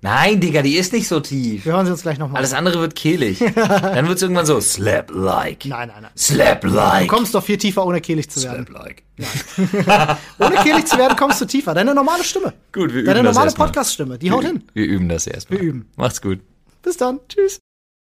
Nein, 0.02 0.40
Digga, 0.40 0.62
die 0.62 0.78
ist 0.78 0.94
nicht 0.94 1.10
so 1.10 1.20
tief. 1.20 1.66
Wir 1.66 1.74
hören 1.74 1.86
sie 1.86 1.92
uns 1.92 2.04
gleich 2.04 2.18
nochmal. 2.18 2.38
Alles 2.38 2.54
andere 2.54 2.80
wird 2.80 2.96
kehlig. 2.96 3.40
Dann 3.56 4.08
wird's 4.08 4.22
irgendwann 4.22 4.46
so 4.46 4.62
slap 4.62 5.12
like. 5.14 5.66
Nein, 5.66 5.90
nein, 5.90 6.04
nein. 6.04 6.12
Slap 6.18 6.62
Du 6.62 7.08
kommst 7.08 7.36
doch 7.36 7.44
viel 7.44 7.58
tiefer, 7.58 7.86
ohne 7.86 8.00
kehlig 8.00 8.30
zu 8.30 8.42
werden. 8.44 8.66
Slap 8.66 8.80
like. 8.80 9.04
Ohne 10.40 10.56
kehlig 10.64 10.86
zu 10.86 10.98
werden, 10.98 11.18
kommst 11.18 11.42
du 11.42 11.46
tiefer. 11.46 11.74
Deine 11.74 11.94
normale 11.94 12.24
Stimme. 12.24 12.54
Gut, 12.72 12.94
wir 12.94 13.02
üben 13.02 13.06
Deine 13.08 13.24
das 13.24 13.36
normale. 13.36 13.54
Podcast-Stimme, 13.54 14.18
die 14.18 14.32
haut 14.32 14.46
hin. 14.46 14.64
Wir 14.74 14.86
üben 14.86 15.10
das 15.10 15.28
erstmal. 15.28 15.60
Wir 15.60 15.68
üben. 15.68 15.90
Macht's 15.98 16.22
gut. 16.22 16.40
Bis 16.82 16.96
dann. 16.96 17.20
Tschüss. 17.28 17.60